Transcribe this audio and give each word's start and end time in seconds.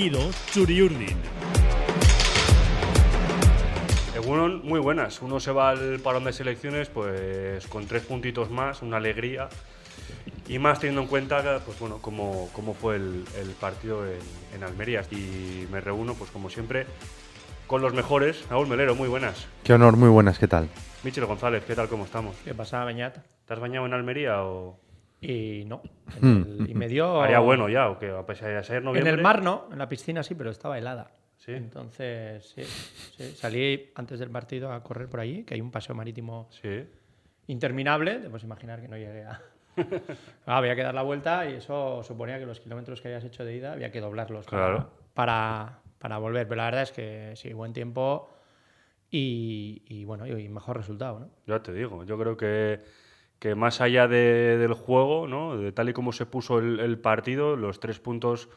partido 0.00 0.30
Churiurdin. 0.50 1.16
Egunon, 4.16 4.66
muy 4.66 4.80
buenas. 4.80 5.20
Uno 5.20 5.40
se 5.40 5.52
va 5.52 5.70
al 5.70 6.00
parón 6.00 6.24
de 6.24 6.32
selecciones 6.32 6.88
pues 6.88 7.66
con 7.66 7.86
tres 7.86 8.04
puntitos 8.04 8.50
más, 8.50 8.80
una 8.80 8.96
alegría. 8.96 9.50
Y 10.48 10.58
más 10.58 10.80
teniendo 10.80 11.02
en 11.02 11.06
cuenta 11.06 11.60
pues 11.66 11.78
bueno, 11.78 11.98
cómo, 12.00 12.48
cómo 12.54 12.72
fue 12.72 12.96
el, 12.96 13.24
el 13.36 13.48
partido 13.50 14.06
en, 14.06 14.20
en, 14.54 14.64
Almería. 14.64 15.02
Y 15.10 15.66
me 15.70 15.82
reúno, 15.82 16.14
pues 16.14 16.30
como 16.30 16.48
siempre, 16.48 16.86
con 17.66 17.82
los 17.82 17.92
mejores. 17.92 18.42
Raúl 18.48 18.68
Melero, 18.68 18.94
muy 18.94 19.08
buenas. 19.08 19.48
Qué 19.64 19.74
honor, 19.74 19.98
muy 19.98 20.08
buenas, 20.08 20.38
¿qué 20.38 20.48
tal? 20.48 20.70
Michel 21.04 21.26
González, 21.26 21.62
¿qué 21.66 21.74
tal? 21.74 21.88
¿Cómo 21.88 22.06
estamos? 22.06 22.36
¿Qué 22.42 22.54
pasa, 22.54 22.82
Beñat? 22.86 23.18
¿Te 23.44 23.52
has 23.52 23.60
bañado 23.60 23.84
en 23.84 23.92
Almería 23.92 24.42
o...? 24.44 24.80
Y 25.20 25.64
no. 25.66 25.82
El, 26.22 26.66
y 26.68 26.74
me 26.74 26.88
dio... 26.88 27.20
Haría 27.22 27.40
bueno 27.40 27.68
ya, 27.68 27.90
o 27.90 27.98
que 27.98 28.10
a 28.10 28.24
pesar 28.24 28.54
de 28.54 28.62
ser 28.64 28.82
noviembre... 28.82 29.10
En 29.12 29.18
el 29.18 29.22
mar 29.22 29.42
no, 29.42 29.68
en 29.70 29.78
la 29.78 29.88
piscina 29.88 30.22
sí, 30.22 30.34
pero 30.34 30.50
estaba 30.50 30.78
helada. 30.78 31.10
¿Sí? 31.36 31.52
Entonces, 31.52 32.44
sí, 32.54 32.62
sí, 32.64 33.32
salí 33.34 33.90
antes 33.94 34.18
del 34.18 34.30
partido 34.30 34.72
a 34.72 34.82
correr 34.82 35.08
por 35.08 35.20
allí, 35.20 35.42
que 35.44 35.54
hay 35.54 35.60
un 35.60 35.70
paseo 35.70 35.94
marítimo 35.94 36.48
Sí. 36.50 36.84
interminable. 37.46 38.16
Te 38.18 38.28
puedes 38.28 38.44
imaginar 38.44 38.80
que 38.80 38.88
no 38.88 38.96
llegué 38.96 39.24
a... 39.24 39.40
Ah, 40.46 40.58
había 40.58 40.74
que 40.76 40.82
dar 40.82 40.94
la 40.94 41.02
vuelta 41.02 41.48
y 41.48 41.54
eso 41.54 42.02
suponía 42.02 42.38
que 42.38 42.44
los 42.46 42.60
kilómetros 42.60 43.00
que 43.00 43.08
habías 43.08 43.24
hecho 43.24 43.44
de 43.44 43.54
ida 43.56 43.72
había 43.72 43.90
que 43.90 44.00
doblarlos 44.00 44.44
para- 44.46 44.66
Claro. 44.66 44.90
para, 45.14 45.78
para 45.98 46.18
volver. 46.18 46.46
Pero 46.48 46.56
la 46.58 46.64
verdad 46.66 46.82
es 46.82 46.92
que 46.92 47.32
sí, 47.36 47.52
buen 47.54 47.72
tiempo 47.72 48.28
y, 49.10 49.82
y 49.86 50.04
bueno, 50.04 50.26
y 50.26 50.48
mejor 50.48 50.76
resultado, 50.76 51.20
¿no? 51.20 51.30
Ya 51.46 51.62
te 51.62 51.72
digo, 51.72 52.04
yo 52.04 52.18
creo 52.18 52.36
que, 52.36 52.80
que 53.40 53.56
más 53.56 53.80
allá 53.80 54.06
de- 54.08 54.58
del 54.58 54.74
juego, 54.74 55.26
¿no? 55.26 55.56
de 55.58 55.72
tal 55.72 55.88
y 55.88 55.92
como 55.92 56.12
se 56.12 56.26
puso 56.26 56.58
el, 56.60 56.80
el 56.80 56.98
partido, 56.98 57.56
los 57.56 57.80
tres 57.80 57.98
puntos 58.00 58.48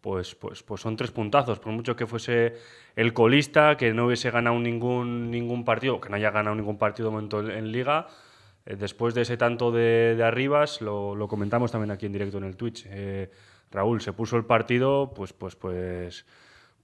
pues, 0.00 0.34
pues, 0.36 0.62
pues 0.62 0.80
son 0.80 0.96
tres 0.96 1.10
puntazos. 1.10 1.58
Por 1.58 1.72
mucho 1.72 1.96
que 1.96 2.06
fuese 2.06 2.54
el 2.94 3.12
colista, 3.12 3.76
que 3.76 3.92
no 3.92 4.06
hubiese 4.06 4.30
ganado 4.30 4.58
ningún, 4.58 5.30
ningún 5.30 5.64
partido, 5.64 6.00
que 6.00 6.08
no 6.08 6.16
haya 6.16 6.30
ganado 6.30 6.54
ningún 6.56 6.78
partido 6.78 7.10
momento 7.10 7.40
en, 7.40 7.50
en 7.50 7.72
liga, 7.72 8.06
eh, 8.66 8.76
después 8.76 9.14
de 9.14 9.22
ese 9.22 9.36
tanto 9.36 9.72
de, 9.72 10.14
de 10.16 10.22
arribas, 10.24 10.80
lo, 10.80 11.14
lo 11.16 11.28
comentamos 11.28 11.72
también 11.72 11.90
aquí 11.90 12.06
en 12.06 12.12
directo 12.12 12.38
en 12.38 12.44
el 12.44 12.56
Twitch. 12.56 12.86
eh, 12.88 13.30
Raúl, 13.72 14.00
se 14.00 14.12
puso 14.12 14.36
el 14.36 14.44
partido, 14.44 15.12
pues, 15.14 15.32
pues, 15.32 15.56
pues, 15.56 16.24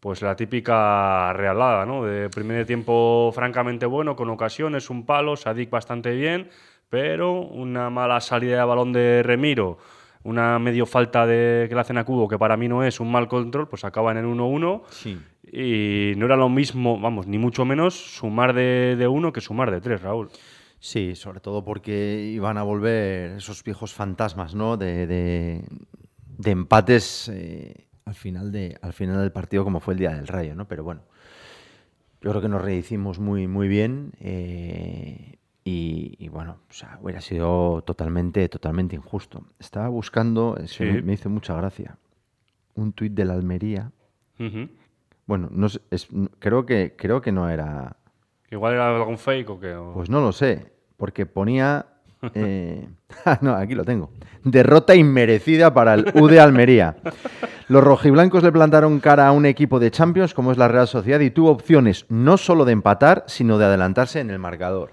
pues 0.00 0.20
la 0.22 0.34
típica 0.34 1.32
realada, 1.32 1.86
¿no? 1.86 2.04
De 2.04 2.28
primer 2.28 2.66
tiempo 2.66 3.30
francamente 3.34 3.86
bueno, 3.86 4.16
con 4.16 4.28
ocasiones, 4.30 4.90
un 4.90 5.06
palo, 5.06 5.36
Sadik 5.36 5.70
bastante 5.70 6.10
bien, 6.12 6.50
pero 6.92 7.40
una 7.40 7.88
mala 7.88 8.20
salida 8.20 8.58
de 8.58 8.64
balón 8.64 8.92
de 8.92 9.22
Remiro, 9.22 9.78
una 10.24 10.58
medio 10.58 10.84
falta 10.84 11.26
de 11.26 11.64
que 11.66 11.74
le 11.74 11.80
hacen 11.80 11.96
a 11.96 12.04
Cubo, 12.04 12.28
que 12.28 12.38
para 12.38 12.58
mí 12.58 12.68
no 12.68 12.84
es 12.84 13.00
un 13.00 13.10
mal 13.10 13.28
control, 13.28 13.66
pues 13.66 13.82
acaba 13.86 14.10
en 14.12 14.18
el 14.18 14.26
1-1. 14.26 14.82
Sí. 14.90 15.18
Y 15.50 16.12
no 16.18 16.26
era 16.26 16.36
lo 16.36 16.50
mismo, 16.50 17.00
vamos, 17.00 17.26
ni 17.26 17.38
mucho 17.38 17.64
menos 17.64 17.94
sumar 17.94 18.52
de, 18.52 18.96
de 18.98 19.08
uno 19.08 19.32
que 19.32 19.40
sumar 19.40 19.70
de 19.70 19.80
tres, 19.80 20.02
Raúl. 20.02 20.28
Sí, 20.80 21.14
sobre 21.16 21.40
todo 21.40 21.64
porque 21.64 22.30
iban 22.30 22.58
a 22.58 22.62
volver 22.62 23.38
esos 23.38 23.64
viejos 23.64 23.94
fantasmas, 23.94 24.54
¿no? 24.54 24.77
De, 24.77 25.06
de- 25.06 25.64
de 26.38 26.50
empates 26.50 27.30
eh, 27.32 27.86
al, 28.04 28.14
final 28.14 28.52
de, 28.52 28.77
al 28.82 28.92
final 28.92 29.18
del 29.18 29.32
partido, 29.32 29.64
como 29.64 29.80
fue 29.80 29.94
el 29.94 29.98
día 30.00 30.10
del 30.10 30.27
Rayo, 30.27 30.54
¿no? 30.54 30.68
Pero 30.68 30.84
bueno, 30.84 31.00
yo 32.20 32.28
creo 32.30 32.42
que 32.42 32.48
nos 32.50 32.60
rehicimos 32.62 33.18
muy, 33.18 33.46
muy 33.48 33.66
bien. 33.66 34.12
eh, 34.20 35.38
y, 35.64 36.16
y 36.18 36.28
bueno, 36.28 36.58
o 36.68 36.72
sea, 36.72 36.98
hubiera 37.02 37.20
sido 37.20 37.82
totalmente, 37.86 38.48
totalmente 38.48 38.96
injusto. 38.96 39.44
Estaba 39.58 39.88
buscando, 39.88 40.56
Sí. 40.66 40.84
me, 40.84 41.02
me 41.02 41.12
hizo 41.14 41.30
mucha 41.30 41.55
gracia, 41.55 41.96
un 42.74 42.92
tuit 42.92 43.12
de 43.12 43.24
la 43.24 43.34
Almería. 43.34 43.92
Bueno, 45.27 45.48
no 45.52 45.68
sé, 45.68 45.80
es- 45.90 46.08
creo, 46.40 46.67
que, 46.67 46.95
creo 46.98 47.20
que 47.20 47.30
no 47.33 47.48
era, 47.48 47.96
Igual 48.50 48.74
era 48.74 48.95
algún 48.95 49.17
fake 49.18 49.48
o 49.50 49.61
qué. 49.61 49.74
o- 49.74 49.92
Pues 49.95 50.11
no 50.11 50.20
lo 50.20 50.33
sé, 50.33 50.73
porque 50.96 51.27
ponía... 51.27 51.86
eh, 52.34 52.89
no, 53.40 53.55
aquí 53.55 53.74
lo 53.74 53.84
tengo. 53.84 54.11
Derrota 54.44 54.94
inmerecida 54.96 55.73
para 55.73 55.94
el 55.94 56.06
U 56.14 56.27
de 56.27 56.40
Almería. 56.40 56.96
Los 57.68 57.83
rojiblancos 57.84 58.42
le 58.42 58.50
plantaron 58.52 58.98
cara 59.00 59.29
a 59.29 59.33
un 59.33 59.46
equipo 59.46 59.79
de 59.79 59.90
Champions 59.92 60.34
como 60.34 60.50
es 60.52 60.58
la 60.58 60.67
Real 60.68 60.89
Sociedad 60.89 61.20
y 61.20 61.30
tuvo 61.30 61.50
opciones 61.50 62.05
no 62.08 62.36
solo 62.36 62.64
de 62.64 62.73
empatar, 62.73 63.24
sino 63.29 63.56
de 63.58 63.64
adelantarse 63.67 64.18
en 64.20 64.30
el 64.30 64.39
marcador. 64.40 64.90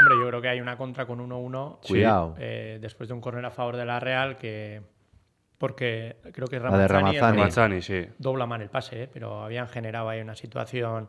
Hombre, 0.00 0.14
yo 0.18 0.28
creo 0.28 0.40
que 0.42 0.48
hay 0.48 0.60
una 0.60 0.76
contra 0.76 1.06
con 1.06 1.18
1-1. 1.20 1.78
Cuidado. 1.86 2.34
eh, 2.38 2.78
después 2.80 3.08
de 3.08 3.14
un 3.14 3.20
córner 3.20 3.44
a 3.44 3.50
favor 3.50 3.76
de 3.76 3.84
la 3.84 4.00
Real 4.00 4.36
que... 4.36 4.82
Porque 5.58 6.16
creo 6.32 6.48
que 6.48 6.58
La 6.58 6.76
de 6.78 6.88
Ramazzani, 6.88 7.16
el 7.16 7.20
Ramazzani. 7.20 7.82
sí. 7.82 8.06
dobla 8.18 8.46
mal 8.46 8.62
el 8.62 8.70
pase, 8.70 9.02
¿eh? 9.02 9.08
pero 9.12 9.44
habían 9.44 9.68
generado 9.68 10.08
ahí 10.08 10.20
una 10.20 10.34
situación... 10.34 11.08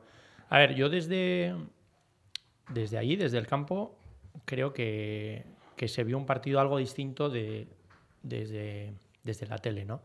A 0.49 0.57
ver, 0.57 0.75
yo 0.75 0.89
desde, 0.89 1.55
desde 2.67 2.97
allí, 2.97 3.15
desde 3.15 3.37
el 3.37 3.47
campo, 3.47 3.97
creo 4.43 4.73
que, 4.73 5.45
que 5.77 5.87
se 5.87 6.03
vio 6.03 6.17
un 6.17 6.25
partido 6.25 6.59
algo 6.59 6.77
distinto 6.77 7.29
de, 7.29 7.69
desde, 8.21 8.93
desde 9.23 9.47
la 9.47 9.57
tele, 9.59 9.85
¿no? 9.85 10.01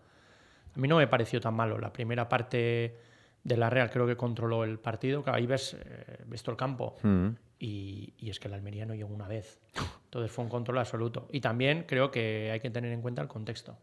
A 0.77 0.79
mí 0.79 0.87
no 0.87 0.99
me 0.99 1.09
pareció 1.09 1.41
tan 1.41 1.55
malo. 1.55 1.79
La 1.79 1.93
primera 1.93 2.29
parte 2.29 2.97
de 3.43 3.57
la 3.57 3.71
Real 3.71 3.91
creo 3.91 4.07
que 4.07 4.17
controló 4.17 4.63
el 4.63 4.79
partido. 4.79 5.25
Ahí 5.27 5.47
ves, 5.47 5.75
eh, 5.75 6.19
ves 6.27 6.43
todo 6.45 6.53
el 6.53 6.57
campo. 6.59 6.97
Mm. 7.03 7.29
Y, 7.59 8.13
y 8.19 8.31
es 8.31 8.39
que 8.39 8.49
el 8.49 8.55
Almería 8.55 8.85
no 8.87 8.95
llegó 8.95 9.15
una 9.15 9.29
vez. 9.29 9.61
Entonces 10.05 10.31
fue 10.31 10.45
un 10.45 10.51
control 10.51 10.79
absoluto. 10.79 11.29
Y 11.33 11.41
también 11.41 11.85
creo 11.89 12.11
que 12.11 12.51
hay 12.53 12.61
que 12.61 12.71
tener 12.71 12.93
en 12.93 13.01
cuenta 13.03 13.23
el 13.23 13.29
contexto. 13.29 13.79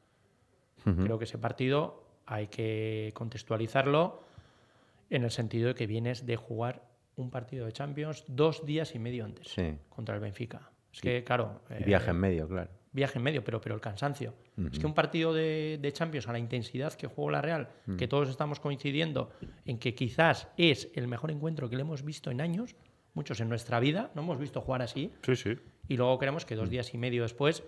Creo 0.83 1.17
que 1.17 1.23
ese 1.23 1.37
partido 1.37 2.03
hay 2.25 2.47
que 2.47 3.11
contextualizarlo 3.13 4.21
en 5.09 5.23
el 5.23 5.31
sentido 5.31 5.69
de 5.69 5.75
que 5.75 5.87
vienes 5.87 6.25
de 6.25 6.35
jugar 6.35 6.83
un 7.15 7.29
partido 7.29 7.65
de 7.65 7.71
Champions 7.71 8.25
dos 8.27 8.65
días 8.65 8.93
y 8.95 8.99
medio 8.99 9.23
antes 9.23 9.47
Sí. 9.47 9.75
contra 9.89 10.15
el 10.15 10.21
Benfica. 10.21 10.71
Es 10.91 10.99
que, 11.01 11.23
claro. 11.23 11.61
Y 11.69 11.73
eh, 11.73 11.85
viaje 11.85 12.09
en 12.11 12.17
medio, 12.17 12.47
claro. 12.49 12.69
viaje 12.91 13.17
en 13.17 13.23
medio, 13.23 13.43
pero, 13.43 13.61
pero 13.61 13.75
el 13.75 13.81
cansancio. 13.81 14.33
Es 14.71 14.77
que 14.77 14.85
un 14.85 14.93
partido 14.93 15.33
de, 15.33 15.79
de 15.81 15.93
Champions 15.93 16.27
a 16.27 16.31
la 16.33 16.39
intensidad 16.39 16.93
que 16.93 17.07
jugó 17.07 17.31
la 17.31 17.41
Real, 17.41 17.69
que 17.97 18.07
todos 18.07 18.29
estamos 18.29 18.59
coincidiendo 18.59 19.31
en 19.65 19.77
que 19.79 19.95
quizás 19.95 20.47
es 20.57 20.89
el 20.95 21.07
mejor 21.07 21.31
encuentro 21.31 21.69
que 21.69 21.75
le 21.77 21.81
hemos 21.83 22.03
visto 22.03 22.29
en 22.29 22.41
años, 22.41 22.75
muchos 23.13 23.39
en 23.41 23.49
nuestra 23.49 23.79
vida, 23.79 24.09
no 24.15 24.21
hemos 24.21 24.39
visto 24.39 24.61
jugar 24.61 24.81
así, 24.81 25.11
Sí, 25.21 25.35
sí. 25.35 25.57
y 25.87 25.97
luego 25.97 26.17
queremos 26.19 26.45
que 26.45 26.55
dos 26.55 26.69
días 26.69 26.93
y 26.93 26.97
medio 26.97 27.23
después 27.23 27.63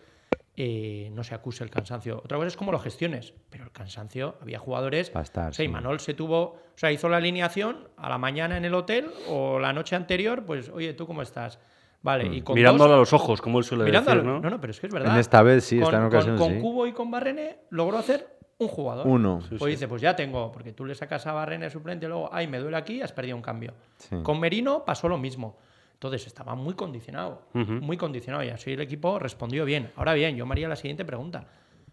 eh, 0.58 1.10
no 1.14 1.24
se 1.24 1.36
acuse 1.36 1.64
el 1.66 1.70
cansancio. 1.70 2.22
Otra 2.24 2.38
cosa 2.38 2.48
es 2.48 2.56
cómo 2.56 2.72
lo 2.72 2.80
gestiones, 2.80 3.34
pero 3.50 3.66
el 3.66 3.72
cansancio, 3.72 4.36
había 4.42 4.58
jugadores. 4.58 5.12
Va 5.14 5.20
a 5.20 5.24
estar, 5.24 5.50
o 5.50 5.54
sea, 5.54 5.64
sí. 5.64 5.70
Imanol 5.70 6.00
se 6.00 6.14
tuvo, 6.14 6.42
o 6.44 6.60
sea, 6.78 6.92
hizo 6.94 7.10
la 7.10 7.18
alineación 7.18 7.90
a 7.98 8.08
la 8.10 8.18
mañana 8.18 8.56
en 8.56 8.64
el 8.64 8.74
hotel 8.74 9.08
o 9.28 9.60
la 9.60 9.74
noche 9.74 9.96
anterior, 9.98 10.46
pues, 10.46 10.70
oye, 10.70 10.94
¿tú 10.94 11.06
cómo 11.08 11.22
estás? 11.22 11.60
Vale, 12.02 12.26
y 12.34 12.42
con 12.42 12.56
Mirándolo 12.56 12.92
dos- 12.92 12.96
a 12.96 13.00
los 13.00 13.14
ojos, 13.14 13.42
como 13.42 13.58
él 13.58 13.64
suele 13.66 13.84
Mirándolo- 13.86 14.16
decir, 14.16 14.24
¿no? 14.24 14.40
no, 14.40 14.50
no, 14.50 14.62
pero 14.62 14.72
es 14.72 14.80
que 14.80 14.88
es 14.88 14.94
verdad. 14.94 15.14
En 15.14 15.20
esta 15.20 15.42
vez 15.44 15.64
sí, 15.66 15.76
con, 15.78 15.86
esta 15.86 15.98
en 15.98 16.04
con- 16.04 16.14
ocasión 16.16 16.38
con 16.38 16.54
sí. 16.54 16.60
Cubo 16.62 16.88
y 16.88 16.94
con 16.94 17.12
Barrene 17.12 17.58
logró 17.72 17.98
hacer 17.98 18.35
un 18.58 18.68
jugador. 18.68 19.06
Uno. 19.08 19.42
Sí, 19.50 19.56
Pues 19.60 19.72
dice, 19.72 19.88
pues 19.88 20.02
ya 20.02 20.16
tengo, 20.16 20.52
porque 20.52 20.72
tú 20.72 20.86
le 20.86 20.96
sacas 20.96 21.26
a 21.28 21.34
Barrene 21.34 21.70
suplente, 21.70 22.08
luego, 22.08 22.30
ay, 22.32 22.48
me 22.48 22.60
duele 22.60 22.78
aquí, 22.78 23.02
has 23.02 23.12
perdido 23.12 23.36
un 23.36 23.42
cambio. 23.42 23.74
Sí. 23.98 24.16
Con 24.24 24.40
Merino 24.40 24.86
pasó 24.86 25.08
lo 25.10 25.18
mismo. 25.18 25.58
Entonces 25.94 26.28
estaba 26.28 26.56
muy 26.56 26.74
condicionado, 26.74 27.44
muy 27.54 27.96
condicionado 27.98 28.44
y 28.44 28.50
así 28.50 28.72
el 28.74 28.82
equipo 28.82 29.18
respondió 29.18 29.64
bien. 29.66 29.92
Ahora 29.96 30.14
bien, 30.14 30.36
yo 30.36 30.46
me 30.46 30.54
haría 30.54 30.68
la 30.68 30.76
siguiente 30.76 31.06
pregunta. 31.06 31.46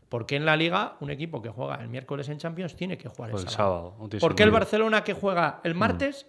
¿Por 0.09 0.27
qué 0.27 0.37
en 0.37 0.45
la 0.45 0.57
liga 0.57 0.97
un 1.01 1.11
equipo 1.11 1.41
que 1.41 1.49
juega 1.49 1.77
el 1.77 1.89
miércoles 1.89 2.29
en 2.29 2.37
Champions 2.39 2.75
tiene 2.77 2.99
que 2.99 3.09
jugar 3.09 3.31
el, 3.31 3.33
Pues 3.33 3.45
el 3.45 3.51
sábado? 3.51 3.95
sábado, 3.99 4.19
¿Por 4.21 4.35
qué 4.35 4.43
el. 4.43 4.51
Barcelona 4.51 5.05
que 5.05 5.15
juega 5.15 5.61
el 5.65 5.75
martes 5.75 6.27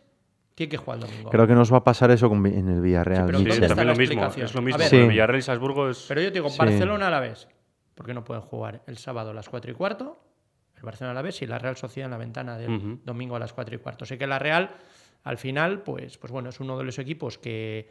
tiene 0.55 0.69
que 0.69 0.77
jugar 0.77 0.99
el 0.99 1.07
domingo? 1.07 1.29
Creo 1.31 1.47
que 1.47 1.53
nos 1.55 1.73
va 1.73 1.77
a 1.77 1.83
pasar 1.83 2.11
eso 2.11 2.27
en 2.31 2.69
el 2.69 2.79
Villarreal. 2.79 3.25
Sí, 3.25 3.25
pero 3.25 3.38
Sí. 3.39 3.43
¿dónde 3.45 3.66
está 3.66 3.67
también 3.75 3.88
la 3.88 3.93
lo 3.93 3.99
mismo. 3.99 4.43
Es 4.43 4.55
lo 4.55 4.61
mismo. 4.61 4.77
Ver. 4.79 4.88
Sí. 4.88 5.07
Villarreal 5.07 5.39
y 5.39 5.41
Salzburgo 5.41 5.89
es... 5.89 6.05
Pero 6.07 6.22
yo 6.22 6.27
te 6.27 6.33
digo, 6.35 6.49
Sí. 6.49 6.57
Barcelona 6.59 7.08
a 7.08 7.11
la 7.11 7.19
vez. 7.19 7.47
¿Por 7.95 8.05
qué 8.05 8.13
no 8.13 8.23
pueden 8.23 8.41
jugar 8.43 8.81
el 8.87 8.97
sábado 8.97 9.31
a 9.31 9.34
las 9.34 9.49
4 9.49 9.72
y 9.72 9.73
cuarto? 9.73 10.19
El 10.75 10.84
Barcelona 10.84 11.11
a 11.11 11.16
la 11.16 11.22
vez 11.22 11.41
y 11.41 11.45
la 11.47 11.59
Real 11.59 11.78
Sociedad 11.78 12.07
en 12.07 12.11
la 12.11 12.17
ventana 12.17 12.57
del 12.57 12.99
domingo 13.03 13.35
a 13.35 13.40
las 13.40 13.53
4 13.53 13.75
y 13.75 13.78
cuarto. 13.78 14.05
Sé 14.05 14.17
que 14.17 14.28
la 14.28 14.40
Real, 14.40 14.75
al 15.23 15.37
final, 15.37 15.81
pues, 15.84 16.17
pues 16.17 16.31
bueno, 16.31 16.49
es 16.49 16.59
uno 16.59 16.78
de 16.78 16.84
los 16.84 16.99
equipos 16.99 17.37
que, 17.37 17.90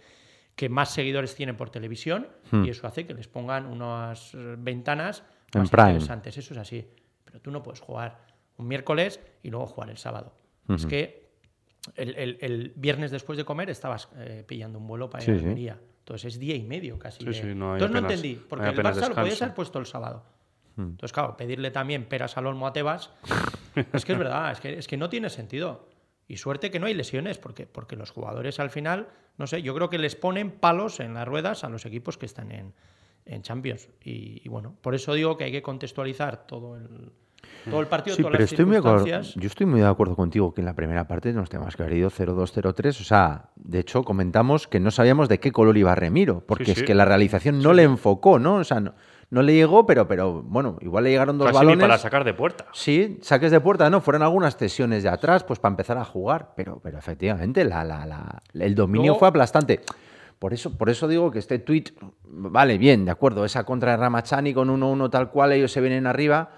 que 0.56 0.68
más 0.68 0.90
seguidores 0.92 1.34
tiene 1.34 1.54
por 1.54 1.70
televisión 1.70 2.28
Hmm. 2.50 2.64
y 2.64 2.70
eso 2.70 2.86
hace 2.86 3.06
que 3.06 3.14
les 3.14 3.28
pongan 3.28 3.66
unas 3.66 4.34
eh, 4.34 4.56
ventanas 4.58 5.22
En 5.54 5.60
más 5.62 5.70
interesantes. 5.94 6.36
Eso 6.36 6.52
es 6.54 6.58
así. 6.60 6.86
Pero 7.24 7.40
tú 7.40 7.50
no 7.50 7.62
puedes 7.62 7.80
jugar 7.80 8.18
un 8.58 8.68
miércoles 8.68 9.20
y 9.42 9.50
luego 9.50 9.66
jugar 9.66 9.88
el 9.90 9.96
sábado. 9.96 10.34
Es 10.68 10.84
que 10.86 11.32
el, 11.96 12.14
el- 12.16 12.38
el 12.40 12.72
viernes 12.76 13.10
después 13.10 13.36
de 13.38 13.44
comer 13.44 13.70
estabas 13.70 14.08
eh, 14.16 14.44
pillando 14.46 14.78
un 14.78 14.86
vuelo 14.86 15.08
para 15.08 15.24
ir 15.24 15.30
Sí, 15.30 15.36
a 15.36 15.48
sí. 15.48 15.54
Entonces 16.02 16.34
es 16.34 16.40
día 16.40 16.54
y 16.56 16.62
medio 16.64 16.98
casi. 16.98 17.20
Sí, 17.20 17.26
de- 17.26 17.34
sí, 17.34 17.54
no 17.54 17.72
hay 17.74 17.82
Entonces 17.82 17.90
no 18.02 18.08
entendí, 18.08 18.34
porque 18.48 18.64
el 18.70 18.76
Barça 18.76 19.08
lo 19.08 19.14
podías 19.14 19.42
haber 19.42 19.54
puesto 19.54 19.78
el 19.78 19.86
sábado. 19.86 20.24
Entonces, 20.76 21.12
claro, 21.12 21.36
pedirle 21.36 21.70
también 21.70 22.06
peras 22.06 22.36
al 22.38 22.46
olmo 22.46 22.66
a 22.66 22.72
Tebas, 22.72 23.10
es 23.92 24.04
que 24.04 24.12
es 24.12 24.18
verdad, 24.18 24.52
es 24.52 24.60
que, 24.60 24.78
es 24.78 24.88
que 24.88 24.96
no 24.96 25.08
tiene 25.08 25.28
sentido. 25.30 25.88
Y 26.28 26.38
suerte 26.38 26.70
que 26.70 26.80
no 26.80 26.86
hay 26.86 26.94
lesiones, 26.94 27.38
porque, 27.38 27.66
porque 27.66 27.94
los 27.94 28.10
jugadores 28.10 28.58
al 28.58 28.70
final, 28.70 29.08
no 29.36 29.46
sé, 29.46 29.60
yo 29.62 29.74
creo 29.74 29.90
que 29.90 29.98
les 29.98 30.16
ponen 30.16 30.50
palos 30.50 30.98
en 31.00 31.12
las 31.14 31.28
ruedas 31.28 31.62
a 31.62 31.68
los 31.68 31.84
equipos 31.84 32.16
que 32.16 32.24
están 32.26 32.50
en, 32.52 32.72
en 33.26 33.42
Champions. 33.42 33.88
Y, 34.02 34.40
y 34.44 34.48
bueno, 34.48 34.74
por 34.80 34.94
eso 34.94 35.12
digo 35.14 35.36
que 35.36 35.44
hay 35.44 35.52
que 35.52 35.62
contextualizar 35.62 36.46
todo 36.46 36.76
el, 36.76 37.12
Todo 37.68 37.80
el 37.80 37.86
partido, 37.86 38.16
Sí, 38.16 38.22
todas 38.22 38.32
pero 38.32 38.42
las 38.42 38.52
estoy 38.52 38.64
muy 38.64 38.74
circunstancias. 38.76 39.34
yo 39.36 39.46
estoy 39.46 39.66
muy 39.66 39.80
de 39.80 39.86
acuerdo 39.86 40.16
contigo 40.16 40.52
que 40.52 40.60
en 40.60 40.64
la 40.64 40.74
primera 40.74 41.06
parte 41.06 41.32
nos 41.32 41.48
tenemos 41.48 41.76
que 41.76 41.82
haber 41.82 41.96
ido 41.96 42.10
0-2, 42.10 42.52
0-3. 42.52 43.00
O 43.00 43.04
sea, 43.04 43.50
de 43.56 43.78
hecho, 43.78 44.02
comentamos 44.02 44.66
que 44.66 44.80
no 44.80 44.90
sabíamos 44.90 45.28
de 45.28 45.38
qué 45.38 45.52
color 45.52 45.76
iba 45.76 45.94
Remiro, 45.94 46.40
porque 46.46 46.66
Sí, 46.66 46.70
es 46.72 46.78
sí. 46.78 46.84
que 46.84 46.94
la 46.94 47.04
realización 47.04 47.60
no 47.62 47.72
le 47.72 47.84
enfocó, 47.84 48.38
¿no? 48.38 48.56
O 48.56 48.64
sea, 48.64 48.80
no, 48.80 48.94
no 49.30 49.42
le 49.42 49.54
llegó, 49.54 49.86
pero, 49.86 50.08
pero 50.08 50.42
bueno, 50.42 50.76
igual 50.80 51.04
le 51.04 51.10
llegaron 51.10 51.38
dos 51.38 51.46
Casi 51.48 51.60
ni 51.60 51.66
balones. 51.66 51.84
para 51.84 51.98
sacar 51.98 52.24
de 52.24 52.34
puerta. 52.34 52.66
Sí, 52.72 53.18
saques 53.22 53.50
de 53.52 53.60
puerta, 53.60 53.88
¿no? 53.90 54.00
Fueron 54.00 54.22
algunas 54.22 54.56
cesiones 54.56 55.02
de 55.04 55.08
atrás, 55.08 55.44
pues 55.44 55.58
para 55.60 55.72
empezar 55.72 55.98
a 55.98 56.04
jugar. 56.04 56.54
Pero, 56.56 56.80
pero 56.82 56.98
efectivamente, 56.98 57.64
la, 57.64 57.84
la- 57.84 58.06
la- 58.06 58.42
el 58.54 58.74
dominio 58.74 59.14
fue 59.14 59.28
aplastante. 59.28 59.80
Por 60.40 60.52
eso, 60.52 60.76
por 60.76 60.90
eso 60.90 61.06
digo 61.06 61.30
que 61.30 61.38
este 61.38 61.60
tuit, 61.60 61.90
vale, 62.24 62.76
bien, 62.76 63.04
de 63.04 63.12
acuerdo, 63.12 63.44
esa 63.44 63.62
contra 63.64 63.92
de 63.92 63.98
Ramachani 63.98 64.52
con 64.52 64.68
1-1 64.68 65.08
tal 65.10 65.30
cual, 65.30 65.52
ellos 65.52 65.70
se 65.70 65.80
vienen 65.80 66.08
arriba. 66.08 66.50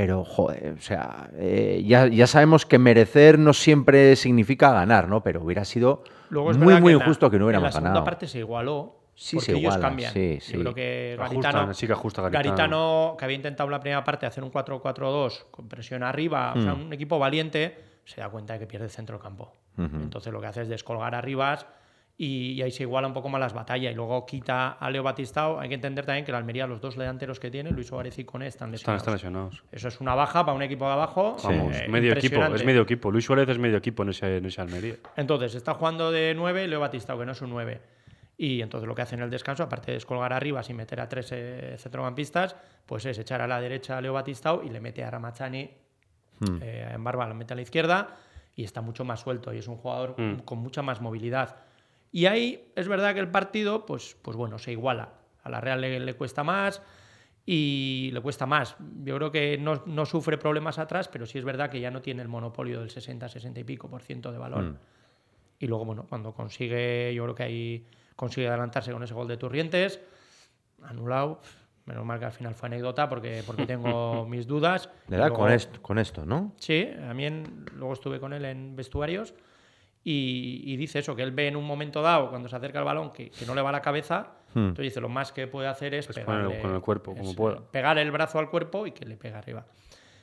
Pero, 0.00 0.24
joder, 0.24 0.74
o 0.78 0.80
sea, 0.80 1.28
eh, 1.38 1.82
ya, 1.84 2.06
ya 2.06 2.28
sabemos 2.28 2.64
que 2.64 2.78
merecer 2.78 3.36
no 3.36 3.52
siempre 3.52 4.14
significa 4.14 4.70
ganar, 4.70 5.08
¿no? 5.08 5.24
Pero 5.24 5.42
hubiera 5.42 5.64
sido 5.64 6.04
Luego 6.30 6.52
muy, 6.54 6.80
muy 6.80 6.92
injusto 6.92 7.28
que 7.28 7.36
no 7.36 7.42
En 7.42 7.46
hubiéramos 7.46 7.66
la 7.66 7.72
segunda 7.72 7.90
ganado. 7.90 8.04
parte 8.04 8.28
se 8.28 8.38
igualó. 8.38 8.94
Sí, 9.16 9.34
porque 9.34 9.46
se 9.46 9.52
ellos 9.58 9.62
iguala, 9.62 9.80
cambian. 9.88 10.12
sí, 10.12 10.38
sí. 10.40 10.52
Yo 10.52 10.60
creo 10.60 10.74
que 10.74 11.16
Garitano, 11.18 11.74
sí 11.74 11.88
que 11.88 11.92
ajusta 11.94 12.22
Garitano. 12.22 12.44
Garitano, 12.56 13.16
que 13.18 13.24
había 13.24 13.34
intentado 13.36 13.66
en 13.66 13.72
la 13.72 13.80
primera 13.80 14.04
parte 14.04 14.24
hacer 14.26 14.44
un 14.44 14.52
4-4-2 14.52 15.46
con 15.50 15.68
presión 15.68 16.04
arriba, 16.04 16.52
o 16.56 16.62
sea, 16.62 16.74
Mm. 16.74 16.82
un 16.86 16.92
equipo 16.92 17.18
valiente, 17.18 17.76
se 18.04 18.20
da 18.20 18.28
cuenta 18.28 18.52
de 18.52 18.60
que 18.60 18.68
pierde 18.68 18.84
el 18.86 18.92
centro 18.92 19.16
del 19.16 19.22
campo. 19.24 19.52
Entonces 19.76 20.32
lo 20.32 20.40
que 20.40 20.46
hace 20.46 20.62
es 20.62 20.68
descolgar 20.68 21.16
arribas 21.16 21.66
y, 22.20 22.54
y 22.54 22.62
ahí 22.62 22.72
se 22.72 22.82
iguala 22.82 23.06
un 23.06 23.14
poco 23.14 23.28
más 23.28 23.40
las 23.40 23.54
batallas. 23.54 23.92
Y 23.92 23.94
luego 23.94 24.26
quita 24.26 24.72
a 24.72 24.90
Leo 24.90 25.04
Batistao. 25.04 25.60
Hay 25.60 25.68
que 25.68 25.76
entender 25.76 26.04
también 26.04 26.24
que 26.24 26.32
la 26.32 26.38
Almería, 26.38 26.66
los 26.66 26.80
dos 26.80 26.96
delanteros 26.96 27.38
que 27.38 27.48
tiene, 27.50 27.70
Luis 27.70 27.86
Suárez 27.86 28.18
y 28.18 28.24
Cone, 28.24 28.48
están 28.48 28.72
lesionados. 28.72 29.02
están 29.02 29.14
lesionados. 29.14 29.62
Eso 29.70 29.86
es 29.88 30.00
una 30.00 30.14
baja 30.16 30.44
para 30.44 30.56
un 30.56 30.62
equipo 30.62 30.84
de 30.86 30.92
abajo. 30.92 31.36
Vamos, 31.44 31.76
eh, 31.76 31.86
medio 31.88 32.12
equipo, 32.12 32.42
es 32.44 32.64
medio 32.64 32.82
equipo. 32.82 33.10
Luis 33.12 33.24
Suárez 33.24 33.48
es 33.48 33.58
medio 33.58 33.76
equipo 33.76 34.02
en 34.02 34.08
ese, 34.08 34.38
en 34.38 34.46
ese 34.46 34.60
Almería. 34.60 34.96
Entonces, 35.16 35.54
está 35.54 35.74
jugando 35.74 36.10
de 36.10 36.34
9 36.34 36.66
Leo 36.66 36.80
Batistao, 36.80 37.16
que 37.18 37.24
no 37.24 37.32
es 37.32 37.40
un 37.40 37.50
9. 37.50 37.80
Y 38.36 38.62
entonces 38.62 38.86
lo 38.88 38.94
que 38.94 39.02
hace 39.02 39.14
en 39.16 39.22
el 39.22 39.30
descanso, 39.30 39.62
aparte 39.64 39.86
de 39.92 39.94
descolgar 39.94 40.32
arriba 40.32 40.62
sin 40.62 40.76
meter 40.76 41.00
a 41.00 41.08
tres 41.08 41.30
eh, 41.32 41.74
centrocampistas, 41.78 42.54
pues 42.86 43.04
es 43.06 43.18
echar 43.18 43.40
a 43.42 43.46
la 43.48 43.60
derecha 43.60 43.96
a 43.98 44.00
Leo 44.00 44.12
Batistao 44.12 44.62
y 44.64 44.70
le 44.70 44.80
mete 44.80 45.02
a 45.02 45.10
Ramachani 45.10 45.68
eh, 46.62 46.90
en 46.94 47.02
barba, 47.02 47.26
lo 47.26 47.34
mete 47.34 47.52
a 47.52 47.56
la 47.56 47.62
izquierda 47.62 48.16
y 48.54 48.62
está 48.62 48.80
mucho 48.80 49.04
más 49.04 49.20
suelto 49.20 49.52
y 49.52 49.58
es 49.58 49.66
un 49.66 49.76
jugador 49.76 50.14
Mm. 50.20 50.40
con 50.44 50.58
mucha 50.58 50.82
más 50.82 51.00
movilidad. 51.00 51.56
Y 52.12 52.26
ahí 52.26 52.70
es 52.74 52.88
verdad 52.88 53.14
que 53.14 53.20
el 53.20 53.30
partido, 53.30 53.84
pues, 53.86 54.16
pues 54.22 54.36
bueno, 54.36 54.58
se 54.58 54.72
iguala. 54.72 55.12
A 55.42 55.50
la 55.50 55.60
Real 55.60 55.80
le, 55.80 56.00
le 56.00 56.14
cuesta 56.14 56.42
más 56.44 56.82
y 57.46 58.10
le 58.12 58.20
cuesta 58.20 58.46
más. 58.46 58.76
Yo 59.04 59.16
creo 59.16 59.30
que 59.32 59.56
no, 59.58 59.82
no 59.86 60.04
sufre 60.06 60.36
problemas 60.38 60.78
atrás, 60.78 61.08
pero 61.08 61.26
sí 61.26 61.38
es 61.38 61.44
verdad 61.44 61.70
que 61.70 61.80
ya 61.80 61.90
no 61.90 62.02
tiene 62.02 62.22
el 62.22 62.28
monopolio 62.28 62.80
del 62.80 62.90
60, 62.90 63.28
60 63.28 63.60
y 63.60 63.64
pico 63.64 63.88
por 63.88 64.02
ciento 64.02 64.32
de 64.32 64.38
balón. 64.38 64.70
Mm. 64.72 64.76
Y 65.60 65.66
luego, 65.66 65.84
bueno, 65.84 66.06
cuando 66.08 66.32
consigue, 66.32 67.12
yo 67.14 67.24
creo 67.24 67.34
que 67.34 67.42
ahí 67.42 67.86
consigue 68.16 68.48
adelantarse 68.48 68.92
con 68.92 69.02
ese 69.02 69.14
gol 69.14 69.28
de 69.28 69.36
Turrientes, 69.36 70.00
anulado. 70.82 71.40
Menos 71.86 72.04
mal 72.04 72.18
que 72.18 72.26
al 72.26 72.32
final 72.32 72.54
fue 72.54 72.66
anécdota 72.66 73.08
porque, 73.08 73.42
porque 73.46 73.64
tengo 73.66 74.26
mis 74.26 74.46
dudas. 74.46 74.90
Le 75.08 75.16
da 75.16 75.28
luego- 75.28 75.42
con, 75.44 75.52
esto, 75.52 75.80
con 75.82 75.98
esto, 75.98 76.26
¿no? 76.26 76.52
Sí, 76.58 76.86
en- 76.86 77.64
luego 77.74 77.94
estuve 77.94 78.20
con 78.20 78.32
él 78.34 78.44
en 78.44 78.76
vestuarios 78.76 79.32
y, 80.10 80.62
y 80.72 80.76
dice 80.76 81.00
eso, 81.00 81.14
que 81.16 81.22
él 81.22 81.32
ve 81.32 81.48
en 81.48 81.56
un 81.56 81.64
momento 81.64 82.00
dado, 82.02 82.30
cuando 82.30 82.48
se 82.48 82.56
acerca 82.56 82.78
el 82.78 82.84
balón, 82.84 83.12
que, 83.12 83.30
que 83.30 83.44
no 83.46 83.54
le 83.54 83.62
va 83.62 83.70
la 83.72 83.82
cabeza. 83.82 84.32
Hmm. 84.54 84.58
Entonces 84.68 84.84
dice, 84.84 85.00
lo 85.00 85.08
más 85.08 85.32
que 85.32 85.46
puede 85.46 85.68
hacer 85.68 85.92
es, 85.94 86.08
Es 86.08 86.14
pegarle, 86.14 86.44
ponerlo 86.44 86.62
con 86.62 86.74
el 86.74 86.80
cuerpo, 86.80 87.14
como 87.14 87.30
es, 87.30 87.36
pueda. 87.36 87.60
pegar 87.70 87.98
el 87.98 88.10
brazo 88.10 88.38
al 88.38 88.48
cuerpo 88.48 88.86
y 88.86 88.92
que 88.92 89.04
le 89.04 89.16
pega 89.16 89.38
arriba. 89.38 89.66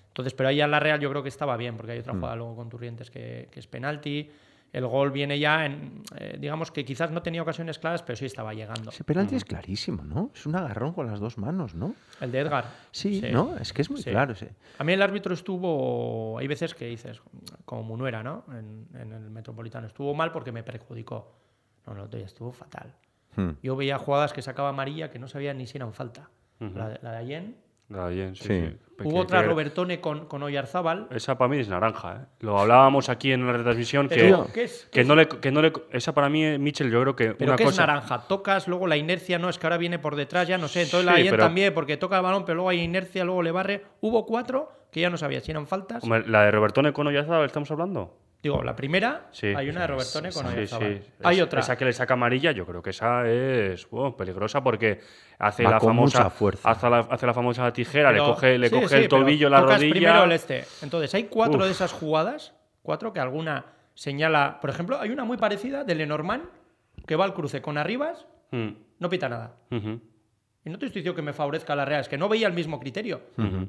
Entonces, 0.08 0.34
pero 0.34 0.50
ahí 0.50 0.62
en 0.62 0.72
la 0.72 0.80
Real 0.80 1.00
yo 1.00 1.10
creo 1.10 1.22
que 1.22 1.30
estaba 1.30 1.58
bien, 1.58 1.76
porque 1.78 1.92
hay 1.92 2.00
Hmm. 2.00 2.02
otra 2.02 2.14
jugada 2.14 2.36
luego 2.36 2.56
con 2.56 2.70
Turrientes 2.70 3.12
que, 3.12 3.50
que 3.52 3.60
es 3.60 3.68
penalti. 3.68 4.32
El 4.74 4.86
gol 4.88 5.12
viene 5.12 5.40
ya 5.40 5.66
en, 5.66 6.04
eh, 6.18 6.36
digamos 6.38 6.70
que 6.70 6.84
quizás 6.84 7.10
no 7.10 7.22
tenía 7.22 7.42
ocasiones 7.42 7.80
claras, 7.80 8.04
pero 8.04 8.18
sí 8.18 8.26
estaba 8.26 8.54
llegando. 8.54 8.90
Ese 8.90 9.06
penalti 9.06 9.36
es 9.36 9.46
clarísimo, 9.46 10.04
¿no? 10.04 10.32
Es 10.36 10.46
un 10.46 10.56
agarrón 10.56 10.92
con 10.92 11.08
las 11.08 11.22
dos 11.22 11.38
manos, 11.38 11.76
¿no? 11.76 11.96
El 12.20 12.32
de 12.34 12.40
Edgar. 12.40 12.66
Sí, 12.92 13.22
¿no? 13.32 13.56
Es 13.58 13.72
que 13.72 13.82
es 13.84 13.90
muy 13.90 14.02
Sí. 14.02 14.10
claro. 14.12 14.36
sí. 14.36 14.48
A 14.78 14.84
mí 14.84 14.92
el 14.92 15.02
árbitro 15.02 15.34
estuvo, 15.34 16.38
hay 16.38 16.48
veces 16.48 16.76
que 16.76 16.88
dices, 16.88 17.22
como 17.64 17.84
Munuera, 17.84 18.22
¿no? 18.22 18.44
En, 18.52 18.88
en 19.00 19.14
el 19.14 19.30
Metropolitano. 19.30 19.88
Estuvo 19.88 20.14
mal 20.14 20.32
porque 20.34 20.52
me 20.52 20.64
perjudicó. 20.64 21.36
No, 21.88 21.94
no, 21.94 22.06
estuvo 22.18 22.52
fatal. 22.52 22.94
Hmm. 23.38 23.52
Yo 23.64 23.76
veía 23.76 23.98
jugadas 23.98 24.34
que 24.34 24.42
sacaba 24.42 24.70
amarilla 24.70 25.10
que 25.10 25.20
no 25.20 25.28
sabía 25.28 25.54
ni 25.54 25.68
si 25.68 25.78
eran 25.78 25.94
falta. 25.94 26.30
la, 26.60 26.90
de- 26.90 27.00
la 27.02 27.12
de 27.12 27.18
Allen. 27.18 27.58
La 27.90 28.08
de 28.10 28.16
Jens, 28.16 28.40
sí, 28.40 28.46
Sí. 28.48 28.78
Hubo 29.04 29.20
otra 29.20 29.42
que- 29.42 29.48
Robertone 29.48 30.00
con, 30.00 30.26
con 30.26 30.42
Oyarzábal. 30.42 31.08
Esa 31.12 31.38
para 31.38 31.50
mí 31.50 31.58
es 31.60 31.68
naranja, 31.68 32.16
¿eh? 32.16 32.26
Lo 32.40 32.58
hablábamos 32.58 33.10
aquí 33.10 33.34
en 33.34 33.46
la 33.46 33.52
retransmisión 33.52 34.08
que, 34.08 34.34
¿qué 34.54 34.64
es- 34.64 34.86
qué 34.86 34.90
que, 34.92 35.02
es? 35.02 35.08
no 35.08 35.16
le, 35.18 35.28
que 35.28 35.52
no 35.52 35.62
le... 35.62 35.74
Esa 35.92 36.14
para 36.14 36.30
mí, 36.30 36.46
eh, 36.46 36.58
Mitchell, 36.58 36.90
yo 36.90 37.02
creo 37.02 37.14
que 37.16 37.34
Pero 37.36 37.52
una 37.52 37.58
que 37.58 37.64
es 37.64 37.70
cosa... 37.72 37.86
naranja, 37.86 38.26
tocas, 38.28 38.70
luego 38.70 38.88
la 38.88 38.96
inercia 38.96 39.38
no, 39.38 39.50
es 39.50 39.58
que 39.60 39.68
ahora 39.68 39.78
viene 39.78 40.00
por 40.00 40.16
detrás, 40.16 40.48
ya 40.48 40.58
no 40.58 40.70
sé. 40.70 40.84
Entonces 40.84 41.06
la 41.06 41.16
Sí, 41.16 41.22
Allen 41.22 41.32
pero- 41.32 41.44
también, 41.44 41.74
porque 41.74 41.98
toca 41.98 42.16
el 42.18 42.24
balón, 42.24 42.46
pero 42.46 42.56
luego 42.56 42.70
hay 42.70 42.80
inercia, 42.82 43.26
luego 43.26 43.44
le 43.44 43.52
barre. 43.52 43.84
Hubo 44.00 44.26
cuatro 44.26 44.72
que 44.92 45.02
ya 45.02 45.10
no 45.10 45.18
sabía 45.18 45.42
si 45.42 45.52
eran 45.52 45.68
faltas. 45.68 46.02
Hombre, 46.02 46.24
¿La 46.26 46.44
de 46.46 46.52
Robertone 46.52 46.94
con 46.94 47.06
Oyarzabal 47.06 47.46
estamos 47.46 47.70
hablando? 47.72 48.18
Digo, 48.46 48.62
la 48.62 48.76
primera, 48.76 49.26
Sí. 49.32 49.48
hay 49.48 49.70
una 49.70 49.82
de 49.82 49.88
Robertone 49.88 50.32
con 50.32 50.46
Sí, 50.46 50.54
Oyarzábal. 50.54 51.02
sí. 51.04 51.12
Hay 51.24 51.42
otra. 51.42 51.62
Esa 51.62 51.76
que 51.76 51.84
le 51.86 51.94
saca 51.94 52.14
amarilla, 52.14 52.52
yo 52.52 52.64
creo 52.68 52.80
que 52.84 52.92
esa 52.92 53.28
es 53.28 53.88
peligrosa 54.16 54.64
porque 54.64 55.00
hace 55.40 55.64
Va 55.64 55.72
la 55.72 55.80
famosa 55.80 56.30
fuerza. 56.30 56.70
Hace 56.70 56.88
la, 56.88 57.00
hace 57.00 57.26
la 57.26 57.34
famosa 57.34 57.74
tijera, 57.74 58.12
Pero- 58.12 58.28
le 58.28 58.30
coge, 58.34 58.58
le 58.60 58.70
sí, 58.70 58.76
coge 58.76 58.88
sí, 58.88 58.96
el 58.98 59.08
tobillo, 59.08 59.50
la 59.50 59.62
rodilla. 59.62 59.92
primero 59.92 60.24
el 60.26 60.32
este. 60.34 60.64
Entonces, 60.84 61.12
hay 61.16 61.24
cuatro 61.24 61.58
Uf. 61.58 61.66
de 61.66 61.72
esas 61.72 61.92
jugadas, 61.92 62.54
cuatro 62.84 63.12
que 63.14 63.20
alguna 63.20 63.66
señala. 63.96 64.60
Por 64.62 64.70
ejemplo, 64.70 65.00
hay 65.02 65.10
una 65.10 65.24
muy 65.24 65.38
parecida 65.38 65.84
de 65.84 65.96
Lenormand 65.96 66.44
que 67.08 67.16
va 67.16 67.26
al 67.26 67.34
cruce 67.34 67.64
con 67.64 67.80
Arribas, 67.80 68.28
Mm, 68.52 68.70
no 69.00 69.10
pita 69.10 69.28
nada. 69.28 69.56
Y 69.72 70.70
no 70.70 70.78
te 70.78 70.86
estoy 70.86 71.02
diciendo 71.02 71.16
que 71.16 71.24
me 71.24 71.34
favorezca 71.34 71.76
la 71.76 71.84
Real, 71.84 72.02
es 72.02 72.08
que 72.10 72.18
no 72.20 72.30
veía 72.30 72.46
el 72.46 72.54
mismo 72.54 72.80
criterio. 72.80 73.22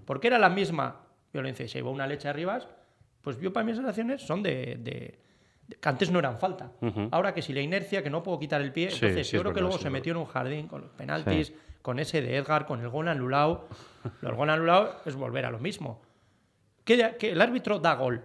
Porque 0.04 0.26
era 0.26 0.38
la 0.38 0.50
misma 0.50 1.00
violencia. 1.32 1.66
Se 1.66 1.78
llevó 1.78 1.92
una 1.92 2.06
leche 2.06 2.28
a 2.28 2.32
Arribas, 2.32 2.68
pues 3.26 3.40
yo 3.40 3.52
para 3.52 3.66
mis 3.66 3.74
sensaciones 3.74 4.22
son 4.22 4.40
de, 4.40 4.76
de- 4.78 5.18
que 5.80 5.88
antes 5.88 6.12
no 6.12 6.20
eran 6.20 6.38
falta. 6.38 6.70
Ujú. 6.80 7.08
Ahora 7.10 7.34
que 7.34 7.42
si 7.42 7.52
la 7.52 7.60
inercia, 7.60 8.00
que 8.00 8.08
no 8.08 8.22
puedo 8.22 8.38
quitar 8.38 8.60
el 8.62 8.72
pie, 8.72 8.88
Sí, 8.90 8.98
entonces 9.04 9.26
sí, 9.26 9.32
yo 9.36 9.40
creo 9.42 9.50
que 9.52 9.54
verdad, 9.56 9.62
luego 9.70 9.78
sí, 9.78 9.82
se 9.82 9.90
metió 9.90 10.12
en 10.12 10.18
un 10.18 10.26
jardín 10.26 10.68
con 10.68 10.82
los 10.82 10.92
penaltis, 10.92 11.52
con 11.82 11.98
ese 11.98 12.22
de 12.22 12.36
Edgar, 12.36 12.66
con 12.66 12.80
el 12.80 12.88
gol 12.88 13.08
anulado. 13.08 13.66
El 14.22 14.34
gol 14.36 14.48
anulado 14.48 15.00
es 15.06 15.16
volver 15.16 15.44
a 15.44 15.50
lo 15.50 15.58
mismo. 15.58 16.02
Que, 16.84 17.16
que 17.18 17.32
el 17.32 17.40
árbitro 17.42 17.80
da 17.80 17.94
gol, 17.96 18.22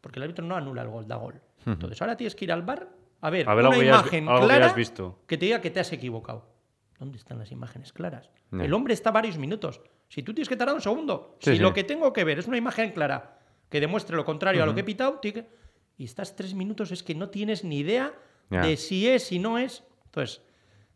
porque 0.00 0.20
el 0.20 0.22
árbitro 0.22 0.44
no 0.44 0.54
anula 0.54 0.82
el 0.82 0.88
gol, 0.88 1.08
da 1.08 1.16
gol. 1.16 1.40
Entonces 1.66 2.00
ahora 2.00 2.16
tienes 2.16 2.36
que 2.36 2.44
ir 2.44 2.52
al 2.52 2.62
bar 2.62 2.88
a 3.22 3.30
ver, 3.30 3.48
A 3.48 3.54
ver 3.56 3.66
una 3.66 3.76
que 3.76 3.84
imagen 3.86 4.26
que 4.26 4.32
clara 4.32 4.54
hayas 4.66 4.76
visto. 4.76 5.18
que 5.26 5.36
te 5.36 5.46
diga 5.46 5.60
que 5.60 5.70
te 5.70 5.80
has 5.80 5.92
equivocado. 5.92 6.46
¿Dónde 7.00 7.18
están 7.18 7.40
las 7.40 7.50
imágenes 7.50 7.92
claras? 7.92 8.30
No. 8.52 8.62
El 8.62 8.72
hombre 8.72 8.94
está 8.94 9.10
varios 9.10 9.36
minutos. 9.36 9.80
Si 10.08 10.22
tú 10.22 10.32
tienes 10.32 10.48
que 10.48 10.54
tardar 10.56 10.76
un 10.76 10.80
segundo, 10.80 11.36
si 11.40 11.58
lo 11.58 11.72
que 11.74 11.82
tengo 11.82 12.12
que 12.12 12.22
ver 12.22 12.38
es 12.38 12.46
una 12.46 12.56
imagen 12.58 12.92
clara 12.92 13.38
que 13.74 13.80
demuestre 13.80 14.14
lo 14.14 14.24
contrario 14.24 14.62
a 14.62 14.66
lo 14.66 14.72
que 14.72 14.82
he 14.82 14.84
pitado, 14.84 15.20
y 15.98 16.04
estás 16.04 16.36
tres 16.36 16.54
minutos, 16.54 16.92
es 16.92 17.02
que 17.02 17.12
no 17.16 17.28
tienes 17.30 17.64
ni 17.64 17.78
idea 17.80 18.12
de 18.62 18.76
si 18.76 19.08
es, 19.08 19.24
si 19.24 19.40
no 19.40 19.58
es. 19.58 19.82
Entonces, 20.04 20.42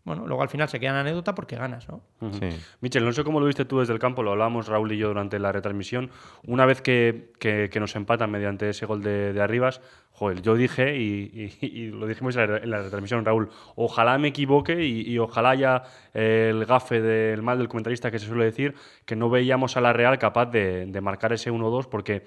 bueno, 0.04 0.28
luego 0.28 0.42
al 0.42 0.48
final 0.48 0.68
se 0.68 0.78
queda 0.78 0.90
en 0.90 0.96
anécdota 0.98 1.34
porque 1.34 1.56
ganas, 1.56 1.88
¿no? 1.88 2.02
Sí. 2.38 2.48
Michel, 2.80 3.04
no 3.04 3.12
sé 3.12 3.24
cómo 3.24 3.40
lo 3.40 3.46
viste 3.46 3.64
tú 3.64 3.80
desde 3.80 3.92
el 3.94 3.98
campo, 3.98 4.22
lo 4.22 4.30
hablábamos 4.30 4.68
Raúl 4.68 4.92
y 4.92 4.96
yo 4.96 5.08
durante 5.08 5.40
la 5.40 5.50
retransmisión. 5.50 6.10
Una 6.46 6.66
vez 6.66 6.80
que, 6.82 7.32
que- 7.40 7.68
que 7.68 7.80
nos 7.80 7.96
empatan 7.96 8.30
mediante 8.30 8.68
ese 8.70 8.86
gol 8.86 9.02
de, 9.02 9.32
de 9.32 9.40
Arribas, 9.42 9.80
joder, 10.12 10.40
yo 10.40 10.54
dije, 10.54 10.96
y, 10.96 11.52
y- 11.60 11.66
y 11.66 11.86
lo 11.90 12.06
dijimos 12.06 12.36
en 12.36 12.48
la, 12.48 12.56
en 12.58 12.70
la 12.70 12.82
retransmisión, 12.82 13.24
Raúl, 13.24 13.48
ojalá 13.74 14.16
me 14.18 14.28
equivoque 14.28 14.84
y, 14.84 15.00
y 15.02 15.18
ojalá 15.18 15.50
haya 15.50 15.82
eh, 16.14 16.48
el 16.52 16.64
gafe 16.64 17.00
del 17.02 17.42
mal 17.42 17.58
del 17.58 17.66
comentarista 17.68 18.10
que 18.12 18.20
se 18.20 18.26
suele 18.26 18.44
decir, 18.44 18.74
que 19.04 19.16
no 19.16 19.28
veíamos 19.30 19.76
a 19.76 19.80
la 19.80 19.92
Real 19.92 20.16
capaz 20.18 20.46
de, 20.46 20.86
de 20.86 21.00
marcar 21.00 21.32
ese 21.32 21.50
1-2 21.50 21.88
porque 21.88 22.22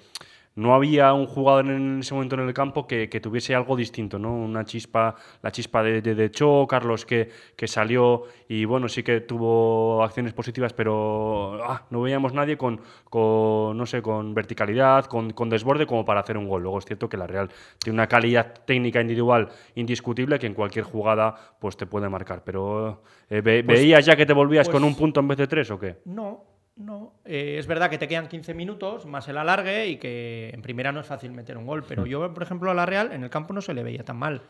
no 0.55 0.75
había 0.75 1.13
un 1.13 1.27
jugador 1.27 1.67
en 1.67 2.00
ese 2.00 2.13
momento 2.13 2.36
en 2.36 2.41
el 2.48 2.53
campo 2.53 2.86
que, 2.86 3.08
que 3.10 3.22
tuviese 3.22 3.55
algo 3.55 3.75
distinto, 3.77 4.20
¿no? 4.20 4.34
Una 4.34 4.65
chispa, 4.65 5.15
la 5.41 5.51
chispa 5.51 5.81
de, 5.81 6.01
de, 6.01 6.13
de 6.13 6.29
Cho, 6.29 6.67
Carlos 6.67 7.05
que, 7.05 7.29
que 7.55 7.67
salió 7.67 8.24
y 8.50 8.65
bueno, 8.65 8.89
sí 8.89 9.01
que 9.01 9.22
tuvo 9.22 10.03
acciones 10.03 10.34
positivas, 10.34 10.74
pero 10.74 11.63
ah, 11.63 11.86
no 11.89 12.01
veíamos 12.01 12.34
nadie 12.34 12.58
con, 12.58 12.81
con, 13.10 13.77
no 13.77 13.86
sé, 13.86 14.01
con 14.01 14.34
verticalidad, 14.34 15.05
con, 15.05 15.31
con 15.31 15.50
desborde 15.50 15.86
como 15.86 16.03
para 16.03 16.20
hacer 16.20 16.38
un 16.38 16.48
gol. 16.50 16.63
Luego 16.63 16.79
es 16.79 16.86
cierto 16.86 17.08
que 17.08 17.15
la 17.17 17.27
Real 17.27 17.50
tiene 17.79 17.96
una 17.96 18.08
calidad 18.08 18.53
técnica 18.65 19.00
individual 19.00 19.48
indiscutible 19.75 20.38
que 20.38 20.48
en 20.48 20.53
cualquier 20.53 20.84
jugada 20.84 21.34
pues 21.60 21.77
te 21.77 21.86
puede 21.86 22.10
marcar. 22.10 22.43
Pero 22.43 23.03
eh, 23.29 23.39
ve- 23.41 23.62
¿veías 23.62 24.05
ya 24.05 24.15
que 24.17 24.25
te 24.25 24.34
volvías 24.34 24.67
con 24.67 24.81
pues- 24.81 24.91
un 24.93 24.98
punto 24.98 25.20
en 25.22 25.27
vez 25.29 25.38
de 25.38 25.48
tres 25.48 25.72
o 25.72 25.79
qué? 25.79 25.98
No, 26.05 26.43
no. 26.75 27.13
Eh, 27.25 27.58
es 27.60 27.68
verdad 27.68 27.90
que 27.90 27.98
te 27.98 28.08
quedan 28.08 28.28
15 28.28 28.54
minutos 28.54 29.06
más 29.06 29.28
el 29.28 29.38
alargue 29.38 29.88
y 29.88 29.98
que 29.98 30.50
en 30.54 30.62
primera 30.62 30.92
no 30.92 31.00
es 31.01 31.08
fácil 31.08 31.32
meter 31.32 31.58
un 31.58 31.66
gol. 31.66 31.84
Pero 31.88 32.06
yo, 32.06 32.34
por 32.34 32.44
ejemplo, 32.44 32.72
a 32.72 32.74
la 32.74 32.86
Real 32.86 33.12
en 33.12 33.24
el 33.24 33.30
campo 33.30 33.54
no 33.54 33.62
se 33.62 33.74
le 33.74 33.84
veía 33.84 34.04
tan 34.04 34.18
mal. 34.18 34.42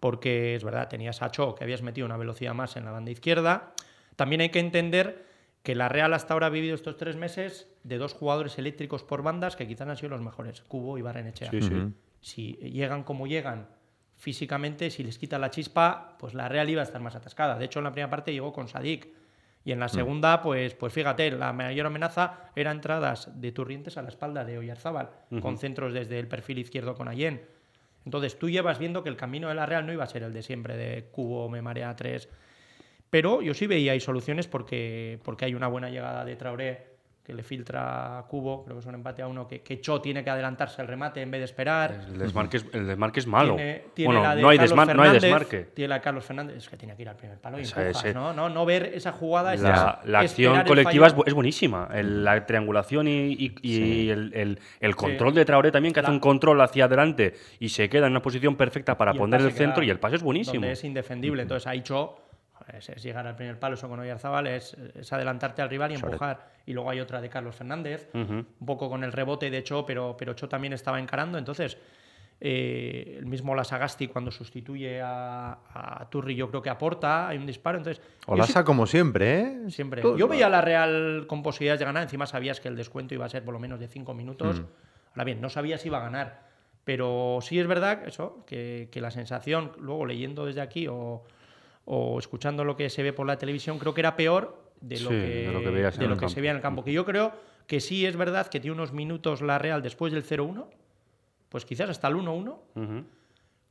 Porque 0.00 0.54
es 0.54 0.64
verdad, 0.64 0.88
tenías 0.88 1.22
a 1.22 1.30
Cho 1.30 1.54
que 1.54 1.64
habías 1.64 1.82
metido 1.82 2.06
una 2.06 2.16
velocidad 2.16 2.54
más 2.54 2.76
en 2.76 2.84
la 2.84 2.90
banda 2.90 3.10
izquierda. 3.10 3.72
También 4.16 4.40
hay 4.40 4.50
que 4.50 4.60
entender 4.60 5.24
que 5.62 5.74
la 5.74 5.88
Real 5.88 6.12
hasta 6.12 6.34
ahora 6.34 6.48
ha 6.48 6.50
vivido 6.50 6.74
estos 6.74 6.96
tres 6.96 7.16
meses 7.16 7.68
de 7.84 7.98
dos 7.98 8.14
jugadores 8.14 8.58
eléctricos 8.58 9.04
por 9.04 9.22
bandas 9.22 9.56
que 9.56 9.66
quizás 9.66 9.88
han 9.88 9.96
sido 9.96 10.10
los 10.10 10.20
mejores, 10.20 10.62
Cubo 10.62 10.98
y 10.98 11.02
Barrenechea. 11.02 11.50
Sí, 11.50 11.62
sí. 11.62 11.92
Si 12.20 12.52
llegan 12.54 13.04
como 13.04 13.26
llegan 13.26 13.68
físicamente, 14.16 14.90
si 14.90 15.02
les 15.02 15.18
quitan 15.18 15.40
la 15.40 15.50
chispa, 15.50 16.16
pues 16.18 16.34
la 16.34 16.48
Real 16.48 16.68
iba 16.68 16.80
a 16.80 16.84
estar 16.84 17.00
más 17.00 17.14
atascada. 17.14 17.58
De 17.58 17.64
hecho, 17.64 17.80
en 17.80 17.84
la 17.84 17.92
primera 17.92 18.10
parte 18.10 18.32
llegó 18.32 18.52
con 18.52 18.68
Sadik. 18.68 19.08
Y 19.64 19.72
en 19.72 19.78
la 19.78 19.88
segunda, 19.88 20.42
pues, 20.42 20.74
pues 20.74 20.92
fíjate, 20.92 21.30
la 21.30 21.52
mayor 21.52 21.86
amenaza 21.86 22.50
era 22.56 22.72
entradas 22.72 23.30
de 23.40 23.52
Turrientes 23.52 23.96
a 23.96 24.02
la 24.02 24.08
espalda 24.08 24.44
de 24.44 24.58
Oyarzábal, 24.58 25.10
con 25.40 25.58
centros 25.58 25.92
desde 25.92 26.18
el 26.18 26.26
perfil 26.26 26.58
izquierdo 26.58 26.94
con 26.94 27.08
Allen. 27.08 27.42
Entonces 28.04 28.38
tú 28.38 28.50
llevas 28.50 28.78
viendo 28.80 29.04
que 29.04 29.08
el 29.08 29.16
camino 29.16 29.48
de 29.48 29.54
la 29.54 29.66
Real 29.66 29.86
no 29.86 29.92
iba 29.92 30.02
a 30.02 30.08
ser 30.08 30.24
el 30.24 30.32
de 30.32 30.42
siempre, 30.42 30.76
de 30.76 31.04
cubo, 31.04 31.48
me 31.48 31.62
marea 31.62 31.94
3. 31.94 32.28
Pero 33.10 33.42
yo 33.42 33.54
sí 33.54 33.66
veía 33.66 33.92
ahí 33.92 34.00
soluciones 34.00 34.48
porque, 34.48 35.20
porque 35.22 35.44
hay 35.44 35.54
una 35.54 35.68
buena 35.68 35.90
llegada 35.90 36.24
de 36.24 36.34
Traoré 36.34 36.91
que 37.24 37.32
le 37.32 37.44
filtra 37.44 38.18
a 38.18 38.22
Cubo, 38.26 38.64
creo 38.64 38.76
que 38.76 38.80
es 38.80 38.86
un 38.86 38.96
empate 38.96 39.22
a 39.22 39.28
uno, 39.28 39.46
que, 39.46 39.60
que 39.62 39.80
Cho 39.80 40.00
tiene 40.00 40.24
que 40.24 40.30
adelantarse 40.30 40.82
al 40.82 40.88
remate 40.88 41.22
en 41.22 41.30
vez 41.30 41.40
de 41.40 41.44
esperar. 41.44 42.06
El 42.08 42.18
desmarque 42.18 42.56
es, 42.56 42.66
el 42.72 42.86
desmarque 42.88 43.20
es 43.20 43.26
malo. 43.28 43.54
Tiene, 43.54 43.84
tiene 43.94 44.06
bueno, 44.12 44.22
la 44.28 44.34
de 44.34 44.42
no, 44.42 44.48
hay 44.48 44.58
no 44.58 45.12
desmarque. 45.12 45.68
Tiene 45.72 45.88
la 45.88 45.94
de 45.96 46.00
Carlos 46.00 46.24
Fernández, 46.24 46.56
es 46.56 46.68
que 46.68 46.76
tiene 46.76 46.96
que 46.96 47.02
ir 47.02 47.08
al 47.08 47.14
primer 47.16 47.38
palo 47.38 47.58
y 47.60 47.62
empujas, 47.62 47.86
ese- 48.04 48.12
¿no? 48.12 48.32
¿no? 48.32 48.48
No 48.48 48.64
ver 48.66 48.86
esa 48.94 49.12
jugada. 49.12 49.54
La, 49.54 50.00
la 50.04 50.20
acción 50.20 50.64
colectiva 50.64 51.06
es, 51.06 51.34
buenísima. 51.34 51.88
El- 51.94 52.24
la 52.24 52.44
triangulación 52.44 53.06
y, 53.06 53.32
y- 53.32 53.54
y 53.62 53.74
Sí. 53.76 54.10
el, 54.10 54.58
el- 54.80 54.96
control 54.96 55.32
de 55.34 55.44
Traoré 55.44 55.70
también, 55.70 55.94
que 55.94 56.00
hace 56.00 56.10
un 56.10 56.18
control 56.20 56.60
hacia 56.60 56.86
adelante 56.86 57.34
y 57.60 57.68
se 57.68 57.88
queda 57.88 58.06
en 58.06 58.12
una 58.12 58.22
posición 58.22 58.56
perfecta 58.56 58.98
para 58.98 59.14
poner 59.14 59.40
el 59.42 59.52
centro 59.52 59.84
y 59.84 59.90
el 59.90 60.00
pase 60.00 60.16
es 60.16 60.22
buenísimo. 60.22 60.54
Donde 60.54 60.72
es 60.72 60.82
indefendible. 60.82 61.42
Entonces 61.42 61.66
ahí 61.68 61.82
Cho 61.82 62.18
es, 62.76 62.88
es 62.88 63.02
llegar 63.02 63.26
al 63.26 63.36
primer 63.36 63.58
palo, 63.58 63.74
eso 63.74 63.88
con 63.88 63.98
Oyarzabal, 64.00 64.46
es, 64.46 64.74
es 64.94 65.12
adelantarte 65.12 65.62
al 65.62 65.68
rival 65.70 65.92
y 65.92 65.96
Sobre- 65.96 66.12
empujar. 66.12 66.52
Y 66.66 66.72
luego 66.72 66.90
hay 66.90 67.00
otra 67.00 67.20
de 67.20 67.28
Carlos 67.28 67.56
Fernández, 67.56 68.08
un 68.14 68.46
poco 68.64 68.88
con 68.88 69.02
el 69.04 69.12
rebote 69.12 69.50
de 69.50 69.62
Cho, 69.64 69.84
pero, 69.84 70.16
pero 70.18 70.34
Cho 70.34 70.48
también 70.48 70.72
estaba 70.72 70.98
encarando. 71.00 71.38
Entonces, 71.38 71.76
eh, 72.44 73.16
el 73.18 73.26
mismo 73.26 73.54
Lasagasti 73.54 74.08
cuando 74.08 74.30
sustituye 74.30 75.00
a, 75.00 75.58
a 76.00 76.08
Turri, 76.10 76.34
yo 76.34 76.48
creo 76.50 76.60
que 76.62 76.70
aporta, 76.70 77.28
hay 77.28 77.38
un 77.38 77.46
disparo. 77.46 77.78
Entonces, 77.78 78.02
sí- 78.04 78.24
Olasa 78.26 78.64
como 78.64 78.86
siempre, 78.86 79.40
¿eh? 79.40 79.70
Siempre. 79.70 80.02
Todo- 80.02 80.16
Yo 80.16 80.26
veía 80.28 80.46
a 80.46 80.50
la 80.50 80.60
Real 80.60 81.24
con 81.28 81.42
posibilidades 81.42 81.80
de 81.80 81.86
ganar. 81.86 82.02
Encima 82.02 82.26
sabías 82.26 82.60
que 82.60 82.68
el 82.68 82.76
descuento 82.76 83.14
iba 83.14 83.26
a 83.26 83.28
ser 83.28 83.44
por 83.44 83.54
lo 83.54 83.60
menos 83.60 83.78
de 83.78 83.86
cinco 83.88 84.12
minutos. 84.14 84.60
Mm. 84.60 84.64
Ahora 85.10 85.24
bien, 85.24 85.40
no 85.40 85.48
sabías 85.50 85.80
si 85.82 85.88
iba 85.88 85.98
a 85.98 86.02
ganar. 86.02 86.50
Pero 86.84 87.38
sí 87.42 87.60
es 87.60 87.66
verdad 87.68 88.02
eso, 88.08 88.44
que, 88.44 88.88
que 88.90 89.00
la 89.00 89.12
sensación, 89.12 89.70
luego 89.78 90.04
leyendo 90.04 90.46
desde 90.46 90.60
aquí 90.62 90.88
o, 90.88 91.22
o 91.84 92.18
escuchando 92.18 92.64
lo 92.64 92.76
que 92.76 92.88
se 92.90 93.02
ve 93.02 93.12
por 93.12 93.26
la 93.26 93.36
televisión, 93.38 93.78
creo 93.78 93.92
que 93.94 94.00
era 94.00 94.16
peor 94.16 94.70
de 94.80 95.00
lo 95.00 95.10
Sí, 95.10 95.14
que, 95.16 95.20
de 95.46 95.52
lo 95.52 95.60
que 95.60 95.70
de 95.70 95.88
el 95.88 96.08
lo 96.10 96.16
que 96.16 96.28
se 96.28 96.40
veía 96.40 96.50
en 96.50 96.56
el 96.56 96.62
campo. 96.62 96.84
Que 96.84 96.92
yo 96.92 97.04
creo 97.04 97.32
que 97.66 97.80
sí 97.80 98.04
es 98.06 98.16
verdad 98.16 98.46
que 98.48 98.60
tiene 98.60 98.74
unos 98.74 98.92
minutos 98.92 99.40
la 99.42 99.58
Real 99.58 99.82
después 99.82 100.12
del 100.12 100.24
0-1, 100.24 100.66
pues 101.48 101.64
quizás 101.64 101.88
hasta 101.90 102.08
el 102.08 102.14
1-1, 102.16 102.56
Ujú. 102.74 103.04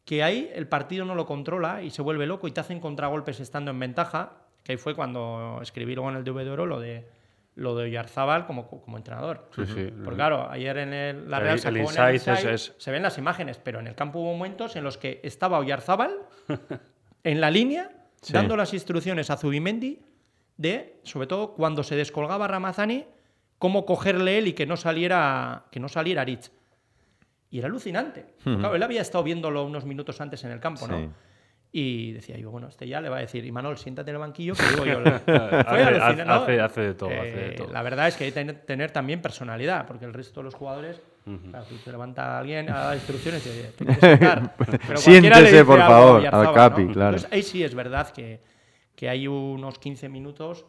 que 0.05 0.23
ahí 0.23 0.49
el 0.53 0.67
partido 0.67 1.05
no 1.05 1.15
lo 1.15 1.25
controla 1.25 1.81
y 1.83 1.89
se 1.89 2.01
vuelve 2.01 2.25
loco 2.25 2.47
y 2.47 2.51
te 2.51 2.59
hacen 2.61 2.79
contragolpes 2.79 3.39
estando 3.39 3.71
en 3.71 3.79
ventaja, 3.79 4.33
que 4.63 4.73
ahí 4.73 4.77
fue 4.77 4.95
cuando 4.95 5.59
escribí 5.61 5.95
luego 5.95 6.09
en 6.11 6.17
el 6.17 6.23
DVD 6.23 6.49
Oro 6.51 6.65
lo 6.65 6.79
de 6.79 7.07
lo 7.55 7.75
de 7.75 7.83
Oyarzábal 7.83 8.45
como, 8.47 8.67
como 8.69 8.95
entrenador. 8.95 9.49
Sí, 9.53 9.65
sí. 9.65 9.91
Porque 10.03 10.15
claro, 10.15 10.49
ayer 10.49 10.77
en 10.77 10.93
el, 10.93 11.29
la 11.29 11.37
El- 11.37 11.43
Real 11.43 11.55
el 11.55 11.59
sacó 11.59 11.75
en 11.75 11.81
el 11.81 12.13
insight 12.15 12.27
es- 12.39 12.45
es- 12.45 12.73
se 12.77 12.91
ven 12.91 13.03
las 13.03 13.17
imágenes, 13.17 13.57
pero 13.61 13.81
en 13.81 13.87
el 13.87 13.95
campo 13.95 14.19
hubo 14.19 14.31
momentos 14.31 14.77
en 14.77 14.85
los 14.85 14.97
que 14.97 15.19
estaba 15.23 15.59
Oyarzábal 15.59 16.15
en 17.25 17.41
la 17.41 17.51
línea 17.51 17.91
Sí. 18.21 18.33
dando 18.33 18.55
las 18.55 18.73
instrucciones 18.73 19.29
a 19.29 19.37
Zubimendi 19.37 19.99
de, 20.57 20.99
sobre 21.03 21.27
todo 21.27 21.53
cuando 21.55 21.83
se 21.83 21.95
descolgaba 21.95 22.47
Ramazani, 22.47 23.05
cómo 23.57 23.85
cogerle 23.85 24.37
él 24.37 24.47
y 24.47 24.53
que 24.53 24.65
no 24.65 24.77
saliera 24.77 25.65
que 25.71 25.79
no 25.79 25.89
saliera 25.89 26.21
Aritz. 26.21 26.51
Y 27.49 27.59
era 27.59 27.67
alucinante. 27.67 28.25
Claro, 28.43 28.75
él 28.75 28.83
había 28.83 29.01
estado 29.01 29.23
viéndolo 29.23 29.65
unos 29.65 29.85
minutos 29.85 30.21
antes 30.21 30.43
en 30.43 30.51
el 30.51 30.59
campo, 30.59 30.85
Sí. 30.85 30.91
¿no? 30.91 31.13
Y 31.73 32.11
decía 32.11 32.37
yo, 32.37 32.51
bueno, 32.51 32.67
este 32.67 32.85
ya 32.87 32.99
le 33.01 33.07
va 33.09 33.17
a 33.17 33.21
decir, 33.21 33.45
y 33.45 33.51
Manol, 33.51 33.77
siéntate 33.77 34.09
en 34.11 34.15
el 34.15 34.19
banquillo, 34.19 34.53
que 34.55 34.63
digo 34.71 34.85
yo. 34.85 34.99
Hace- 35.65 36.81
de 36.81 36.93
todo, 36.93 37.09
hace 37.09 37.17
de 37.17 37.47
Eh, 37.51 37.55
todo. 37.57 37.71
La 37.71 37.81
verdad 37.81 38.07
es 38.09 38.17
que 38.17 38.25
hay 38.25 38.31
que 38.31 38.35
tener, 38.35 38.55
tener 38.65 38.91
también 38.91 39.21
personalidad, 39.21 39.85
porque 39.87 40.05
el 40.05 40.13
resto 40.13 40.41
de 40.41 40.45
los 40.45 40.55
jugadores, 40.55 41.01
claro, 41.23 41.65
tú 41.67 41.75
te 41.83 41.91
levanta 41.91 42.39
alguien 42.39 42.69
a 42.69 42.79
dar 42.85 42.95
instrucciones 42.95 43.45
y 43.45 43.49
te, 43.49 43.63
te 43.63 43.85
quieres 43.85 43.99
sentar. 43.99 44.55
Pero 44.57 44.71
cualquiera 44.71 44.97
Siéntese, 44.97 45.41
le 45.41 45.51
dice 45.51 45.65
por 45.65 45.79
favor, 45.79 46.27
al 46.27 46.53
Capi, 46.53 46.83
¿no? 46.85 46.93
claro. 46.93 47.15
Entonces, 47.15 47.31
ahí 47.31 47.43
sí 47.43 47.63
es 47.63 47.75
verdad 47.75 48.09
que, 48.09 48.41
que 48.95 49.09
hay 49.09 49.27
unos 49.27 49.79
15 49.79 50.09
minutos 50.09 50.65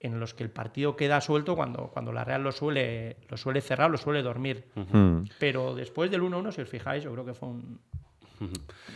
en 0.00 0.20
los 0.20 0.34
que 0.34 0.44
el 0.44 0.50
partido 0.50 0.96
queda 0.96 1.20
suelto 1.22 1.56
cuando, 1.56 1.88
cuando 1.88 2.12
la 2.12 2.24
Real 2.24 2.42
lo 2.42 2.52
suele, 2.52 3.16
lo 3.28 3.38
suele 3.38 3.62
cerrar, 3.62 3.90
lo 3.90 3.96
suele 3.96 4.22
dormir. 4.22 4.66
Pero 5.38 5.74
después 5.74 6.10
del 6.10 6.22
1-1, 6.22 6.52
si 6.52 6.60
os 6.60 6.68
fijáis, 6.68 7.04
yo 7.04 7.12
creo 7.12 7.24
que 7.24 7.32
fue 7.32 7.48
un, 7.48 7.80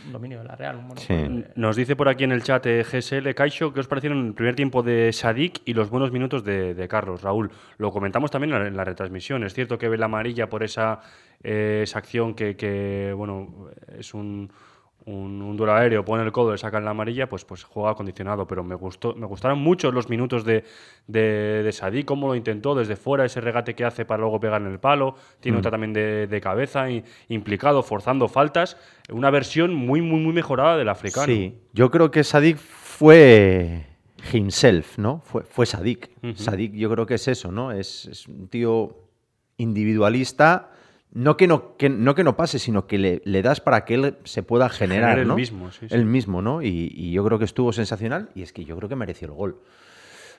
un 0.05 0.11
dominio 0.11 0.39
de 0.39 0.45
la 0.45 0.55
Real. 0.55 0.77
Un 0.77 0.97
Sí. 0.97 1.45
Nos 1.55 1.75
dice 1.75 1.95
por 1.95 2.09
aquí 2.09 2.23
en 2.23 2.31
el 2.31 2.43
chat 2.43 2.65
eh, 2.65 2.83
GSL 2.83 3.33
Caixo 3.35 3.73
qué 3.73 3.79
os 3.79 3.87
parecieron 3.87 4.27
el 4.27 4.33
primer 4.33 4.55
tiempo 4.55 4.83
de 4.83 5.11
Sadik 5.13 5.61
y 5.65 5.73
los 5.73 5.89
buenos 5.89 6.11
minutos 6.11 6.43
de, 6.43 6.73
de 6.73 6.87
Carlos. 6.87 7.21
Raúl, 7.21 7.51
lo 7.77 7.91
comentamos 7.91 8.31
también 8.31 8.53
en 8.53 8.61
la, 8.61 8.67
en 8.67 8.77
la 8.77 8.83
retransmisión. 8.83 9.43
Es 9.43 9.53
cierto 9.53 9.77
que 9.77 9.89
ve 9.89 9.97
la 9.97 10.05
amarilla 10.05 10.49
por 10.49 10.63
esa, 10.63 10.99
eh, 11.43 11.81
esa 11.83 11.99
acción 11.99 12.33
que, 12.33 12.55
que, 12.55 13.13
bueno, 13.15 13.69
es 13.97 14.13
un, 14.13 14.51
un, 15.05 15.41
un 15.41 15.57
duelo 15.57 15.73
aéreo, 15.73 16.05
pone 16.05 16.23
el 16.23 16.31
codo, 16.31 16.51
le 16.51 16.57
sacan 16.57 16.85
la 16.85 16.91
amarilla, 16.91 17.27
pues, 17.27 17.45
pues 17.45 17.63
juega 17.63 17.91
acondicionado. 17.91 18.45
Pero 18.45 18.63
me, 18.63 18.75
gustó, 18.75 19.15
me 19.15 19.25
gustaron 19.25 19.59
mucho 19.59 19.91
los 19.91 20.09
minutos 20.09 20.43
de, 20.43 20.63
de, 21.07 21.63
de 21.63 21.71
Sadik, 21.71 22.05
cómo 22.05 22.27
lo 22.27 22.35
intentó 22.35 22.75
desde 22.75 22.95
fuera, 22.95 23.25
ese 23.25 23.41
regate 23.41 23.73
que 23.75 23.85
hace 23.85 24.05
para 24.05 24.21
luego 24.21 24.39
pegar 24.39 24.61
en 24.61 24.67
el 24.67 24.79
palo. 24.79 25.15
Tiene 25.39 25.57
otra 25.57 25.71
también 25.71 25.93
de, 25.93 26.27
de 26.27 26.41
cabeza, 26.41 26.89
y- 26.91 27.03
implicado, 27.29 27.81
forzando 27.81 28.27
faltas. 28.27 28.77
Una 29.11 29.29
versión 29.31 29.73
muy, 29.73 30.01
muy, 30.01 30.19
muy 30.19 30.33
mejorada 30.33 30.77
del 30.77 30.89
africano. 30.89 31.25
Sí, 31.25 31.57
yo 31.73 31.89
creo 31.89 32.11
que 32.11 32.23
Sadik 32.23 32.57
fue 32.57 33.85
himself, 34.33 34.97
¿no? 34.99 35.21
Fue, 35.25 35.43
fue 35.43 35.65
Sadik. 35.65 36.09
Sadik 36.35 36.73
yo 36.73 36.89
creo 36.91 37.05
que 37.05 37.15
es 37.15 37.27
eso, 37.27 37.51
¿no? 37.51 37.71
Es, 37.71 38.05
es 38.05 38.27
un 38.27 38.47
tío 38.49 38.95
individualista, 39.57 40.71
no 41.11 41.37
que 41.37 41.47
no, 41.47 41.75
que, 41.77 41.89
no 41.89 42.13
que 42.15 42.23
no 42.23 42.35
pase, 42.37 42.59
sino 42.59 42.85
que 42.87 42.97
le, 42.97 43.21
le 43.25 43.41
das 43.41 43.61
para 43.61 43.83
que 43.85 43.95
él 43.95 44.17
se 44.25 44.43
pueda 44.43 44.69
generar, 44.69 45.09
genere 45.09 45.21
él 45.23 45.27
¿no? 45.27 45.35
mismo, 45.35 45.71
sí, 45.71 45.87
sí. 45.89 45.95
Él 45.95 46.05
mismo, 46.05 46.41
¿no? 46.41 46.61
Y, 46.61 46.91
y 46.95 47.11
yo 47.11 47.23
creo 47.25 47.39
que 47.39 47.45
estuvo 47.45 47.73
sensacional 47.73 48.29
y 48.35 48.43
es 48.43 48.53
que 48.53 48.63
yo 48.65 48.75
creo 48.77 48.89
que 48.89 48.95
mereció 48.95 49.27
el 49.27 49.33
gol. 49.33 49.59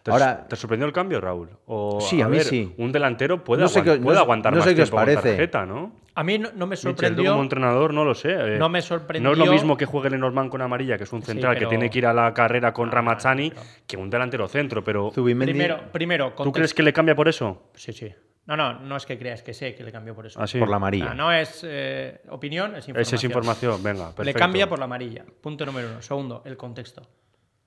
¿Te, 0.02 0.10
Ahora- 0.12 0.46
¿Te 0.48 0.56
sorprendió 0.56 0.86
el 0.86 0.94
cambio, 0.94 1.20
Raúl? 1.20 1.50
O, 1.66 2.00
Sí, 2.00 2.22
a 2.22 2.28
mí 2.28 2.38
ver, 2.38 2.46
sí. 2.46 2.72
Un 2.78 2.90
delantero 2.90 3.44
puede, 3.44 3.60
No 3.62 3.68
sé 3.68 3.80
aguant- 3.80 3.84
qué- 3.84 3.98
no 3.98 4.04
puede 4.04 4.18
aguantar 4.18 4.52
no 4.52 4.58
más 4.60 4.68
sé 4.68 4.74
qué 4.74 4.82
os 4.82 4.90
parece. 4.90 5.20
tarjeta, 5.30 5.66
¿no? 5.66 5.92
A 6.14 6.24
mí 6.24 6.38
no, 6.38 6.48
no 6.54 6.66
me 6.66 6.70
Michel, 6.72 6.92
sorprendió. 6.92 7.30
como 7.32 7.42
entrenador, 7.42 7.92
no 7.92 8.04
lo 8.04 8.14
sé. 8.14 8.30
eh, 8.32 8.58
No 8.58 8.70
me 8.70 8.78
No 8.78 8.82
sorprendió. 8.82 9.32
es 9.32 9.38
lo 9.38 9.46
mismo 9.52 9.76
que 9.76 9.84
juegue 9.84 10.08
Lenormand 10.08 10.50
con 10.50 10.62
amarilla, 10.62 10.96
que 10.96 11.04
es 11.04 11.12
un 11.12 11.20
Sí, 11.20 11.26
central 11.32 11.58
que 11.58 11.66
tiene 11.66 11.90
que 11.90 11.98
ir 11.98 12.06
a 12.06 12.14
la 12.14 12.32
carrera 12.32 12.72
con 12.72 12.88
Ah, 12.88 12.92
Ramazzani, 12.92 13.50
pero- 13.50 13.62
que 13.86 13.96
un 13.98 14.08
delantero 14.08 14.48
centro. 14.48 14.82
Pero, 14.82 15.10
Primero, 15.12 15.80
primero 15.92 16.32
¿tú 16.32 16.50
crees 16.50 16.72
que 16.72 16.82
le 16.82 16.92
cambia 16.94 17.14
por 17.14 17.28
eso? 17.28 17.64
Sí, 17.74 17.92
sí. 17.92 18.08
No, 18.50 18.57
no, 18.57 18.80
no 18.80 18.97
es 18.97 19.07
que 19.07 19.16
creas 19.19 19.42
que 19.42 19.54
sé 19.54 19.75
que 19.75 19.85
le 19.85 19.92
cambió 19.92 20.14
por 20.14 20.26
eso. 20.26 20.40
Así. 20.40 20.59
por 20.59 20.69
la 20.69 20.76
amarilla. 20.76 21.12
Ah, 21.12 21.14
no 21.14 21.33
es 21.33 21.61
eh, 21.66 22.21
opinión, 22.30 22.75
es 22.76 22.88
información. 22.88 23.00
Esa 23.00 23.16
es 23.16 23.25
información, 23.25 23.83
venga, 23.83 24.07
perfecto. 24.07 24.25
Le 24.25 24.35
cambia 24.35 24.69
por 24.69 24.78
la 24.78 24.87
amarilla. 24.87 25.25
Punto 25.40 25.64
número 25.64 25.88
uno. 25.88 26.02
Segundo, 26.02 26.42
el 26.45 26.57
contexto. 26.57 27.02